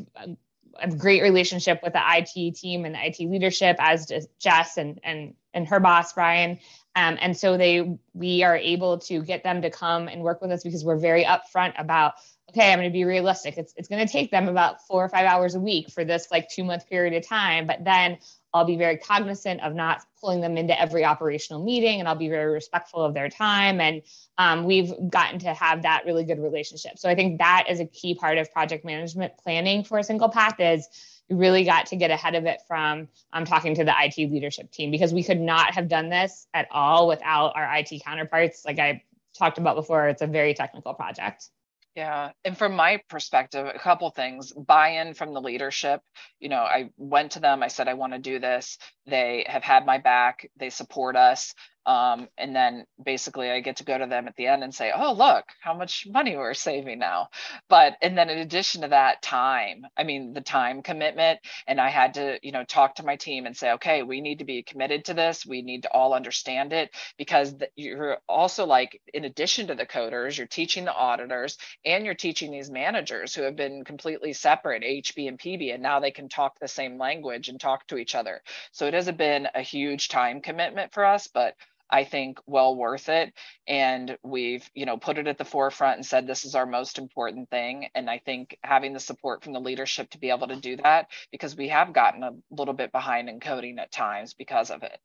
a 0.81 0.89
great 0.89 1.23
relationship 1.23 1.81
with 1.83 1.93
the 1.93 2.03
IT 2.03 2.57
team 2.57 2.85
and 2.85 2.95
the 2.95 3.07
IT 3.07 3.21
leadership, 3.21 3.77
as 3.79 4.07
does 4.07 4.27
Jess 4.41 4.77
and 4.77 4.99
and 5.03 5.35
and 5.55 5.67
her 5.69 5.81
boss 5.81 6.13
Brian. 6.13 6.59
Um, 6.97 7.17
and 7.21 7.37
so 7.37 7.57
they 7.57 7.97
we 8.13 8.43
are 8.43 8.57
able 8.57 8.99
to 8.99 9.23
get 9.23 9.45
them 9.45 9.63
to 9.63 9.71
come 9.71 10.09
and 10.09 10.23
work 10.23 10.43
with 10.43 10.51
us 10.51 10.65
because 10.65 10.85
we're 10.85 10.99
very 10.99 11.25
upfront 11.25 11.75
about 11.79 12.15
okay, 12.51 12.73
I'm 12.73 12.79
going 12.79 12.89
to 12.89 12.93
be 12.93 13.05
realistic. 13.05 13.59
It's 13.59 13.73
it's 13.77 13.89
going 13.89 14.05
to 14.05 14.11
take 14.11 14.31
them 14.31 14.49
about 14.49 14.87
four 14.87 15.05
or 15.05 15.09
five 15.09 15.27
hours 15.27 15.55
a 15.55 15.61
week 15.61 15.91
for 15.91 16.05
this 16.05 16.29
like 16.31 16.49
two 16.49 16.65
month 16.65 16.89
period 16.89 17.15
of 17.15 17.27
time, 17.27 17.67
but 17.67 17.85
then 17.85 18.19
I'll 18.55 18.65
be 18.65 18.77
very 18.77 18.97
cognizant 18.97 19.61
of 19.61 19.75
not 19.75 20.01
pulling 20.21 20.41
them 20.41 20.57
into 20.57 20.79
every 20.81 21.05
operational 21.05 21.63
meeting, 21.63 22.01
and 22.01 22.09
I'll 22.09 22.17
be 22.17 22.29
very 22.29 22.51
respectful 22.51 23.05
of 23.05 23.13
their 23.13 23.29
time. 23.29 23.81
And 23.81 24.03
um, 24.39 24.65
we've 24.65 24.93
gotten 25.11 25.39
to 25.41 25.53
have 25.53 25.83
that 25.83 26.05
really 26.07 26.25
good 26.25 26.41
relationship. 26.41 26.99
So 26.99 27.11
I 27.11 27.15
think 27.15 27.39
that 27.39 27.67
is 27.69 27.81
a 27.81 27.87
key 27.87 28.15
part 28.15 28.39
of 28.39 28.51
project 28.53 28.85
management 28.85 29.35
planning 29.37 29.85
for 29.85 29.99
a 29.99 30.05
single 30.05 30.31
path 30.31 30.59
is 30.59 30.89
really 31.31 31.65
got 31.65 31.87
to 31.87 31.97
get 31.97 32.11
ahead 32.11 32.35
of 32.35 32.47
it 32.47 32.61
from 32.67 33.09
um, 33.33 33.45
talking 33.45 33.75
to 33.75 33.85
the 33.85 33.95
IT 33.97 34.31
leadership 34.31 34.71
team 34.71 34.91
because 34.91 35.13
we 35.13 35.23
could 35.23 35.41
not 35.41 35.75
have 35.75 35.89
done 35.89 36.09
this 36.09 36.47
at 36.55 36.69
all 36.71 37.09
without 37.09 37.53
our 37.55 37.77
IT 37.77 38.03
counterparts. 38.05 38.65
Like 38.65 38.79
I 38.79 39.03
talked 39.37 39.59
about 39.59 39.77
before, 39.77 40.09
it's 40.09 40.23
a 40.23 40.27
very 40.27 40.55
technical 40.55 40.95
project. 40.95 41.49
Yeah. 41.95 42.31
And 42.45 42.57
from 42.57 42.77
my 42.77 43.01
perspective, 43.09 43.67
a 43.67 43.79
couple 43.79 44.09
things 44.11 44.53
buy 44.53 45.01
in 45.01 45.15
from 45.15 45.35
the 45.35 45.41
leadership. 45.41 46.01
You 46.39 46.49
know, 46.49 46.61
I 46.61 46.91
went 46.97 47.33
to 47.33 47.41
them, 47.41 47.61
I 47.61 47.69
said, 47.69 47.89
I 47.89 47.95
want 47.95 48.13
to 48.13 48.21
do 48.21 48.39
this. 48.39 48.79
They 49.07 49.45
have 49.49 49.65
had 49.65 49.85
my 49.85 49.99
back, 49.99 50.49
they 50.57 50.71
support 50.71 51.17
us. 51.17 51.55
Um, 51.87 52.29
and 52.37 52.55
then 52.55 52.85
basically 53.03 53.51
I 53.51 53.61
get 53.61 53.77
to 53.77 53.85
go 53.85 53.97
to 53.97 54.07
them 54.07 54.29
at 54.29 54.37
the 54.37 54.47
end 54.47 54.63
and 54.63 54.75
say, 54.75 54.93
oh, 54.95 55.13
look, 55.13 55.45
how 55.61 55.75
much 55.75 56.07
money 56.07 56.37
we're 56.37 56.55
saving 56.55 56.99
now. 56.99 57.29
But, 57.69 57.97
and 58.03 58.17
then 58.17 58.29
in 58.29 58.39
addition 58.39 58.83
to 58.83 58.89
that, 58.89 59.23
time, 59.23 59.87
I 59.97 60.05
mean, 60.05 60.35
the 60.35 60.41
time 60.41 60.83
commitment. 60.83 61.41
And 61.67 61.81
I 61.81 61.89
had 61.89 62.15
to, 62.15 62.39
you 62.43 62.53
know, 62.53 62.65
talk 62.65 62.97
to 62.97 63.05
my 63.05 63.17
team 63.17 63.47
and 63.47 63.57
say, 63.57 63.73
okay, 63.73 64.03
we 64.03 64.21
need 64.21 64.39
to 64.39 64.45
be 64.45 64.63
committed 64.63 65.07
to 65.07 65.15
this. 65.15 65.47
We 65.47 65.63
need 65.63 65.83
to 65.83 65.93
all 65.93 66.15
understand 66.15 66.73
it 66.73 66.91
because 67.17 67.57
the, 67.57 67.69
you're 67.77 68.19
also 68.29 68.67
like, 68.67 69.01
in 69.15 69.25
addition 69.25 69.69
to 69.69 69.75
the 69.75 69.87
coders, 69.87 70.37
you're 70.37 70.47
teaching 70.47 70.85
the 70.85 70.95
auditors 70.95 71.59
and 71.85 72.05
you're 72.05 72.15
teaching 72.15 72.51
these 72.51 72.71
managers 72.71 73.35
who 73.35 73.43
have 73.43 73.57
been 73.57 73.85
completely 73.85 74.33
separate, 74.33 74.83
HB 74.83 75.29
and 75.29 75.39
PB, 75.39 75.75
and 75.75 75.83
now 75.83 76.01
they 76.01 76.11
can 76.11 76.29
talk 76.29 76.59
the 76.59 76.69
same 76.69 76.99
language 76.99 77.49
and 77.49 77.61
talk 77.61 77.87
to 77.89 77.97
each 77.97 78.15
other. 78.15 78.43
So 78.73 78.87
it 78.87 78.95
has 78.95 79.11
been 79.13 79.49
a 79.55 79.63
huge 79.63 80.09
time 80.09 80.41
commitment 80.41 80.93
for 80.93 81.05
us, 81.05 81.27
but 81.27 81.55
I 81.91 82.05
think 82.05 82.39
well 82.47 82.77
worth 82.77 83.09
it. 83.09 83.33
And 83.67 84.17
we've, 84.23 84.69
you 84.75 84.87
know, 84.87 84.97
put 84.97 85.19
it 85.19 85.27
at 85.27 85.39
the 85.39 85.45
forefront 85.45 85.97
and 85.97 86.07
said 86.07 86.27
this 86.27 86.45
is 86.45 86.55
our 86.55 86.67
most 86.67 86.99
important 86.99 87.51
thing. 87.51 87.89
And 87.95 88.11
I 88.11 88.19
think 88.19 88.59
having 88.63 88.93
the 88.93 89.01
support 89.01 89.43
from 89.43 89.53
the 89.53 89.61
leadership 89.61 90.11
to 90.11 90.19
be 90.19 90.31
able 90.31 90.49
to 90.49 90.57
do 90.57 90.77
that, 90.77 91.09
because 91.33 91.57
we 91.57 91.69
have 91.69 91.93
gotten 91.93 92.23
a 92.23 92.33
little 92.51 92.75
bit 92.75 92.93
behind 92.93 93.29
in 93.29 93.41
coding 93.41 93.79
at 93.79 93.91
times 93.93 94.35
because 94.35 94.71
of 94.71 94.83
it. 94.83 94.99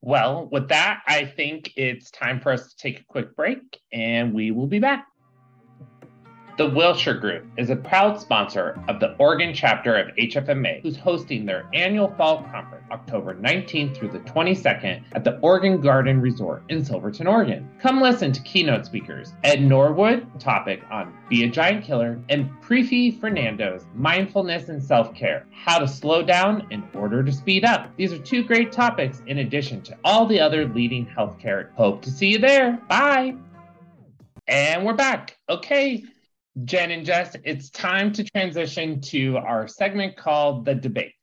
Well, 0.00 0.48
with 0.52 0.68
that, 0.68 1.02
I 1.06 1.24
think 1.24 1.72
it's 1.76 2.10
time 2.10 2.40
for 2.40 2.52
us 2.52 2.68
to 2.68 2.76
take 2.76 3.00
a 3.00 3.04
quick 3.04 3.34
break 3.34 3.80
and 3.90 4.34
we 4.34 4.50
will 4.50 4.66
be 4.66 4.78
back. 4.78 5.06
The 6.56 6.70
Wilshire 6.70 7.14
Group 7.14 7.46
is 7.56 7.70
a 7.70 7.74
proud 7.74 8.20
sponsor 8.20 8.80
of 8.86 9.00
the 9.00 9.16
Oregon 9.18 9.52
chapter 9.52 9.96
of 9.96 10.14
HFMA, 10.14 10.82
who's 10.82 10.96
hosting 10.96 11.44
their 11.44 11.66
annual 11.74 12.14
fall 12.16 12.44
conference 12.44 12.84
October 12.92 13.34
19th 13.34 13.96
through 13.96 14.10
the 14.10 14.20
22nd 14.20 15.02
at 15.14 15.24
the 15.24 15.36
Oregon 15.40 15.80
Garden 15.80 16.20
Resort 16.20 16.62
in 16.68 16.84
Silverton, 16.84 17.26
Oregon. 17.26 17.68
Come 17.80 18.00
listen 18.00 18.30
to 18.30 18.40
keynote 18.42 18.86
speakers 18.86 19.32
Ed 19.42 19.62
Norwood, 19.62 20.28
topic 20.38 20.82
on 20.92 21.12
Be 21.28 21.42
a 21.42 21.48
Giant 21.48 21.84
Killer, 21.84 22.20
and 22.28 22.48
Prefi 22.62 23.18
Fernando's 23.18 23.84
Mindfulness 23.92 24.68
and 24.68 24.80
Self 24.80 25.12
Care 25.12 25.46
How 25.50 25.80
to 25.80 25.88
Slow 25.88 26.22
Down 26.22 26.68
in 26.70 26.84
Order 26.94 27.24
to 27.24 27.32
Speed 27.32 27.64
Up. 27.64 27.90
These 27.96 28.12
are 28.12 28.18
two 28.18 28.44
great 28.44 28.70
topics 28.70 29.22
in 29.26 29.38
addition 29.38 29.82
to 29.82 29.98
all 30.04 30.24
the 30.24 30.38
other 30.38 30.68
leading 30.68 31.04
healthcare. 31.04 31.72
Hope 31.74 32.00
to 32.02 32.12
see 32.12 32.28
you 32.28 32.38
there. 32.38 32.78
Bye. 32.88 33.34
And 34.46 34.84
we're 34.84 34.94
back. 34.94 35.36
Okay, 35.48 36.04
Jenn 36.62 36.92
and 36.92 37.04
Jess, 37.04 37.36
it's 37.42 37.68
time 37.70 38.12
to 38.12 38.22
transition 38.22 39.00
to 39.00 39.38
our 39.38 39.66
segment 39.66 40.16
called 40.16 40.64
The 40.64 40.74
Debate. 40.74 41.14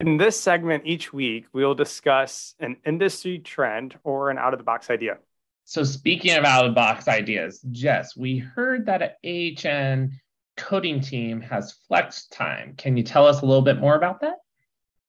In 0.00 0.16
this 0.16 0.38
segment 0.38 0.82
each 0.84 1.12
week, 1.12 1.46
we 1.52 1.64
will 1.64 1.76
discuss 1.76 2.56
an 2.58 2.76
industry 2.84 3.38
trend 3.38 3.96
or 4.02 4.30
an 4.30 4.38
out 4.38 4.52
of 4.52 4.58
the 4.58 4.64
box 4.64 4.90
idea. 4.90 5.18
So, 5.66 5.84
speaking 5.84 6.32
of 6.32 6.44
out 6.44 6.64
of 6.64 6.72
the 6.72 6.74
box 6.74 7.06
ideas, 7.06 7.60
Jess, 7.70 8.16
we 8.16 8.38
heard 8.38 8.86
that 8.86 9.02
an 9.22 9.56
AHN 9.64 10.20
coding 10.56 11.00
team 11.00 11.40
has 11.40 11.72
flex 11.86 12.26
time. 12.26 12.74
Can 12.76 12.96
you 12.96 13.04
tell 13.04 13.26
us 13.26 13.40
a 13.40 13.46
little 13.46 13.62
bit 13.62 13.78
more 13.78 13.94
about 13.94 14.20
that? 14.22 14.34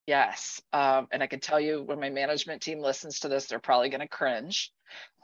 Yes. 0.06 0.62
Um, 0.72 1.08
and 1.10 1.20
I 1.20 1.26
can 1.26 1.40
tell 1.40 1.58
you 1.58 1.82
when 1.82 1.98
my 1.98 2.10
management 2.10 2.62
team 2.62 2.78
listens 2.78 3.20
to 3.20 3.28
this, 3.28 3.46
they're 3.46 3.58
probably 3.58 3.88
going 3.88 4.00
to 4.00 4.08
cringe 4.08 4.72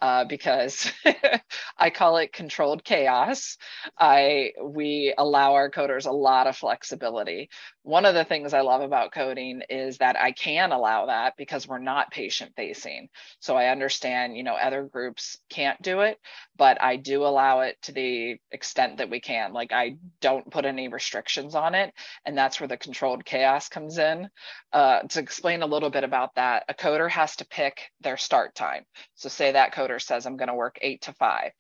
uh, 0.03 0.25
because 0.25 0.93
I 1.79 1.91
call 1.91 2.17
it 2.17 2.33
controlled 2.33 2.83
chaos. 2.83 3.57
I 3.97 4.51
we 4.61 5.15
allow 5.17 5.55
our 5.55 5.71
coders 5.71 6.07
a 6.07 6.13
lot 6.13 6.49
of 6.49 6.57
flexibility. 6.57 7.49
One 7.85 8.05
of 8.05 8.15
the 8.15 8.25
things 8.25 8.53
I 8.53 8.63
love 8.63 8.83
about 8.83 9.13
coding 9.13 9.63
is 9.71 9.99
that 9.99 10.21
I 10.21 10.33
can 10.33 10.73
allow 10.73 11.07
that 11.07 11.35
because 11.39 11.69
we're 11.69 11.79
not 11.79 12.11
patient 12.11 12.53
facing. 12.57 13.09
So 13.39 13.57
I 13.57 13.69
understand, 13.69 14.37
you 14.37 14.43
know, 14.43 14.55
other 14.55 14.83
groups 14.83 15.39
can't 15.49 15.81
do 15.83 16.01
it, 16.01 16.19
but 16.57 16.83
I 16.83 16.97
do 16.97 17.25
allow 17.25 17.61
it 17.61 17.77
to 17.83 17.93
the 17.93 18.39
extent 18.51 18.97
that 18.99 19.11
we 19.11 19.21
can. 19.21 19.53
Like 19.53 19.73
I 19.73 19.99
don't 20.21 20.51
put 20.51 20.65
any 20.65 20.89
restrictions 20.89 21.55
on 21.55 21.77
it, 21.77 21.95
and 22.27 22.37
that's 22.37 22.59
where 22.59 22.69
the 22.69 22.77
controlled 22.77 23.25
chaos 23.25 23.69
comes 23.69 23.99
in. 23.99 24.29
Uh, 24.73 25.03
to 25.03 25.21
explain 25.21 25.63
a 25.63 25.67
little 25.67 25.91
bit 25.91 26.03
about 26.03 26.35
that, 26.35 26.65
a 26.69 26.75
coder 26.75 27.09
has 27.09 27.37
to 27.37 27.47
pick 27.47 27.91
their 28.01 28.17
start 28.17 28.55
time. 28.57 28.85
So 29.15 29.29
say 29.29 29.53
that 29.53 29.73
coder 29.73 29.92
says, 29.99 30.27
I'm 30.27 30.37
going 30.37 30.49
to 30.49 30.55
work 30.55 30.79
eight 30.83 31.03
to 31.03 31.13
five. 31.13 31.53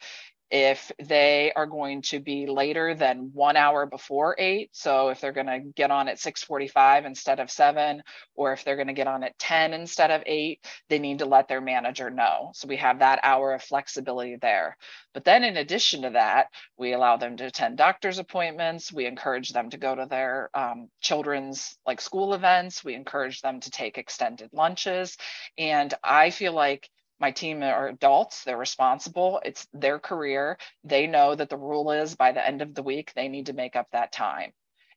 If 0.50 0.92
they 1.02 1.50
are 1.56 1.66
going 1.66 2.02
to 2.02 2.20
be 2.20 2.46
later 2.46 2.94
than 2.94 3.30
one 3.32 3.56
hour 3.56 3.86
before 3.86 4.36
eight 4.38 4.68
so 4.72 5.08
if 5.08 5.18
they're 5.18 5.32
going 5.32 5.46
to 5.46 5.60
get 5.74 5.90
on 5.90 6.08
at 6.08 6.18
6.45 6.18 7.06
instead 7.06 7.40
of 7.40 7.50
7 7.50 8.02
or 8.34 8.52
if 8.52 8.62
they're 8.62 8.76
going 8.76 8.88
to 8.88 8.92
get 8.92 9.06
on 9.06 9.24
at 9.24 9.38
10 9.38 9.72
instead 9.72 10.10
of 10.10 10.22
8 10.26 10.60
they 10.90 10.98
need 10.98 11.20
to 11.20 11.24
let 11.24 11.48
their 11.48 11.62
manager 11.62 12.10
know. 12.10 12.50
So 12.54 12.68
we 12.68 12.76
have 12.76 12.98
that 12.98 13.20
hour 13.22 13.54
of 13.54 13.62
flexibility 13.62 14.36
there. 14.36 14.76
But 15.14 15.24
then 15.24 15.42
in 15.42 15.56
addition 15.56 16.02
to 16.02 16.10
that 16.10 16.48
we 16.76 16.92
allow 16.92 17.16
them 17.16 17.36
to 17.38 17.46
attend 17.46 17.78
doctor's 17.78 18.18
appointments. 18.18 18.92
We 18.92 19.06
encourage 19.06 19.50
them 19.50 19.70
to 19.70 19.78
go 19.78 19.94
to 19.94 20.06
their 20.06 20.50
um, 20.54 20.90
children's 21.00 21.78
like 21.86 22.00
school 22.02 22.34
events. 22.34 22.84
We 22.84 22.94
encourage 22.94 23.40
them 23.40 23.60
to 23.60 23.70
take 23.70 23.98
extended 23.98 24.50
lunches. 24.52 25.16
And 25.58 25.94
i 26.04 26.30
feel 26.30 26.52
like 26.52 26.90
my 27.22 27.30
team 27.30 27.62
are 27.62 27.88
adults 27.88 28.44
they're 28.44 28.58
responsible 28.58 29.40
it's 29.44 29.68
their 29.72 30.00
career 30.00 30.58
they 30.84 31.06
know 31.06 31.34
that 31.34 31.50
the 31.50 31.56
rule 31.56 31.92
is 31.92 32.16
by 32.16 32.32
the 32.32 32.46
end 32.46 32.62
of 32.62 32.74
the 32.74 32.84
week 32.84 33.12
they 33.14 33.28
need 33.28 33.46
to 33.46 33.54
make 33.54 33.76
up 33.76 33.88
that 33.92 34.12
time 34.12 34.52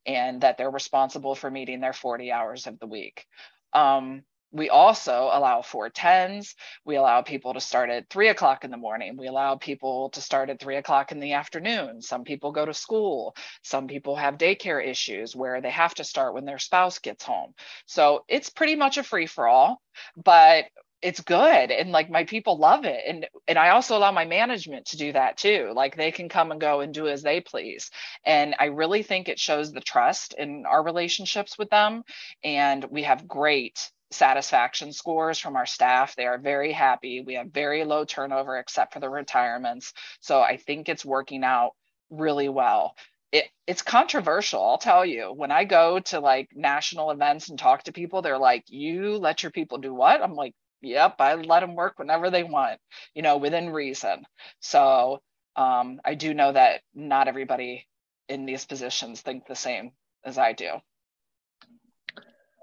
and 0.08 0.42
that 0.42 0.58
they're 0.58 0.72
responsible 0.72 1.36
for 1.36 1.52
meeting 1.52 1.82
their 1.82 1.94
40 1.94 2.32
hours 2.34 2.68
of 2.68 2.80
the 2.80 2.88
week 2.88 3.26
um, 3.74 4.24
we 4.56 4.70
also 4.70 5.30
allow 5.34 5.62
410s. 5.62 6.56
We 6.86 6.96
allow 6.96 7.22
people 7.22 7.54
to 7.54 7.60
start 7.60 7.90
at 7.90 8.10
three 8.10 8.30
o'clock 8.30 8.64
in 8.64 8.72
the 8.72 8.78
morning. 8.78 9.18
We 9.18 9.28
allow 9.28 9.56
people 9.58 10.10
to 10.12 10.22
start 10.22 10.50
at 10.50 10.62
three 10.62 10.78
o'clock 10.78 11.12
in 11.12 11.20
the 11.20 11.34
afternoon. 11.34 12.02
Some 12.02 12.24
people 12.24 12.54
go 12.54 12.66
to 12.66 12.74
school. 12.74 13.36
Some 13.64 13.88
people 13.88 14.16
have 14.16 14.38
daycare 14.38 14.86
issues 14.86 15.36
where 15.36 15.62
they 15.62 15.72
have 15.72 15.94
to 15.96 16.06
start 16.06 16.34
when 16.34 16.46
their 16.46 16.60
spouse 16.60 17.00
gets 17.00 17.26
home. 17.26 17.54
So 17.86 18.24
it's 18.30 18.50
pretty 18.50 18.78
much 18.78 18.98
a 18.98 19.04
free 19.04 19.28
for 19.28 19.48
all. 19.48 19.82
But 20.16 20.66
it's 21.06 21.22
good 21.22 21.70
and 21.70 21.92
like 21.92 22.10
my 22.10 22.24
people 22.24 22.58
love 22.58 22.84
it 22.84 23.00
and 23.08 23.28
and 23.48 23.60
i 23.60 23.70
also 23.70 23.96
allow 23.96 24.12
my 24.12 24.26
management 24.26 24.88
to 24.88 24.98
do 24.98 25.14
that 25.14 25.38
too 25.38 25.72
like 25.76 25.96
they 25.96 26.12
can 26.12 26.28
come 26.28 26.52
and 26.52 26.60
go 26.60 26.80
and 26.80 26.96
do 26.96 27.08
as 27.08 27.22
they 27.22 27.40
please 27.40 27.92
and 28.26 28.56
i 28.60 28.66
really 28.66 29.04
think 29.04 29.30
it 29.30 29.40
shows 29.40 29.72
the 29.72 29.80
trust 29.80 30.34
in 30.36 30.66
our 30.66 30.84
relationships 30.84 31.60
with 31.60 31.70
them 31.70 32.02
and 32.44 32.84
we 32.86 33.04
have 33.04 33.28
great 33.28 33.92
satisfaction 34.10 34.92
scores 34.92 35.38
from 35.38 35.56
our 35.56 35.68
staff 35.68 36.16
they 36.16 36.26
are 36.26 36.40
very 36.40 36.72
happy 36.72 37.22
we 37.22 37.36
have 37.36 37.52
very 37.52 37.86
low 37.86 38.04
turnover 38.04 38.58
except 38.58 38.92
for 38.92 39.00
the 39.00 39.10
retirements 39.10 39.94
so 40.22 40.42
i 40.42 40.58
think 40.58 40.90
it's 40.90 41.06
working 41.06 41.44
out 41.44 41.74
really 42.10 42.50
well. 42.50 42.96
It, 43.32 43.46
it's 43.68 43.82
controversial 43.82 44.64
i'll 44.64 44.78
tell 44.78 45.06
you 45.06 45.34
when 45.36 45.52
i 45.52 45.66
go 45.66 46.00
to 46.00 46.20
like 46.20 46.50
national 46.56 47.12
events 47.12 47.50
and 47.50 47.60
talk 47.60 47.84
to 47.84 47.92
people 47.92 48.22
they're 48.22 48.40
like 48.40 48.64
you 48.68 49.18
let 49.18 49.44
your 49.44 49.52
people 49.52 49.78
do 49.78 49.94
what? 49.94 50.22
I'm 50.22 50.34
like 50.34 50.54
yep, 50.86 51.16
I 51.20 51.36
let 51.36 51.62
them 51.62 51.76
work 51.76 52.00
whenever 52.00 52.30
they 52.30 52.44
want, 52.44 52.80
you 53.14 53.22
know, 53.22 53.38
within 53.38 53.70
reason. 53.70 54.26
So 54.60 55.22
um, 55.56 56.00
I 56.04 56.16
do 56.16 56.34
know 56.34 56.52
that 56.52 56.82
not 56.94 57.28
everybody 57.28 57.88
in 58.28 58.46
these 58.46 58.66
positions 58.66 59.22
think 59.22 59.48
the 59.48 59.56
same 59.56 59.92
as 60.24 60.38
I 60.38 60.54
do. 60.54 60.70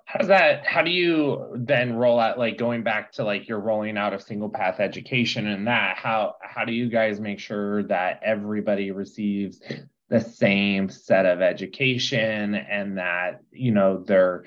How's 0.04 0.28
that? 0.28 0.66
How 0.66 0.82
do 0.82 0.90
you 0.90 1.54
then 1.56 1.94
roll 1.94 2.20
out 2.20 2.38
like 2.38 2.58
going 2.58 2.82
back 2.82 3.12
to 3.12 3.24
like 3.24 3.48
you're 3.48 3.58
rolling 3.58 3.96
out 3.96 4.12
of 4.12 4.20
single 4.20 4.50
path 4.50 4.78
education 4.78 5.46
and 5.46 5.66
that? 5.68 5.96
How 5.96 6.34
how 6.42 6.66
do 6.66 6.72
you 6.72 6.90
guys 6.90 7.18
make 7.18 7.38
sure 7.38 7.84
that 7.84 8.20
everybody 8.22 8.90
receives 8.90 9.62
the 10.10 10.20
same 10.20 10.90
set 10.90 11.24
of 11.24 11.40
education 11.40 12.54
and 12.54 12.98
that 12.98 13.40
you 13.52 13.72
know 13.72 14.04
they're 14.06 14.44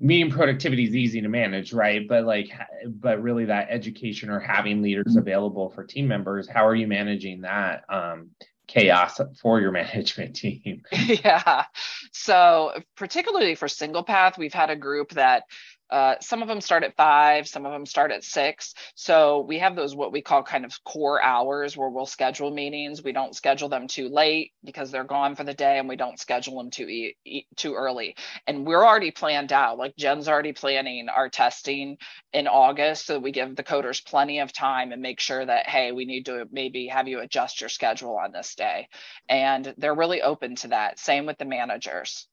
meeting 0.00 0.30
productivity 0.30 0.84
is 0.84 0.96
easy 0.96 1.20
to 1.20 1.28
manage 1.28 1.72
right? 1.72 2.06
But 2.08 2.24
like 2.24 2.50
but 2.86 3.22
really 3.22 3.46
that 3.46 3.68
education 3.70 4.30
or 4.30 4.40
having 4.40 4.82
leaders 4.82 5.16
available 5.16 5.70
for 5.70 5.84
team 5.84 6.08
members 6.08 6.48
how 6.48 6.66
are 6.66 6.74
you 6.74 6.86
managing 6.86 7.42
that 7.42 7.84
um, 7.88 8.30
chaos 8.66 9.20
for 9.40 9.60
your 9.60 9.72
management 9.82 10.36
team? 10.36 10.82
Yeah. 10.92 11.64
So 12.12 12.72
particularly 12.96 13.54
for 13.54 13.68
single 13.68 14.02
path 14.02 14.38
we've 14.38 14.54
had 14.54 14.70
a 14.70 14.76
group 14.76 15.10
that 15.10 15.44
uh, 15.90 16.16
some 16.20 16.42
of 16.42 16.48
them 16.48 16.60
start 16.60 16.84
at 16.84 16.96
five, 16.96 17.48
some 17.48 17.64
of 17.64 17.72
them 17.72 17.86
start 17.86 18.12
at 18.12 18.24
six. 18.24 18.74
So 18.94 19.40
we 19.40 19.58
have 19.58 19.76
those 19.76 19.94
what 19.94 20.12
we 20.12 20.22
call 20.22 20.42
kind 20.42 20.64
of 20.64 20.84
core 20.84 21.22
hours 21.22 21.76
where 21.76 21.88
we'll 21.88 22.06
schedule 22.06 22.50
meetings. 22.50 23.02
We 23.02 23.12
don't 23.12 23.34
schedule 23.34 23.68
them 23.68 23.88
too 23.88 24.08
late 24.08 24.52
because 24.64 24.90
they're 24.90 25.04
gone 25.04 25.34
for 25.34 25.44
the 25.44 25.54
day, 25.54 25.78
and 25.78 25.88
we 25.88 25.96
don't 25.96 26.18
schedule 26.18 26.58
them 26.58 26.70
too 26.70 27.10
too 27.56 27.74
early. 27.74 28.16
And 28.46 28.66
we're 28.66 28.84
already 28.84 29.10
planned 29.10 29.52
out. 29.52 29.78
Like 29.78 29.96
Jenn's 29.96 30.28
already 30.28 30.52
planning 30.52 31.08
our 31.08 31.28
testing 31.28 31.96
in 32.32 32.46
August, 32.46 33.06
so 33.06 33.18
we 33.18 33.32
give 33.32 33.56
the 33.56 33.64
coders 33.64 34.04
plenty 34.04 34.40
of 34.40 34.52
time 34.52 34.92
and 34.92 35.02
make 35.02 35.20
sure 35.20 35.44
that 35.44 35.68
hey, 35.68 35.92
we 35.92 36.04
need 36.04 36.26
to 36.26 36.46
maybe 36.52 36.88
have 36.88 37.08
you 37.08 37.20
adjust 37.20 37.60
your 37.60 37.70
schedule 37.70 38.16
on 38.16 38.32
this 38.32 38.54
day. 38.54 38.88
And 39.28 39.74
they're 39.78 39.94
really 39.94 40.22
open 40.22 40.56
to 40.56 40.68
that. 40.68 40.98
Same 40.98 41.26
with 41.26 41.38
the 41.38 41.44
managers. 41.44 42.26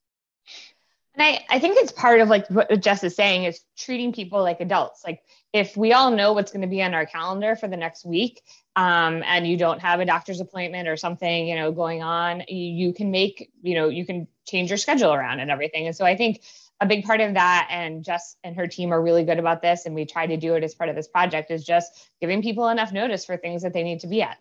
And 1.17 1.23
I, 1.23 1.45
I 1.49 1.59
think 1.59 1.77
it's 1.77 1.91
part 1.91 2.19
of 2.19 2.27
like 2.27 2.47
what 2.49 2.81
Jess 2.81 3.03
is 3.03 3.15
saying 3.15 3.45
is 3.45 3.61
treating 3.77 4.11
people 4.11 4.41
like 4.41 4.59
adults. 4.59 5.03
Like 5.05 5.21
if 5.53 5.77
we 5.77 5.93
all 5.93 6.11
know 6.11 6.33
what's 6.33 6.51
going 6.51 6.63
to 6.63 6.67
be 6.67 6.83
on 6.83 6.93
our 6.93 7.05
calendar 7.05 7.55
for 7.55 7.67
the 7.67 7.77
next 7.77 8.05
week, 8.05 8.41
um, 8.75 9.23
and 9.25 9.47
you 9.47 9.55
don't 9.55 9.79
have 9.79 10.01
a 10.01 10.05
doctor's 10.05 10.41
appointment 10.41 10.89
or 10.89 10.97
something, 10.97 11.47
you 11.47 11.55
know, 11.55 11.71
going 11.71 12.03
on, 12.03 12.43
you, 12.49 12.87
you 12.87 12.93
can 12.93 13.11
make, 13.11 13.49
you 13.61 13.75
know, 13.75 13.87
you 13.87 14.05
can 14.05 14.27
change 14.45 14.69
your 14.69 14.77
schedule 14.77 15.13
around 15.13 15.39
and 15.39 15.49
everything. 15.49 15.87
And 15.87 15.95
so 15.95 16.05
I 16.05 16.17
think 16.17 16.41
a 16.81 16.85
big 16.85 17.05
part 17.05 17.21
of 17.21 17.35
that, 17.35 17.69
and 17.71 18.03
Jess 18.03 18.35
and 18.43 18.57
her 18.57 18.67
team 18.67 18.91
are 18.91 19.01
really 19.01 19.23
good 19.23 19.39
about 19.39 19.61
this, 19.61 19.85
and 19.85 19.95
we 19.95 20.05
try 20.05 20.27
to 20.27 20.35
do 20.35 20.55
it 20.55 20.63
as 20.63 20.75
part 20.75 20.89
of 20.89 20.95
this 20.97 21.07
project, 21.07 21.49
is 21.49 21.63
just 21.63 22.09
giving 22.19 22.41
people 22.41 22.67
enough 22.67 22.91
notice 22.91 23.23
for 23.23 23.37
things 23.37 23.61
that 23.61 23.71
they 23.71 23.83
need 23.83 24.01
to 24.01 24.07
be 24.07 24.21
at. 24.21 24.37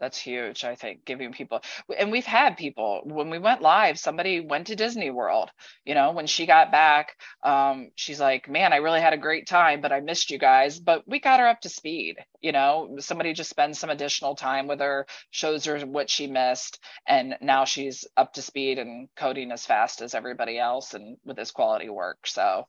That's 0.00 0.18
huge 0.18 0.64
i 0.64 0.74
think 0.76 1.04
giving 1.04 1.32
people 1.32 1.60
and 1.98 2.12
we've 2.12 2.26
had 2.26 2.56
people 2.56 3.00
when 3.04 3.30
we 3.30 3.38
went 3.38 3.62
live 3.62 3.98
somebody 3.98 4.40
went 4.40 4.68
to 4.68 4.76
disney 4.76 5.10
world 5.10 5.50
you 5.84 5.94
know 5.94 6.12
when 6.12 6.26
she 6.26 6.46
got 6.46 6.70
back 6.70 7.16
um, 7.42 7.90
she's 7.96 8.20
like 8.20 8.48
man 8.48 8.72
i 8.72 8.76
really 8.76 9.00
had 9.00 9.12
a 9.12 9.18
great 9.18 9.46
time 9.48 9.80
but 9.80 9.92
i 9.92 10.00
missed 10.00 10.30
you 10.30 10.38
guys 10.38 10.78
but 10.78 11.02
we 11.08 11.18
got 11.18 11.40
her 11.40 11.48
up 11.48 11.60
to 11.60 11.68
speed 11.68 12.16
you 12.40 12.52
know 12.52 12.96
somebody 13.00 13.32
just 13.32 13.50
spends 13.50 13.78
some 13.78 13.90
additional 13.90 14.36
time 14.36 14.68
with 14.68 14.80
her 14.80 15.06
shows 15.30 15.64
her 15.64 15.78
what 15.80 16.08
she 16.08 16.26
missed 16.28 16.78
and 17.06 17.36
now 17.40 17.64
she's 17.64 18.06
up 18.16 18.32
to 18.32 18.42
speed 18.42 18.78
and 18.78 19.08
coding 19.16 19.50
as 19.50 19.66
fast 19.66 20.00
as 20.00 20.14
everybody 20.14 20.58
else 20.58 20.94
and 20.94 21.16
with 21.24 21.36
this 21.36 21.50
quality 21.50 21.88
work 21.88 22.18
so 22.26 22.66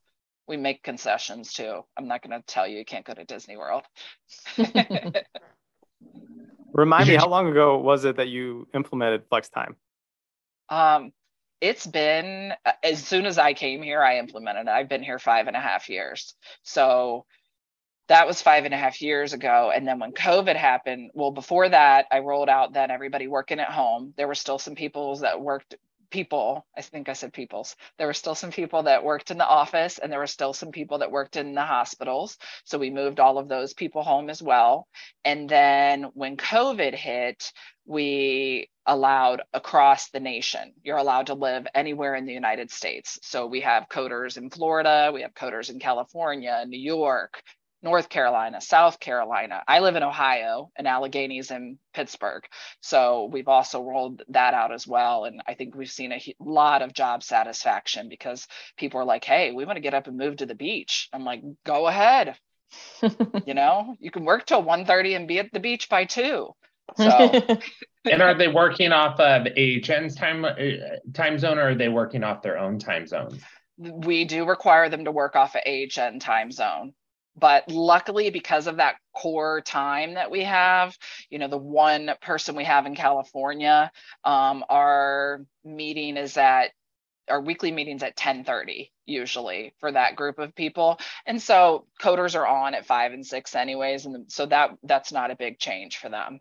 we 0.48 0.58
make 0.58 0.82
concessions 0.82 1.54
too. 1.54 1.82
I'm 1.96 2.08
not 2.08 2.24
going 2.24 2.38
to 2.38 2.44
tell 2.48 2.68
you 2.68 2.80
you 2.80 2.86
can't 2.86 3.06
go 3.06 3.14
to 3.14 3.24
disney 3.24 3.56
world 3.56 3.84
Remind 6.74 7.08
me, 7.08 7.16
how 7.18 7.28
long 7.28 7.48
ago 7.48 7.78
was 7.78 8.06
it 8.06 8.18
that 8.18 8.28
you 8.28 8.68
implemented 8.74 9.24
flex 9.30 9.50
time? 9.50 9.76
Um, 10.70 11.12
it's 11.62 11.86
been 11.86 12.54
as 12.84 13.06
soon 13.06 13.26
as 13.26 13.38
I 13.38 13.54
came 13.54 13.82
here, 13.82 14.02
I 14.02 14.20
implemented 14.20 14.68
it. 14.68 14.70
I've 14.70 14.90
been 14.90 15.04
here 15.04 15.20
five 15.20 15.48
and 15.48 15.56
a 15.56 15.60
half 15.60 15.90
years. 15.90 16.36
So 16.64 17.26
that 18.08 18.26
was 18.26 18.42
five 18.42 18.66
and 18.66 18.74
a 18.74 18.78
half 18.78 19.02
years 19.02 19.34
ago. 19.34 19.72
And 19.74 19.88
then 19.88 20.00
when 20.00 20.14
COVID 20.14 20.56
happened, 20.56 21.12
well, 21.14 21.32
before 21.32 21.70
that, 21.70 22.08
I 22.12 22.20
rolled 22.20 22.50
out 22.50 22.74
then 22.74 22.92
everybody 22.92 23.28
working 23.28 23.60
at 23.60 23.70
home. 23.70 24.14
There 24.18 24.28
were 24.28 24.36
still 24.36 24.58
some 24.58 24.76
people 24.76 25.16
that 25.18 25.40
worked 25.40 25.76
people 26.10 26.66
i 26.78 26.82
think 26.82 27.10
i 27.10 27.14
said 27.14 27.34
peoples. 27.34 27.76
There 27.98 28.08
were 28.08 28.14
still 28.14 28.36
some 28.36 28.52
people 28.52 28.84
that 28.84 29.04
worked 29.04 29.32
in 29.32 29.38
the 29.38 29.48
office 29.48 29.98
and 29.98 30.12
there 30.12 30.20
were 30.20 30.28
still 30.28 30.54
some 30.54 30.72
people 30.72 31.00
that 31.00 31.12
worked 31.12 31.36
in 31.38 31.54
the 31.54 31.64
hospitals. 31.64 32.38
So 32.66 32.78
we 32.78 32.90
moved 32.90 33.20
all 33.20 33.38
of 33.38 33.48
those 33.48 33.74
people 33.74 34.04
home 34.04 34.30
as 34.30 34.42
well. 34.42 34.88
And 35.26 35.50
then 35.50 36.04
when 36.14 36.38
covid 36.38 36.94
hit 36.94 37.52
we 37.86 38.70
allowed 38.86 39.42
across 39.54 40.10
the 40.10 40.20
nation 40.20 40.74
you're 40.84 40.98
allowed 40.98 41.28
to 41.28 41.34
live 41.34 41.68
anywhere 41.76 42.16
in 42.16 42.26
the 42.26 42.34
united 42.34 42.72
states. 42.72 43.20
So 43.24 43.48
we 43.48 43.62
have 43.62 43.90
coders 43.90 44.38
in 44.38 44.50
florida 44.50 45.12
we 45.14 45.22
have 45.22 45.34
coders 45.34 45.70
in 45.70 45.80
california 45.80 46.64
new 46.68 46.80
york 46.80 47.42
North 47.82 48.10
Carolina, 48.10 48.60
South 48.60 49.00
Carolina. 49.00 49.64
I 49.68 49.80
live 49.80 49.96
in 49.96 50.04
Ohio 50.04 50.70
and 50.76 50.88
Allegheny's 50.88 51.52
in 51.52 51.78
Pittsburgh. 51.94 52.44
So 52.82 53.30
we've 53.32 53.48
also 53.48 53.82
rolled 53.82 54.22
that 54.30 54.54
out 54.54 54.74
as 54.74 54.86
well. 54.86 55.26
And 55.26 55.42
I 55.48 55.54
think 55.54 55.76
we've 55.76 55.90
seen 55.90 56.12
a 56.12 56.22
lot 56.40 56.82
of 56.82 56.94
job 56.94 57.24
satisfaction 57.24 58.10
because 58.10 58.48
people 58.78 59.00
are 59.00 59.06
like, 59.06 59.24
hey, 59.24 59.52
we 59.52 59.66
want 59.66 59.78
to 59.78 59.82
get 59.82 59.94
up 59.94 60.08
and 60.08 60.18
move 60.18 60.38
to 60.38 60.46
the 60.46 60.56
beach. 60.56 61.08
I'm 61.14 61.24
like, 61.24 61.42
go 61.66 61.88
ahead. 61.88 62.36
you 63.46 63.54
know, 63.54 63.96
you 64.00 64.12
can 64.12 64.26
work 64.26 64.46
till 64.46 64.64
1.30 64.64 65.16
and 65.16 65.28
be 65.28 65.40
at 65.40 65.52
the 65.52 65.60
beach 65.60 65.90
by 65.90 66.06
2. 66.06 66.50
So 66.98 67.08
and 68.12 68.22
are 68.22 68.34
they 68.34 68.48
working 68.48 68.92
off 68.92 69.20
of 69.20 69.48
AHN's 69.48 70.16
time 70.16 70.44
uh, 70.44 70.54
time 71.14 71.38
zone 71.38 71.60
or 71.60 71.70
are 71.70 71.76
they 71.76 71.90
working 71.90 72.24
off 72.24 72.42
their 72.42 72.58
own 72.58 72.80
time 72.80 73.06
zone? 73.08 73.40
We 73.78 74.26
do 74.26 74.46
require 74.46 74.90
them 74.90 75.06
to 75.06 75.12
work 75.12 75.36
off 75.36 75.56
of 75.56 75.62
AHN 75.66 76.20
time 76.20 76.52
zone 76.52 76.94
but 77.38 77.68
luckily 77.70 78.30
because 78.30 78.68
of 78.68 78.78
that 78.78 78.96
core 79.16 79.62
time 79.62 80.16
that 80.16 80.32
we 80.32 80.44
have 80.44 80.98
you 81.30 81.40
know 81.40 81.48
the 81.48 81.58
one 81.58 82.12
person 82.22 82.56
we 82.56 82.64
have 82.64 82.86
in 82.86 82.96
california 82.96 83.92
um, 84.24 84.64
our 84.70 85.46
meeting 85.64 86.18
is 86.18 86.38
at 86.38 86.72
our 87.30 87.42
weekly 87.42 87.72
meetings 87.72 88.04
at 88.04 88.16
10:30 88.18 88.90
usually 89.06 89.74
for 89.80 89.92
that 89.92 90.16
group 90.16 90.40
of 90.40 90.56
people. 90.56 91.00
And 91.26 91.42
so 91.42 91.86
coders 92.02 92.36
are 92.36 92.48
on 92.48 92.74
at 92.76 92.86
5 92.86 93.14
and 93.14 93.26
6 93.26 93.56
anyways 93.56 94.06
and 94.06 94.32
so 94.32 94.46
that 94.48 94.72
that's 94.84 95.12
not 95.12 95.32
a 95.32 95.36
big 95.36 95.60
change 95.60 95.98
for 95.98 96.10
them 96.10 96.40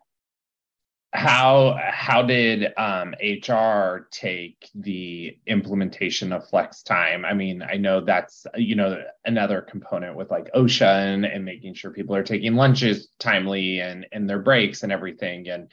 how 1.13 1.79
how 1.91 2.23
did 2.23 2.73
um, 2.77 3.15
HR 3.23 4.09
take 4.11 4.69
the 4.75 5.39
implementation 5.47 6.33
of 6.33 6.47
flex 6.49 6.83
time? 6.83 7.25
I 7.25 7.33
mean, 7.33 7.63
I 7.63 7.77
know 7.77 8.03
that's 8.03 8.47
you 8.57 8.75
know 8.75 9.03
another 9.25 9.63
component 9.63 10.17
with 10.17 10.31
like 10.31 10.53
OSHA 10.53 11.15
and, 11.15 11.25
and 11.25 11.45
making 11.45 11.75
sure 11.75 11.91
people 11.91 12.15
are 12.15 12.23
taking 12.23 12.55
lunches 12.55 13.09
timely 13.19 13.81
and 13.81 14.07
and 14.13 14.29
their 14.29 14.41
breaks 14.41 14.83
and 14.83 14.93
everything. 14.93 15.49
And 15.49 15.69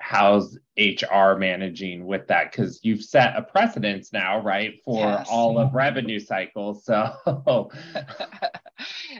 how's 0.00 0.56
HR 0.76 1.34
managing 1.34 2.06
with 2.06 2.28
that? 2.28 2.52
Because 2.52 2.78
you've 2.82 3.02
set 3.02 3.36
a 3.36 3.42
precedence 3.42 4.12
now, 4.12 4.40
right, 4.42 4.80
for 4.84 5.06
yes. 5.06 5.26
all 5.28 5.58
of 5.58 5.74
revenue 5.74 6.20
cycles. 6.20 6.84
So 6.84 7.12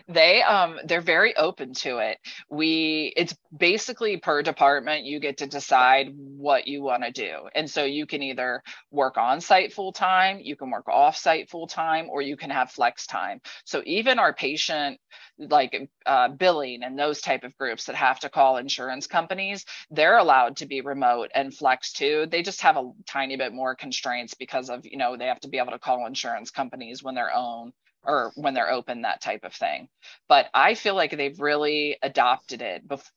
they 0.08 0.42
um 0.42 0.78
they're 0.86 1.00
very 1.02 1.36
open 1.36 1.74
to 1.74 1.98
it. 1.98 2.18
We 2.50 3.12
it's 3.16 3.36
basically 3.56 4.16
per 4.16 4.42
department 4.42 5.04
you 5.04 5.20
get 5.20 5.38
to 5.38 5.46
decide 5.46 6.08
what 6.14 6.66
you 6.66 6.82
want 6.82 7.04
to 7.04 7.12
do. 7.12 7.48
And 7.54 7.70
so 7.70 7.84
you 7.84 8.06
can 8.06 8.22
either 8.22 8.62
work 8.90 9.18
on 9.18 9.40
site 9.40 9.72
full 9.72 9.92
time, 9.92 10.40
you 10.42 10.56
can 10.56 10.70
work 10.70 10.88
off 10.88 11.16
site 11.16 11.50
full 11.50 11.66
time, 11.66 12.08
or 12.10 12.22
you 12.22 12.36
can 12.36 12.50
have 12.50 12.70
flex 12.70 13.06
time. 13.06 13.40
So 13.64 13.82
even 13.84 14.18
our 14.18 14.32
patient 14.32 14.98
like 15.38 15.88
uh, 16.06 16.28
billing 16.28 16.82
and 16.82 16.98
those 16.98 17.20
type 17.20 17.44
of 17.44 17.56
groups 17.58 17.84
that 17.84 17.94
have 17.94 18.18
to 18.20 18.28
call 18.28 18.56
insurance 18.56 19.06
companies 19.06 19.64
they're 19.90 20.18
allowed 20.18 20.56
to 20.56 20.66
be 20.66 20.80
remote 20.80 21.30
and 21.34 21.54
flex 21.54 21.92
too 21.92 22.26
they 22.30 22.42
just 22.42 22.60
have 22.62 22.76
a 22.76 22.90
tiny 23.06 23.36
bit 23.36 23.52
more 23.52 23.74
constraints 23.76 24.34
because 24.34 24.68
of 24.68 24.84
you 24.84 24.96
know 24.96 25.16
they 25.16 25.26
have 25.26 25.40
to 25.40 25.48
be 25.48 25.58
able 25.58 25.70
to 25.70 25.78
call 25.78 26.06
insurance 26.06 26.50
companies 26.50 27.02
when 27.04 27.14
they're 27.14 27.34
own 27.34 27.72
or 28.08 28.32
when 28.34 28.54
they're 28.54 28.72
open 28.72 29.02
that 29.02 29.20
type 29.20 29.44
of 29.44 29.54
thing. 29.54 29.88
But 30.28 30.46
i 30.54 30.74
feel 30.74 30.96
like 30.96 31.16
they've 31.16 31.40
really 31.40 31.98
adopted 32.02 32.62
it 32.62 32.88
Bef- 32.88 33.10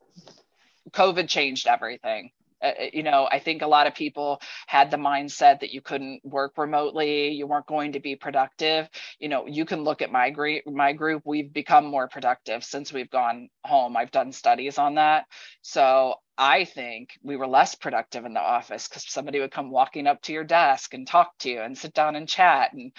covid 0.91 1.29
changed 1.29 1.67
everything. 1.67 2.31
Uh, 2.63 2.67
uh, 2.67 2.85
you 2.93 3.03
know 3.03 3.27
i 3.31 3.39
think 3.39 3.63
a 3.63 3.67
lot 3.67 3.87
of 3.87 3.95
people 3.95 4.39
had 4.67 4.91
the 4.91 4.97
mindset 4.97 5.61
that 5.61 5.73
you 5.73 5.81
couldn't 5.81 6.21
work 6.23 6.53
remotely 6.57 7.29
you 7.29 7.47
weren't 7.47 7.65
going 7.65 7.93
to 7.93 7.99
be 7.99 8.15
productive. 8.15 8.87
You 9.19 9.29
know 9.29 9.47
you 9.47 9.65
can 9.65 9.83
look 9.83 10.01
at 10.03 10.11
my 10.11 10.29
group 10.29 10.63
my 10.67 10.93
group 10.93 11.23
we've 11.25 11.51
become 11.51 11.85
more 11.85 12.07
productive 12.07 12.63
since 12.63 12.93
we've 12.93 13.09
gone 13.09 13.49
home. 13.63 13.97
I've 13.97 14.11
done 14.11 14.31
studies 14.31 14.77
on 14.77 14.95
that. 14.95 15.25
So 15.61 16.15
i 16.37 16.65
think 16.65 17.19
we 17.23 17.35
were 17.37 17.47
less 17.47 17.75
productive 17.75 18.25
in 18.25 18.33
the 18.33 18.39
office 18.39 18.87
because 18.87 19.05
somebody 19.11 19.39
would 19.39 19.51
come 19.51 19.69
walking 19.69 20.07
up 20.07 20.21
to 20.23 20.33
your 20.33 20.43
desk 20.43 20.93
and 20.93 21.05
talk 21.07 21.37
to 21.39 21.49
you 21.49 21.61
and 21.61 21.77
sit 21.77 21.93
down 21.93 22.15
and 22.15 22.27
chat 22.27 22.73
and 22.73 22.91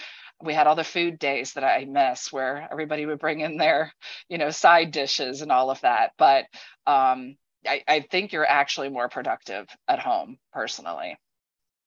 we 0.42 0.54
had 0.54 0.66
all 0.66 0.74
the 0.74 0.84
food 0.84 1.18
days 1.18 1.54
that 1.54 1.64
I 1.64 1.84
miss 1.84 2.32
where 2.32 2.68
everybody 2.70 3.06
would 3.06 3.18
bring 3.18 3.40
in 3.40 3.56
their, 3.56 3.92
you 4.28 4.38
know, 4.38 4.50
side 4.50 4.90
dishes 4.90 5.42
and 5.42 5.52
all 5.52 5.70
of 5.70 5.80
that. 5.82 6.12
But 6.18 6.46
um, 6.86 7.36
I, 7.66 7.82
I 7.86 8.00
think 8.00 8.32
you're 8.32 8.48
actually 8.48 8.88
more 8.88 9.08
productive 9.08 9.66
at 9.88 10.00
home 10.00 10.38
personally. 10.52 11.16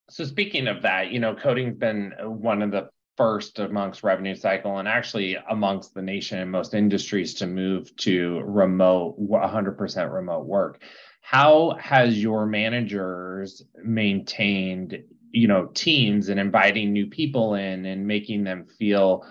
So 0.10 0.24
speaking 0.24 0.68
of 0.68 0.84
that, 0.84 1.12
you 1.12 1.20
know, 1.20 1.36
coding's 1.36 1.78
been 1.78 2.14
one 2.24 2.62
of 2.62 2.72
the 2.72 2.90
first 3.18 3.60
amongst 3.60 4.04
revenue 4.04 4.36
cycle 4.36 4.78
and 4.78 4.88
actually 4.88 5.38
amongst 5.50 5.94
the 5.94 6.02
nation 6.02 6.40
and 6.40 6.52
most 6.52 6.74
industries 6.74 7.34
to 7.36 7.48
move 7.48 7.96
to 7.96 8.42
remote 8.46 9.18
100% 9.20 10.14
remote 10.14 10.46
work 10.46 10.82
how 11.26 11.76
has 11.80 12.22
your 12.22 12.46
managers 12.46 13.64
maintained 13.84 15.04
you 15.36 15.48
know 15.48 15.66
teams 15.74 16.30
and 16.30 16.40
inviting 16.40 16.94
new 16.94 17.08
people 17.08 17.56
in 17.56 17.86
and 17.86 18.08
making 18.08 18.44
them 18.44 18.66
feel 18.80 19.26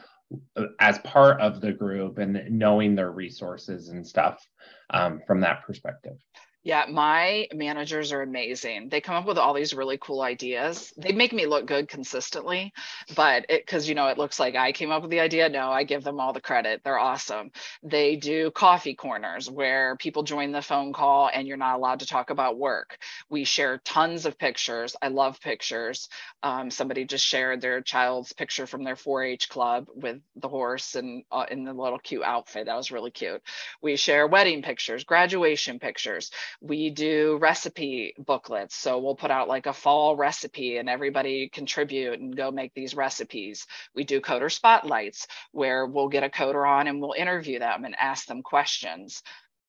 as 0.81 0.99
part 0.99 1.41
of 1.41 1.61
the 1.61 1.73
group 1.73 2.19
and 2.19 2.43
knowing 2.51 2.95
their 2.95 3.11
resources 3.11 3.89
and 3.89 4.07
stuff 4.07 4.47
um, 4.91 5.21
from 5.27 5.41
that 5.41 5.63
perspective 5.67 6.17
yeah, 6.65 6.87
my 6.91 7.47
managers 7.53 8.11
are 8.11 8.23
amazing. 8.23 8.89
They 8.89 9.03
come 9.03 9.17
up 9.17 9.27
with 9.27 9.37
all 9.37 9.53
these 9.53 9.75
really 9.75 9.99
cool 10.01 10.23
ideas. 10.23 10.95
They 10.97 11.13
make 11.13 11.35
me 11.35 11.45
look 11.45 11.67
good 11.67 11.89
consistently, 11.89 12.73
but 13.15 13.45
it 13.51 13.67
because 13.67 13.87
you 13.87 13.95
know 13.95 14.09
it 14.09 14.17
looks 14.17 14.41
like 14.41 14.55
I 14.57 14.73
came 14.73 14.91
up 14.91 15.03
with 15.03 15.11
the 15.11 15.21
idea. 15.21 15.51
No, 15.51 15.71
I 15.71 15.85
give 15.85 16.03
them 16.03 16.19
all 16.19 16.33
the 16.33 16.41
credit. 16.41 16.81
They're 16.83 16.99
awesome. 16.99 17.51
They 17.83 18.17
do 18.17 18.51
coffee 18.51 18.95
corners 18.95 19.51
where 19.51 19.97
people 19.97 20.23
join 20.23 20.53
the 20.53 20.63
phone 20.63 20.95
call 20.95 21.31
and 21.33 21.47
you're 21.47 21.59
not 21.59 21.77
allowed 21.77 22.01
to 22.01 22.07
talk 22.07 22.31
about 22.31 22.59
work. 22.59 22.97
We 23.29 23.45
share 23.45 23.83
tons 23.85 24.25
of 24.25 24.39
pictures. 24.39 24.97
I 25.03 25.09
love 25.09 25.43
pictures. 25.43 26.09
Um, 26.43 26.71
somebody 26.71 27.05
just 27.05 27.27
shared 27.27 27.61
their 27.61 27.83
child's 27.83 28.33
picture 28.33 28.67
from 28.67 28.85
their 28.85 28.97
4-H 28.97 29.51
club 29.51 29.89
with 29.95 30.19
the 30.37 30.49
horse 30.49 30.95
and 30.95 31.25
uh, 31.31 31.45
in 31.51 31.65
the 31.65 31.75
little 31.75 31.99
cute 31.99 32.23
outfit. 32.23 32.67
That 32.67 32.77
was 32.77 32.91
really 32.91 33.11
cute. 33.11 33.43
We 33.83 33.97
share 33.97 34.27
wedding 34.27 34.63
pictures, 34.63 35.05
graduation 35.05 35.79
pictures 35.79 36.31
we 36.61 36.91
do 36.91 37.39
recipe 37.41 38.15
booklets. 38.19 38.77
So 38.77 38.99
we'll 38.99 39.17
put 39.17 39.31
out 39.31 39.49
like 39.49 39.67
a 39.67 39.73
fall 39.73 40.17
recipe 40.17 40.79
and 40.79 40.89
everybody 40.89 41.49
contribute 41.49 42.21
and 42.21 42.37
go 42.37 42.51
make 42.51 42.73
these 42.75 42.95
recipes. 42.95 43.67
We 43.95 44.05
do 44.05 44.21
coder 44.21 44.51
spotlights 44.51 45.27
where 45.53 45.87
we'll 45.87 46.09
get 46.09 46.25
a 46.25 46.29
coder 46.29 46.69
on 46.69 46.87
and 46.87 47.01
we'll 47.01 47.15
interview 47.17 47.59
them 47.59 47.85
and 47.85 47.95
ask 47.99 48.27
them 48.27 48.43
questions. 48.43 49.23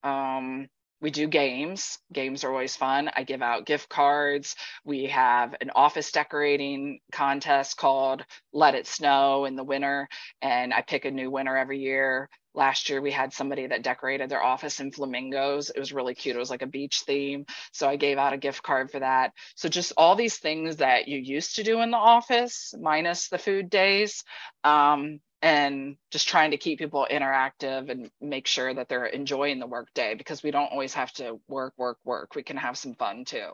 Um, 0.03 0.67
we 1.01 1.11
do 1.11 1.27
games. 1.27 1.99
Games 2.13 2.43
are 2.43 2.51
always 2.51 2.75
fun. 2.75 3.11
I 3.15 3.23
give 3.23 3.41
out 3.41 3.65
gift 3.65 3.89
cards. 3.89 4.55
We 4.85 5.05
have 5.07 5.53
an 5.61 5.71
office 5.75 6.11
decorating 6.11 6.99
contest 7.11 7.77
called 7.77 8.25
Let 8.53 8.75
It 8.75 8.87
Snow 8.87 9.45
in 9.45 9.55
the 9.55 9.63
winter, 9.63 10.07
and 10.41 10.73
I 10.73 10.81
pick 10.81 11.05
a 11.05 11.11
new 11.11 11.29
winner 11.29 11.57
every 11.57 11.79
year 11.79 12.29
last 12.55 12.89
year 12.89 13.01
we 13.01 13.11
had 13.11 13.33
somebody 13.33 13.67
that 13.67 13.83
decorated 13.83 14.29
their 14.29 14.43
office 14.43 14.79
in 14.79 14.91
flamingos. 14.91 15.69
It 15.69 15.79
was 15.79 15.93
really 15.93 16.15
cute. 16.15 16.35
It 16.35 16.39
was 16.39 16.49
like 16.49 16.61
a 16.61 16.67
beach 16.67 17.03
theme. 17.05 17.45
So 17.71 17.87
I 17.87 17.95
gave 17.95 18.17
out 18.17 18.33
a 18.33 18.37
gift 18.37 18.63
card 18.63 18.91
for 18.91 18.99
that. 18.99 19.33
So 19.55 19.69
just 19.69 19.93
all 19.97 20.15
these 20.15 20.37
things 20.37 20.77
that 20.77 21.07
you 21.07 21.19
used 21.19 21.55
to 21.55 21.63
do 21.63 21.81
in 21.81 21.91
the 21.91 21.97
office, 21.97 22.73
minus 22.79 23.29
the 23.29 23.37
food 23.37 23.69
days. 23.69 24.23
Um, 24.63 25.19
and 25.41 25.97
just 26.11 26.27
trying 26.27 26.51
to 26.51 26.57
keep 26.57 26.79
people 26.79 27.07
interactive 27.11 27.91
and 27.91 28.09
make 28.19 28.47
sure 28.47 28.73
that 28.73 28.89
they're 28.89 29.05
enjoying 29.05 29.59
the 29.59 29.67
workday 29.67 30.15
because 30.15 30.41
we 30.41 30.49
don't 30.49 30.71
always 30.71 30.95
have 30.95 31.11
to 31.13 31.39
work, 31.47 31.73
work, 31.77 31.99
work. 32.03 32.33
We 32.35 32.41
can 32.41 32.57
have 32.57 32.77
some 32.77 32.95
fun 32.95 33.25
too. 33.25 33.51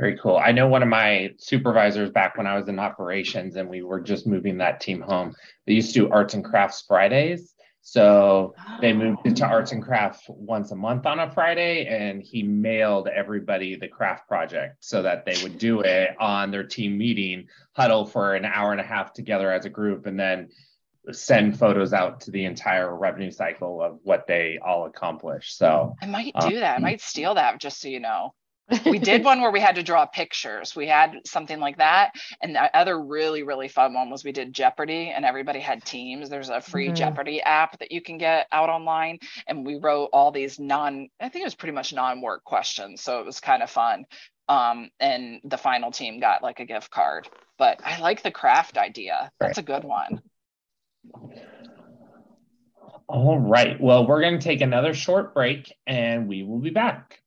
Very 0.00 0.16
cool. 0.16 0.38
I 0.38 0.52
know 0.52 0.66
one 0.66 0.82
of 0.82 0.88
my 0.88 1.34
supervisors 1.36 2.10
back 2.10 2.38
when 2.38 2.46
I 2.46 2.56
was 2.56 2.68
in 2.68 2.78
operations 2.78 3.56
and 3.56 3.68
we 3.68 3.82
were 3.82 4.00
just 4.00 4.26
moving 4.26 4.56
that 4.56 4.80
team 4.80 5.02
home. 5.02 5.34
They 5.66 5.74
used 5.74 5.92
to 5.92 6.00
do 6.00 6.10
arts 6.10 6.32
and 6.32 6.42
crafts 6.42 6.82
Fridays. 6.88 7.54
So 7.82 8.54
they 8.80 8.94
moved 8.94 9.26
it 9.26 9.36
to 9.36 9.46
arts 9.46 9.72
and 9.72 9.82
crafts 9.82 10.24
once 10.26 10.70
a 10.70 10.76
month 10.76 11.04
on 11.04 11.18
a 11.18 11.30
Friday, 11.30 11.86
and 11.86 12.22
he 12.22 12.42
mailed 12.42 13.08
everybody 13.08 13.76
the 13.76 13.88
craft 13.88 14.26
project 14.26 14.76
so 14.80 15.02
that 15.02 15.26
they 15.26 15.42
would 15.42 15.58
do 15.58 15.80
it 15.80 16.10
on 16.18 16.50
their 16.50 16.64
team 16.64 16.96
meeting, 16.96 17.48
huddle 17.72 18.06
for 18.06 18.34
an 18.34 18.44
hour 18.44 18.72
and 18.72 18.80
a 18.80 18.84
half 18.84 19.12
together 19.12 19.50
as 19.50 19.64
a 19.64 19.70
group, 19.70 20.06
and 20.06 20.20
then 20.20 20.48
send 21.10 21.58
photos 21.58 21.92
out 21.94 22.20
to 22.22 22.30
the 22.30 22.44
entire 22.44 22.94
revenue 22.94 23.30
cycle 23.30 23.82
of 23.82 23.98
what 24.02 24.26
they 24.26 24.58
all 24.64 24.86
accomplished. 24.86 25.56
So 25.56 25.96
I 26.02 26.06
might 26.06 26.34
do 26.48 26.60
that. 26.60 26.74
I 26.74 26.76
um, 26.76 26.82
might 26.82 27.00
steal 27.00 27.34
that 27.34 27.58
just 27.60 27.80
so 27.80 27.88
you 27.88 28.00
know 28.00 28.34
we 28.86 28.98
did 28.98 29.24
one 29.24 29.40
where 29.40 29.50
we 29.50 29.60
had 29.60 29.74
to 29.76 29.82
draw 29.82 30.06
pictures. 30.06 30.74
We 30.74 30.86
had 30.86 31.16
something 31.24 31.58
like 31.58 31.78
that. 31.78 32.12
And 32.42 32.54
the 32.54 32.76
other 32.76 33.00
really, 33.00 33.42
really 33.42 33.68
fun 33.68 33.94
one 33.94 34.10
was 34.10 34.24
we 34.24 34.32
did 34.32 34.52
Jeopardy 34.52 35.12
and 35.14 35.24
everybody 35.24 35.60
had 35.60 35.84
teams. 35.84 36.28
There's 36.28 36.48
a 36.48 36.60
free 36.60 36.86
mm-hmm. 36.86 36.94
Jeopardy 36.94 37.42
app 37.42 37.78
that 37.78 37.92
you 37.92 38.00
can 38.00 38.18
get 38.18 38.46
out 38.52 38.68
online. 38.68 39.18
And 39.46 39.66
we 39.66 39.78
wrote 39.78 40.10
all 40.12 40.30
these 40.30 40.58
non, 40.58 41.08
I 41.20 41.28
think 41.28 41.42
it 41.42 41.46
was 41.46 41.54
pretty 41.54 41.74
much 41.74 41.92
non 41.92 42.20
work 42.20 42.44
questions. 42.44 43.02
So 43.02 43.20
it 43.20 43.26
was 43.26 43.40
kind 43.40 43.62
of 43.62 43.70
fun. 43.70 44.04
Um, 44.48 44.90
and 44.98 45.40
the 45.44 45.58
final 45.58 45.92
team 45.92 46.18
got 46.18 46.42
like 46.42 46.58
a 46.60 46.64
gift 46.64 46.90
card. 46.90 47.28
But 47.58 47.80
I 47.84 48.00
like 48.00 48.22
the 48.22 48.32
craft 48.32 48.78
idea. 48.78 49.30
That's 49.38 49.58
a 49.58 49.62
good 49.62 49.84
one. 49.84 50.22
All 53.06 53.38
right. 53.38 53.80
Well, 53.80 54.06
we're 54.06 54.20
going 54.20 54.38
to 54.38 54.44
take 54.44 54.60
another 54.60 54.94
short 54.94 55.34
break 55.34 55.72
and 55.86 56.28
we 56.28 56.42
will 56.42 56.58
be 56.58 56.70
back. 56.70 57.19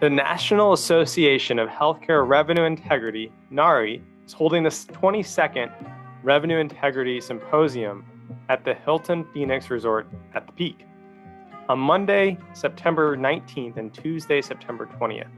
The 0.00 0.08
National 0.08 0.72
Association 0.72 1.58
of 1.58 1.68
Healthcare 1.68 2.26
Revenue 2.26 2.64
Integrity, 2.64 3.30
NAHRI, 3.52 4.00
is 4.24 4.32
holding 4.32 4.62
the 4.62 4.70
22nd 4.70 5.70
Revenue 6.22 6.56
Integrity 6.56 7.20
Symposium 7.20 8.06
at 8.48 8.64
the 8.64 8.72
Hilton 8.72 9.26
Phoenix 9.34 9.68
Resort 9.68 10.06
at 10.34 10.46
the 10.46 10.52
Peak 10.54 10.86
on 11.68 11.78
Monday, 11.78 12.38
September 12.54 13.14
19th 13.14 13.76
and 13.76 13.92
Tuesday, 13.92 14.40
September 14.40 14.86
20th. 14.98 15.28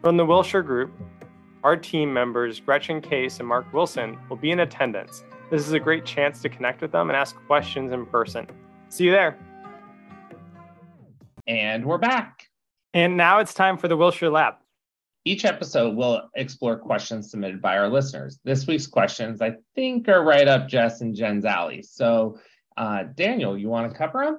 From 0.00 0.16
the 0.16 0.24
Wilshire 0.24 0.62
Group, 0.62 0.98
our 1.62 1.76
team 1.76 2.10
members 2.10 2.60
Gretchen 2.60 3.02
Case 3.02 3.40
and 3.40 3.46
Mark 3.46 3.70
Wilson 3.74 4.18
will 4.30 4.38
be 4.38 4.52
in 4.52 4.60
attendance. 4.60 5.22
This 5.50 5.66
is 5.66 5.74
a 5.74 5.78
great 5.78 6.06
chance 6.06 6.40
to 6.40 6.48
connect 6.48 6.80
with 6.80 6.92
them 6.92 7.10
and 7.10 7.16
ask 7.16 7.36
questions 7.46 7.92
in 7.92 8.06
person. 8.06 8.46
See 8.88 9.04
you 9.04 9.10
there. 9.10 9.38
And 11.46 11.84
we're 11.84 11.98
back. 11.98 12.49
And 12.92 13.16
now 13.16 13.38
it's 13.38 13.54
time 13.54 13.76
for 13.76 13.88
the 13.88 13.96
Wilshire 13.96 14.30
Lab. 14.30 14.54
Each 15.24 15.44
episode 15.44 15.96
will 15.96 16.28
explore 16.34 16.78
questions 16.78 17.30
submitted 17.30 17.60
by 17.60 17.76
our 17.76 17.88
listeners. 17.88 18.40
This 18.42 18.66
week's 18.66 18.86
questions, 18.86 19.42
I 19.42 19.56
think, 19.74 20.08
are 20.08 20.24
right 20.24 20.48
up 20.48 20.66
Jess 20.66 21.02
and 21.02 21.14
Jenn's 21.14 21.44
alley. 21.44 21.82
So, 21.82 22.38
uh, 22.76 23.04
Daniel, 23.14 23.56
you 23.56 23.68
want 23.68 23.92
to 23.92 23.96
cover 23.96 24.24
them? 24.24 24.38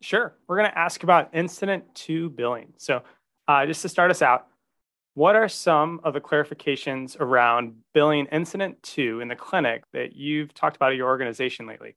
Sure. 0.00 0.36
We're 0.46 0.58
going 0.58 0.70
to 0.70 0.78
ask 0.78 1.02
about 1.02 1.30
incident 1.34 1.94
to 1.96 2.30
billing. 2.30 2.74
So, 2.76 3.02
uh, 3.48 3.66
just 3.66 3.82
to 3.82 3.88
start 3.88 4.10
us 4.10 4.22
out, 4.22 4.46
what 5.14 5.34
are 5.34 5.48
some 5.48 6.00
of 6.04 6.14
the 6.14 6.20
clarifications 6.20 7.18
around 7.18 7.74
billing 7.92 8.26
incident 8.26 8.82
to 8.82 9.20
in 9.20 9.28
the 9.28 9.36
clinic 9.36 9.84
that 9.92 10.14
you've 10.14 10.54
talked 10.54 10.76
about 10.76 10.92
at 10.92 10.96
your 10.96 11.08
organization 11.08 11.66
lately? 11.66 11.96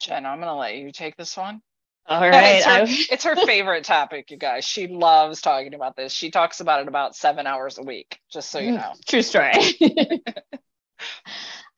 Jenn, 0.00 0.24
I'm 0.24 0.38
going 0.38 0.48
to 0.48 0.54
let 0.54 0.76
you 0.76 0.92
take 0.92 1.16
this 1.16 1.36
one. 1.36 1.60
All 2.08 2.20
right. 2.20 2.56
It's 2.56 2.64
her, 2.64 3.14
it's 3.14 3.24
her, 3.24 3.36
favorite 3.36 3.84
topic, 3.84 4.30
you 4.30 4.38
guys. 4.38 4.64
She 4.64 4.86
loves 4.86 5.42
talking 5.42 5.74
about 5.74 5.94
this. 5.94 6.12
She 6.12 6.30
talks 6.30 6.60
about 6.60 6.80
it 6.80 6.88
about 6.88 7.14
seven 7.14 7.46
hours 7.46 7.76
a 7.76 7.82
week, 7.82 8.18
just 8.32 8.50
so 8.50 8.58
you 8.58 8.72
know. 8.72 8.94
True 9.06 9.20
story. 9.20 9.52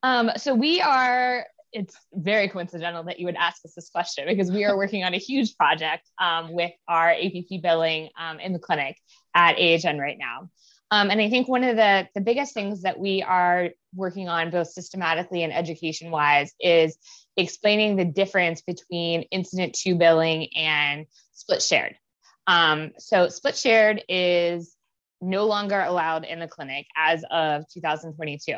um, 0.04 0.30
so 0.36 0.54
we 0.54 0.80
are, 0.80 1.44
it's 1.72 1.96
very 2.12 2.48
coincidental 2.48 3.02
that 3.04 3.18
you 3.18 3.26
would 3.26 3.34
ask 3.34 3.64
us 3.64 3.74
this 3.74 3.90
question 3.90 4.26
because 4.28 4.52
we 4.52 4.64
are 4.64 4.76
working 4.76 5.02
on 5.02 5.14
a 5.14 5.18
huge 5.18 5.56
project 5.56 6.08
um, 6.20 6.52
with 6.52 6.72
our 6.86 7.10
APP 7.10 7.60
billing 7.60 8.08
um, 8.18 8.38
in 8.38 8.52
the 8.52 8.60
clinic 8.60 8.96
at 9.34 9.56
AHN 9.58 9.98
right 9.98 10.18
now. 10.18 10.48
Um, 10.90 11.10
and 11.10 11.20
I 11.20 11.30
think 11.30 11.48
one 11.48 11.62
of 11.62 11.76
the, 11.76 12.08
the 12.14 12.20
biggest 12.20 12.52
things 12.52 12.82
that 12.82 12.98
we 12.98 13.22
are 13.22 13.70
working 13.94 14.28
on, 14.28 14.50
both 14.50 14.68
systematically 14.68 15.42
and 15.44 15.52
education 15.52 16.10
wise, 16.10 16.52
is 16.58 16.98
explaining 17.36 17.96
the 17.96 18.04
difference 18.04 18.62
between 18.62 19.22
incident 19.30 19.74
to 19.74 19.94
billing 19.94 20.48
and 20.56 21.06
split 21.32 21.62
shared. 21.62 21.94
Um, 22.46 22.92
so, 22.98 23.28
split 23.28 23.56
shared 23.56 24.02
is 24.08 24.74
no 25.20 25.46
longer 25.46 25.80
allowed 25.80 26.24
in 26.24 26.40
the 26.40 26.48
clinic 26.48 26.86
as 26.96 27.24
of 27.30 27.64
2022. 27.72 28.54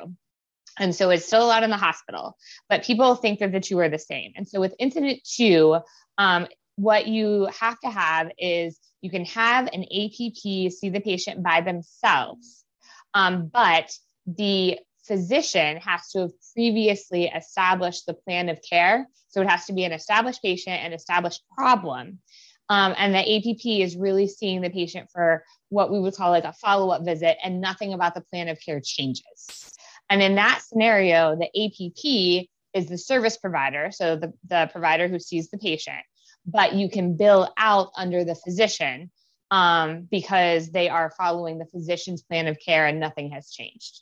And 0.78 0.94
so 0.94 1.10
it's 1.10 1.26
still 1.26 1.44
allowed 1.44 1.64
in 1.64 1.70
the 1.70 1.76
hospital, 1.76 2.36
but 2.68 2.84
people 2.84 3.14
think 3.14 3.40
that 3.40 3.52
the 3.52 3.60
two 3.60 3.78
are 3.78 3.88
the 3.88 3.98
same. 3.98 4.32
And 4.36 4.48
so 4.48 4.58
with 4.58 4.74
incident 4.78 5.20
to, 5.36 5.80
um, 6.16 6.46
what 6.76 7.06
you 7.06 7.48
have 7.60 7.78
to 7.80 7.90
have 7.90 8.30
is 8.38 8.78
you 9.02 9.10
can 9.10 9.24
have 9.26 9.68
an 9.72 9.82
APP 9.82 10.72
see 10.72 10.88
the 10.90 11.00
patient 11.00 11.42
by 11.42 11.60
themselves, 11.60 12.64
um, 13.12 13.50
but 13.52 13.92
the 14.26 14.78
physician 15.04 15.78
has 15.78 16.08
to 16.10 16.20
have 16.20 16.30
previously 16.54 17.26
established 17.26 18.06
the 18.06 18.14
plan 18.14 18.48
of 18.48 18.60
care. 18.62 19.06
So 19.28 19.42
it 19.42 19.48
has 19.48 19.66
to 19.66 19.72
be 19.72 19.84
an 19.84 19.92
established 19.92 20.40
patient, 20.42 20.80
and 20.82 20.94
established 20.94 21.42
problem. 21.56 22.20
Um, 22.68 22.94
and 22.96 23.14
the 23.14 23.18
APP 23.18 23.66
is 23.66 23.96
really 23.96 24.28
seeing 24.28 24.60
the 24.60 24.70
patient 24.70 25.10
for 25.12 25.44
what 25.68 25.90
we 25.90 25.98
would 25.98 26.14
call 26.14 26.30
like 26.30 26.44
a 26.44 26.52
follow 26.52 26.90
up 26.90 27.04
visit, 27.04 27.36
and 27.42 27.60
nothing 27.60 27.92
about 27.92 28.14
the 28.14 28.20
plan 28.20 28.48
of 28.48 28.60
care 28.60 28.80
changes. 28.80 29.72
And 30.08 30.22
in 30.22 30.36
that 30.36 30.62
scenario, 30.62 31.36
the 31.36 31.48
APP 31.48 32.48
is 32.74 32.86
the 32.86 32.98
service 32.98 33.36
provider, 33.36 33.90
so 33.90 34.16
the, 34.16 34.32
the 34.48 34.68
provider 34.72 35.08
who 35.08 35.18
sees 35.18 35.50
the 35.50 35.58
patient, 35.58 35.98
but 36.46 36.74
you 36.74 36.88
can 36.90 37.16
bill 37.16 37.52
out 37.56 37.90
under 37.96 38.24
the 38.24 38.34
physician 38.34 39.10
um, 39.50 40.08
because 40.10 40.70
they 40.70 40.88
are 40.88 41.12
following 41.16 41.58
the 41.58 41.66
physician's 41.66 42.22
plan 42.22 42.46
of 42.46 42.58
care 42.58 42.86
and 42.86 42.98
nothing 42.98 43.30
has 43.30 43.50
changed. 43.50 44.00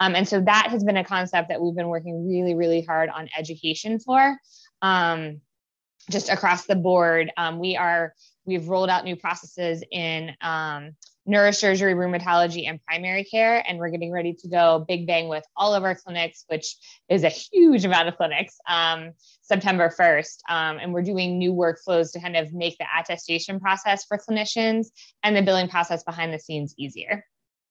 Um, 0.00 0.16
and 0.16 0.26
so 0.26 0.40
that 0.40 0.68
has 0.70 0.82
been 0.82 0.96
a 0.96 1.04
concept 1.04 1.48
that 1.48 1.60
we've 1.60 1.76
been 1.76 1.88
working 1.88 2.28
really, 2.28 2.54
really 2.54 2.82
hard 2.82 3.08
on 3.08 3.28
education 3.38 4.00
for. 4.00 4.36
Um, 4.82 5.40
just 6.10 6.28
across 6.28 6.66
the 6.66 6.74
board, 6.74 7.30
um, 7.36 7.60
we 7.60 7.76
are 7.76 8.12
we've 8.44 8.66
rolled 8.66 8.90
out 8.90 9.04
new 9.04 9.14
processes 9.14 9.84
in 9.92 10.32
um, 10.40 10.96
neurosurgery, 11.28 11.94
rheumatology, 11.94 12.68
and 12.68 12.82
primary 12.84 13.24
care, 13.24 13.62
and 13.66 13.78
we're 13.78 13.90
getting 13.90 14.10
ready 14.10 14.34
to 14.34 14.48
go 14.48 14.84
big 14.88 15.06
bang 15.06 15.28
with 15.28 15.44
all 15.56 15.74
of 15.74 15.84
our 15.84 15.94
clinics, 15.94 16.44
which 16.48 16.76
is 17.08 17.22
a 17.24 17.28
huge 17.28 17.84
amount 17.84 18.08
of 18.08 18.16
clinics. 18.16 18.56
Um, 18.68 19.12
September 19.42 19.92
1st, 19.98 20.38
um, 20.48 20.78
and 20.78 20.94
we're 20.94 21.02
doing 21.02 21.38
new 21.38 21.52
workflows 21.52 22.12
to 22.12 22.20
kind 22.20 22.36
of 22.36 22.52
make 22.52 22.78
the 22.78 22.86
attestation 22.98 23.60
process 23.60 24.04
for 24.04 24.16
clinicians 24.16 24.86
and 25.22 25.36
the 25.36 25.42
billing 25.42 25.68
process 25.68 26.02
behind 26.04 26.32
the 26.32 26.38
scenes 26.38 26.74
easier. 26.78 27.24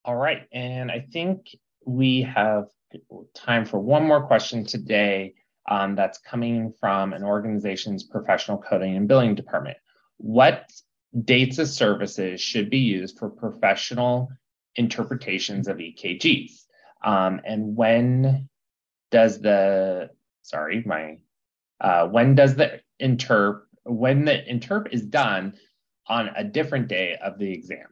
All 0.04 0.16
right, 0.16 0.46
and 0.52 0.90
I 0.90 1.06
think 1.12 1.48
we 1.84 2.22
have 2.22 2.66
time 3.34 3.64
for 3.64 3.80
one 3.80 4.04
more 4.04 4.26
question 4.26 4.64
today 4.64 5.34
um, 5.68 5.94
that's 5.94 6.18
coming 6.18 6.72
from 6.78 7.12
an 7.12 7.22
organization's 7.22 8.04
professional 8.04 8.58
coding 8.58 8.96
and 8.96 9.08
billing 9.08 9.34
department. 9.34 9.76
What 10.18 10.70
dates 11.20 11.58
of 11.58 11.68
services 11.68 12.40
should 12.40 12.70
be 12.70 12.78
used 12.78 13.18
for 13.18 13.28
professional 13.28 14.30
interpretations 14.76 15.68
of 15.68 15.76
EKGs? 15.76 16.52
Um, 17.04 17.40
and 17.44 17.76
when 17.76 18.48
does 19.10 19.40
the, 19.40 20.10
sorry, 20.42 20.82
my, 20.86 21.18
uh, 21.80 22.06
when 22.08 22.34
does 22.34 22.54
the 22.54 22.80
interp, 23.00 23.62
when 23.84 24.24
the 24.24 24.32
interp 24.32 24.92
is 24.92 25.02
done 25.02 25.54
on 26.06 26.30
a 26.36 26.44
different 26.44 26.88
day 26.88 27.16
of 27.22 27.38
the 27.38 27.52
exam? 27.52 27.86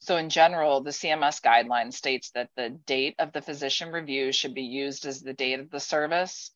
So 0.00 0.16
in 0.18 0.30
general, 0.30 0.82
the 0.82 0.90
CMS 0.90 1.42
guideline 1.42 1.92
states 1.92 2.30
that 2.30 2.50
the 2.54 2.70
date 2.70 3.16
of 3.18 3.32
the 3.32 3.42
physician 3.42 3.90
review 3.90 4.30
should 4.30 4.54
be 4.54 4.62
used 4.62 5.04
as 5.04 5.20
the 5.20 5.32
date 5.32 5.58
of 5.58 5.70
the 5.70 5.80
service, 5.80 6.52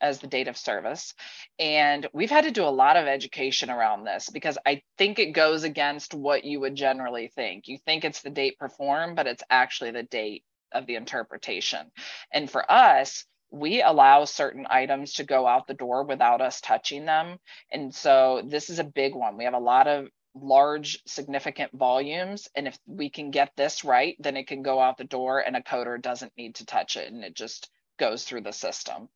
as 0.00 0.18
the 0.18 0.26
date 0.26 0.48
of 0.48 0.56
service. 0.56 1.14
And 1.58 2.06
we've 2.12 2.30
had 2.30 2.44
to 2.44 2.50
do 2.50 2.64
a 2.64 2.70
lot 2.70 2.96
of 2.96 3.06
education 3.06 3.70
around 3.70 4.04
this 4.04 4.28
because 4.30 4.58
I 4.66 4.82
think 4.98 5.18
it 5.18 5.32
goes 5.32 5.64
against 5.64 6.14
what 6.14 6.44
you 6.44 6.60
would 6.60 6.74
generally 6.74 7.28
think. 7.28 7.68
You 7.68 7.78
think 7.78 8.04
it's 8.04 8.22
the 8.22 8.30
date 8.30 8.58
performed, 8.58 9.16
but 9.16 9.26
it's 9.26 9.42
actually 9.50 9.90
the 9.92 10.02
date 10.02 10.44
of 10.72 10.86
the 10.86 10.96
interpretation. 10.96 11.90
And 12.32 12.50
for 12.50 12.70
us, 12.70 13.24
we 13.50 13.82
allow 13.82 14.24
certain 14.24 14.66
items 14.70 15.14
to 15.14 15.24
go 15.24 15.46
out 15.46 15.66
the 15.66 15.74
door 15.74 16.04
without 16.04 16.40
us 16.40 16.60
touching 16.60 17.04
them. 17.04 17.38
And 17.70 17.94
so 17.94 18.42
this 18.46 18.70
is 18.70 18.78
a 18.78 18.84
big 18.84 19.14
one. 19.14 19.36
We 19.36 19.44
have 19.44 19.54
a 19.54 19.58
lot 19.58 19.88
of 19.88 20.08
large, 20.34 21.02
significant 21.06 21.72
volumes. 21.72 22.48
And 22.54 22.68
if 22.68 22.78
we 22.86 23.10
can 23.10 23.32
get 23.32 23.52
this 23.56 23.84
right, 23.84 24.16
then 24.20 24.36
it 24.36 24.46
can 24.46 24.62
go 24.62 24.80
out 24.80 24.98
the 24.98 25.04
door 25.04 25.40
and 25.40 25.56
a 25.56 25.62
coder 25.62 26.00
doesn't 26.00 26.36
need 26.36 26.56
to 26.56 26.66
touch 26.66 26.96
it 26.96 27.12
and 27.12 27.24
it 27.24 27.34
just 27.34 27.68
goes 27.98 28.24
through 28.24 28.42
the 28.42 28.52
system. 28.52 29.08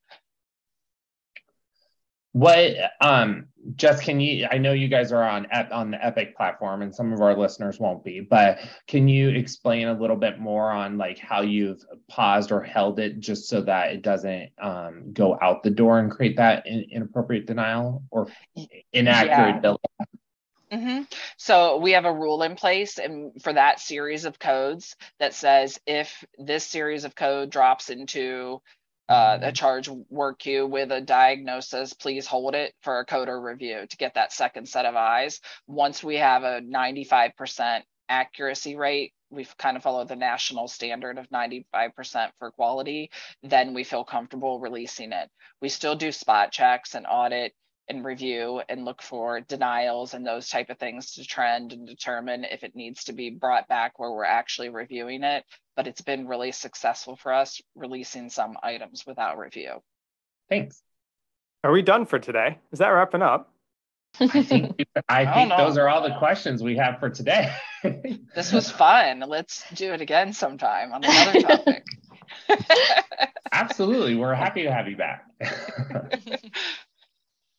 What 2.35 2.73
um 3.01 3.47
just 3.77 4.03
can 4.03 4.19
you 4.19 4.49
I 4.51 4.59
know 4.59 4.73
you 4.73 4.89
guys 4.89 5.13
are 5.13 5.23
on 5.23 5.47
on 5.71 5.93
the 5.93 6.05
Epic 6.05 6.37
platform 6.37 6.83
and 6.83 6.93
some 6.93 7.13
of 7.13 7.21
our 7.21 7.39
listeners 7.39 7.79
won't 7.79 8.03
be, 8.03 8.19
but 8.21 8.59
can 8.89 9.07
you 9.07 9.29
explain 9.29 9.87
a 9.87 9.95
little 9.95 10.17
bit 10.17 10.41
more 10.41 10.69
on 10.69 10.99
like 10.99 11.17
how 11.17 11.43
you've 11.43 11.85
paused 12.09 12.51
or 12.51 12.61
held 12.61 12.99
it 12.99 13.21
just 13.21 13.49
so 13.49 13.63
that 13.63 13.93
it 13.93 14.03
doesn't 14.03 14.51
um 14.61 15.13
go 15.13 15.39
out 15.41 15.63
the 15.63 15.71
door 15.71 16.01
and 16.01 16.11
create 16.11 16.37
that 16.37 16.67
in, 16.67 16.85
inappropriate 16.91 17.47
denial 17.47 18.03
or 18.11 18.27
inaccurate 18.93 19.61
yeah. 19.63 19.77
Mm-hmm. 20.73 21.03
So 21.37 21.77
we 21.77 21.93
have 21.93 22.05
a 22.05 22.13
rule 22.13 22.43
in 22.43 22.57
place 22.57 22.99
and 22.99 23.41
for 23.41 23.53
that 23.53 23.79
series 23.79 24.25
of 24.25 24.41
codes 24.41 24.97
that 25.21 25.35
says 25.35 25.79
if 25.87 26.25
this 26.37 26.67
series 26.67 27.05
of 27.05 27.15
code 27.15 27.51
drops 27.51 27.91
into 27.91 28.61
uh, 29.09 29.39
a 29.43 29.53
charge 29.53 29.89
work 30.09 30.39
queue 30.39 30.67
with 30.67 30.91
a 30.91 31.01
diagnosis, 31.01 31.93
please 31.93 32.27
hold 32.27 32.55
it 32.55 32.75
for 32.83 32.99
a 32.99 33.07
coder 33.07 33.43
review 33.43 33.87
to 33.89 33.97
get 33.97 34.15
that 34.15 34.33
second 34.33 34.69
set 34.69 34.87
of 34.87 34.97
eyes. 34.97 35.41
Once 35.67 36.03
we 36.03 36.17
have 36.17 36.43
a 36.43 36.61
95% 36.61 37.83
accuracy 38.09 38.77
rate, 38.77 39.13
we've 39.31 39.57
kind 39.59 39.77
of 39.77 39.83
followed 39.83 40.09
the 40.09 40.17
national 40.17 40.69
standard 40.69 41.19
of 41.19 41.29
95% 41.29 42.31
for 42.39 42.51
quality, 42.53 43.11
then 43.43 43.75
we 43.75 43.85
feel 43.85 44.05
comfortable 44.05 44.61
releasing 44.61 45.13
it. 45.13 45.29
We 45.61 45.69
still 45.69 45.97
do 45.97 46.13
spot 46.13 46.53
checks 46.53 46.95
and 46.95 47.07
audit 47.09 47.53
and 47.89 48.05
review 48.05 48.63
and 48.69 48.85
look 48.85 49.03
for 49.03 49.41
denials 49.41 50.15
and 50.15 50.27
those 50.27 50.49
type 50.49 50.71
of 50.71 50.79
things 50.79 51.13
to 51.13 51.25
trend 51.25 51.73
and 51.73 51.87
determine 51.87 52.45
if 52.45 52.63
it 52.65 52.75
needs 52.75 53.05
to 53.05 53.13
be 53.13 53.31
brought 53.31 53.69
back 53.69 53.99
where 53.99 54.11
we're 54.11 54.25
actually 54.25 54.71
reviewing 54.71 55.23
it. 55.23 55.45
But 55.77 55.87
it's 55.87 56.01
been 56.01 56.27
really 56.27 56.53
successful 56.53 57.17
for 57.17 57.33
us 57.33 57.61
releasing 57.75 58.31
some 58.31 58.57
items 58.63 59.05
without 59.07 59.39
review. 59.39 59.83
Thanks. 60.49 60.81
Are 61.63 61.73
we 61.73 61.83
done 61.83 62.07
for 62.07 62.19
today? 62.19 62.59
Is 62.73 62.79
that 62.79 62.89
wrapping 62.89 63.23
up? 63.23 63.51
I 64.21 64.43
think 64.43 64.85
I 65.09 65.25
think 65.35 65.51
those 65.57 65.77
are 65.79 65.89
all 65.89 66.03
the 66.03 66.15
questions 66.19 66.63
we 66.63 66.77
have 66.77 67.01
for 67.01 67.11
today. 67.11 67.53
this 67.83 68.53
was 68.53 68.71
fun. 68.71 69.25
Let's 69.27 69.65
do 69.73 69.93
it 69.93 70.01
again 70.01 70.33
sometime 70.33 70.93
on 70.93 71.05
another 71.05 71.41
topic. 71.41 71.85
Absolutely. 73.53 74.15
We're 74.15 74.35
happy 74.35 74.63
to 74.63 74.73
have 74.73 74.89
you 74.89 74.97
back. 74.97 75.25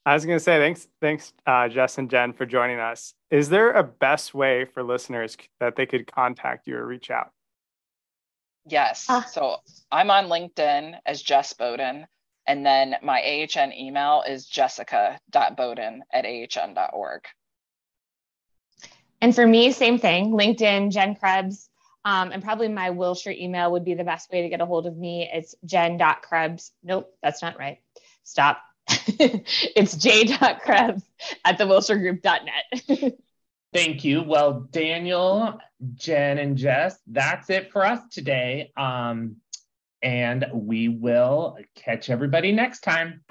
I 0.06 0.14
was 0.14 0.24
going 0.24 0.38
to 0.38 0.43
say 0.43 0.60
thanks, 0.60 0.88
thanks, 1.01 1.34
uh, 1.47 1.68
Jess 1.68 1.97
and 1.97 2.10
Jenn, 2.10 2.34
for 2.34 2.45
joining 2.45 2.80
us. 2.80 3.16
Is 3.32 3.49
there 3.49 3.72
a 3.72 3.84
best 3.84 4.36
way 4.36 4.66
for 4.66 4.84
listeners 4.84 5.36
that 5.60 5.76
they 5.76 5.88
could 5.88 6.06
contact 6.06 6.68
you 6.68 6.78
or 6.78 6.86
reach 6.86 7.10
out? 7.10 7.32
Yes. 8.68 9.08
Uh, 9.10 9.24
so 9.24 9.58
I'm 9.91 10.12
on 10.12 10.28
LinkedIn 10.28 10.99
as 11.08 11.24
Jess 11.24 11.53
Bowden, 11.53 12.06
and 12.45 12.66
then 12.66 12.95
my 13.01 13.20
AHN 13.20 13.74
email 13.74 14.24
is 14.28 14.45
jessica.bowden 14.45 16.03
at 16.14 16.26
ahn.org. 16.26 17.22
And 19.22 19.34
for 19.34 19.47
me, 19.47 19.72
same 19.72 19.97
thing 19.97 20.32
LinkedIn, 20.32 20.91
Jenn 20.91 21.16
Krebs. 21.16 21.70
Um, 22.03 22.32
and 22.32 22.43
probably 22.43 22.68
my 22.68 22.91
Wilshire 22.91 23.32
email 23.32 23.72
would 23.72 23.84
be 23.84 23.95
the 23.95 24.03
best 24.03 24.32
way 24.32 24.43
to 24.43 24.49
get 24.49 24.62
a 24.62 24.66
hold 24.68 24.86
of 24.86 24.95
me. 24.95 25.28
It's 25.34 25.56
jen.krebs. 25.66 26.72
Nope, 26.84 27.12
that's 27.24 27.41
not 27.41 27.58
right. 27.58 27.80
Stop 28.24 28.62
it's 29.76 29.95
j.krebs 29.97 31.03
at 31.43 31.60
thewilshiregroup.net. 31.60 33.18
Thank 33.74 34.03
you. 34.03 34.24
Well, 34.24 34.68
Daniel, 34.72 35.60
Jenn, 35.95 36.38
and 36.38 36.58
Jess, 36.58 36.97
that's 37.08 37.49
it 37.49 37.72
for 37.72 37.86
us 37.86 37.99
today. 38.10 38.72
Um, 38.78 39.36
and 40.01 40.45
we 40.53 40.88
will 40.88 41.58
catch 41.76 42.10
everybody 42.10 42.51
next 42.51 42.82
time. 42.82 43.22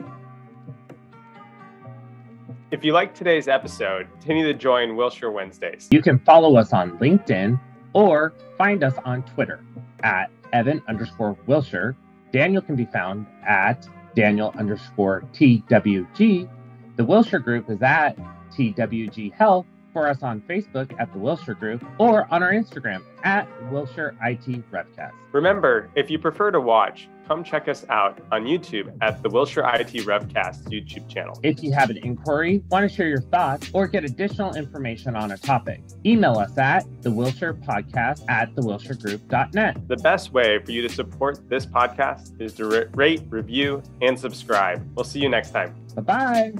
If 2.71 2.85
you 2.85 2.93
like 2.93 3.15
today's 3.15 3.49
episode, 3.49 4.09
continue 4.21 4.45
to 4.47 4.55
join 4.55 4.97
Wilshire 4.97 5.31
Wednesdays. 5.31 5.89
You 5.91 6.03
can 6.03 6.19
follow 6.19 6.57
us 6.57 6.73
on 6.73 6.99
LinkedIn 6.99 7.59
or 7.93 8.35
find 8.59 8.85
us 8.85 8.95
on 9.05 9.23
Twitter 9.23 9.65
at 10.03 10.31
Evan 10.53 10.83
underscore 10.89 11.37
Wilshire. 11.47 11.97
Daniel 12.33 12.61
can 12.61 12.77
be 12.77 12.85
found 12.85 13.27
at 13.47 13.89
Daniel 14.15 14.55
underscore 14.59 15.23
TWG. 15.33 16.49
The 16.97 17.05
Wilshire 17.05 17.41
Group 17.41 17.71
is 17.71 17.83
at 17.83 18.17
TWG 18.53 19.33
Health. 19.33 19.67
For 19.95 20.09
us 20.09 20.25
on 20.25 20.41
Facebook 20.43 20.93
at 20.99 21.13
the 21.13 21.19
Wilshire 21.21 21.55
Group 21.55 21.85
or 21.99 22.27
on 22.35 22.43
our 22.43 22.53
Instagram 22.53 23.01
at 23.23 23.49
Wilshire 23.71 24.17
IT 24.23 24.71
Revcast. 24.73 25.13
Remember, 25.31 25.89
if 25.95 26.11
you 26.11 26.19
prefer 26.19 26.51
to 26.51 26.61
watch, 26.61 27.09
come 27.29 27.45
check 27.45 27.69
us 27.69 27.87
out 27.89 28.21
on 28.33 28.45
YouTube 28.45 28.93
at 29.01 29.23
the 29.23 29.29
Wilshire 29.29 29.63
IT 29.75 29.93
Revcast 30.05 30.65
YouTube 30.65 31.09
channel. 31.09 31.39
If 31.45 31.63
you 31.63 31.73
have 31.73 31.91
an 31.91 31.99
inquiry, 31.99 32.63
want 32.71 32.91
to 32.91 32.95
share 32.95 33.09
your 33.09 33.21
thoughts, 33.21 33.71
or 33.73 33.87
get 33.87 34.05
additional 34.05 34.55
information 34.57 35.15
on 35.15 35.31
a 35.31 35.39
topic, 35.39 35.81
email 36.05 36.39
us 36.39 36.59
at 36.59 36.85
the 37.03 37.11
Wilshire 37.13 37.55
Podcast 37.55 38.25
at 38.29 38.55
the 38.57 38.63
thewilshiregroup.net. 38.63 39.89
The 39.89 39.97
best 39.99 40.33
way 40.33 40.59
for 40.59 40.73
you 40.73 40.83
to 40.83 40.89
support 40.89 41.49
this 41.49 41.67
podcast 41.67 42.41
is 42.41 42.53
to 42.55 42.89
rate, 42.95 43.23
review, 43.29 43.81
and 44.03 44.19
subscribe. 44.19 44.85
We'll 44.97 45.05
see 45.05 45.21
you 45.21 45.29
next 45.29 45.51
time. 45.51 45.73
Bye 45.95 46.03
bye. 46.03 46.53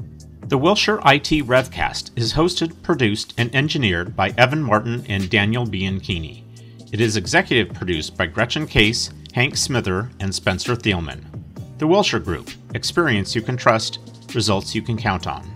The 0.47 0.59
Wilshire 0.59 0.99
IT 1.07 1.47
Revcast 1.47 2.11
is 2.17 2.35
hosted, 2.35 2.83
produced, 2.83 3.33
and 3.39 3.53
engineered 3.55 4.15
by 4.15 4.35
Evan 4.37 4.63
Martin 4.63 5.03
and 5.09 5.31
Daniel 5.31 5.65
Bianchini. 5.67 6.43
It 6.93 7.01
is 7.01 7.17
executive 7.17 7.75
produced 7.75 8.19
by 8.19 8.27
Gretchen 8.27 8.67
Case, 8.67 9.09
Hank 9.33 9.57
Smither, 9.57 10.11
and 10.21 10.35
Spencer 10.35 10.77
Thielman. 10.77 11.25
The 11.79 11.87
Wilshire 11.87 12.21
Group 12.21 12.51
Experience 12.75 13.35
you 13.35 13.41
can 13.41 13.57
trust, 13.57 14.01
results 14.35 14.75
you 14.75 14.83
can 14.83 14.99
count 14.99 15.27
on. 15.27 15.54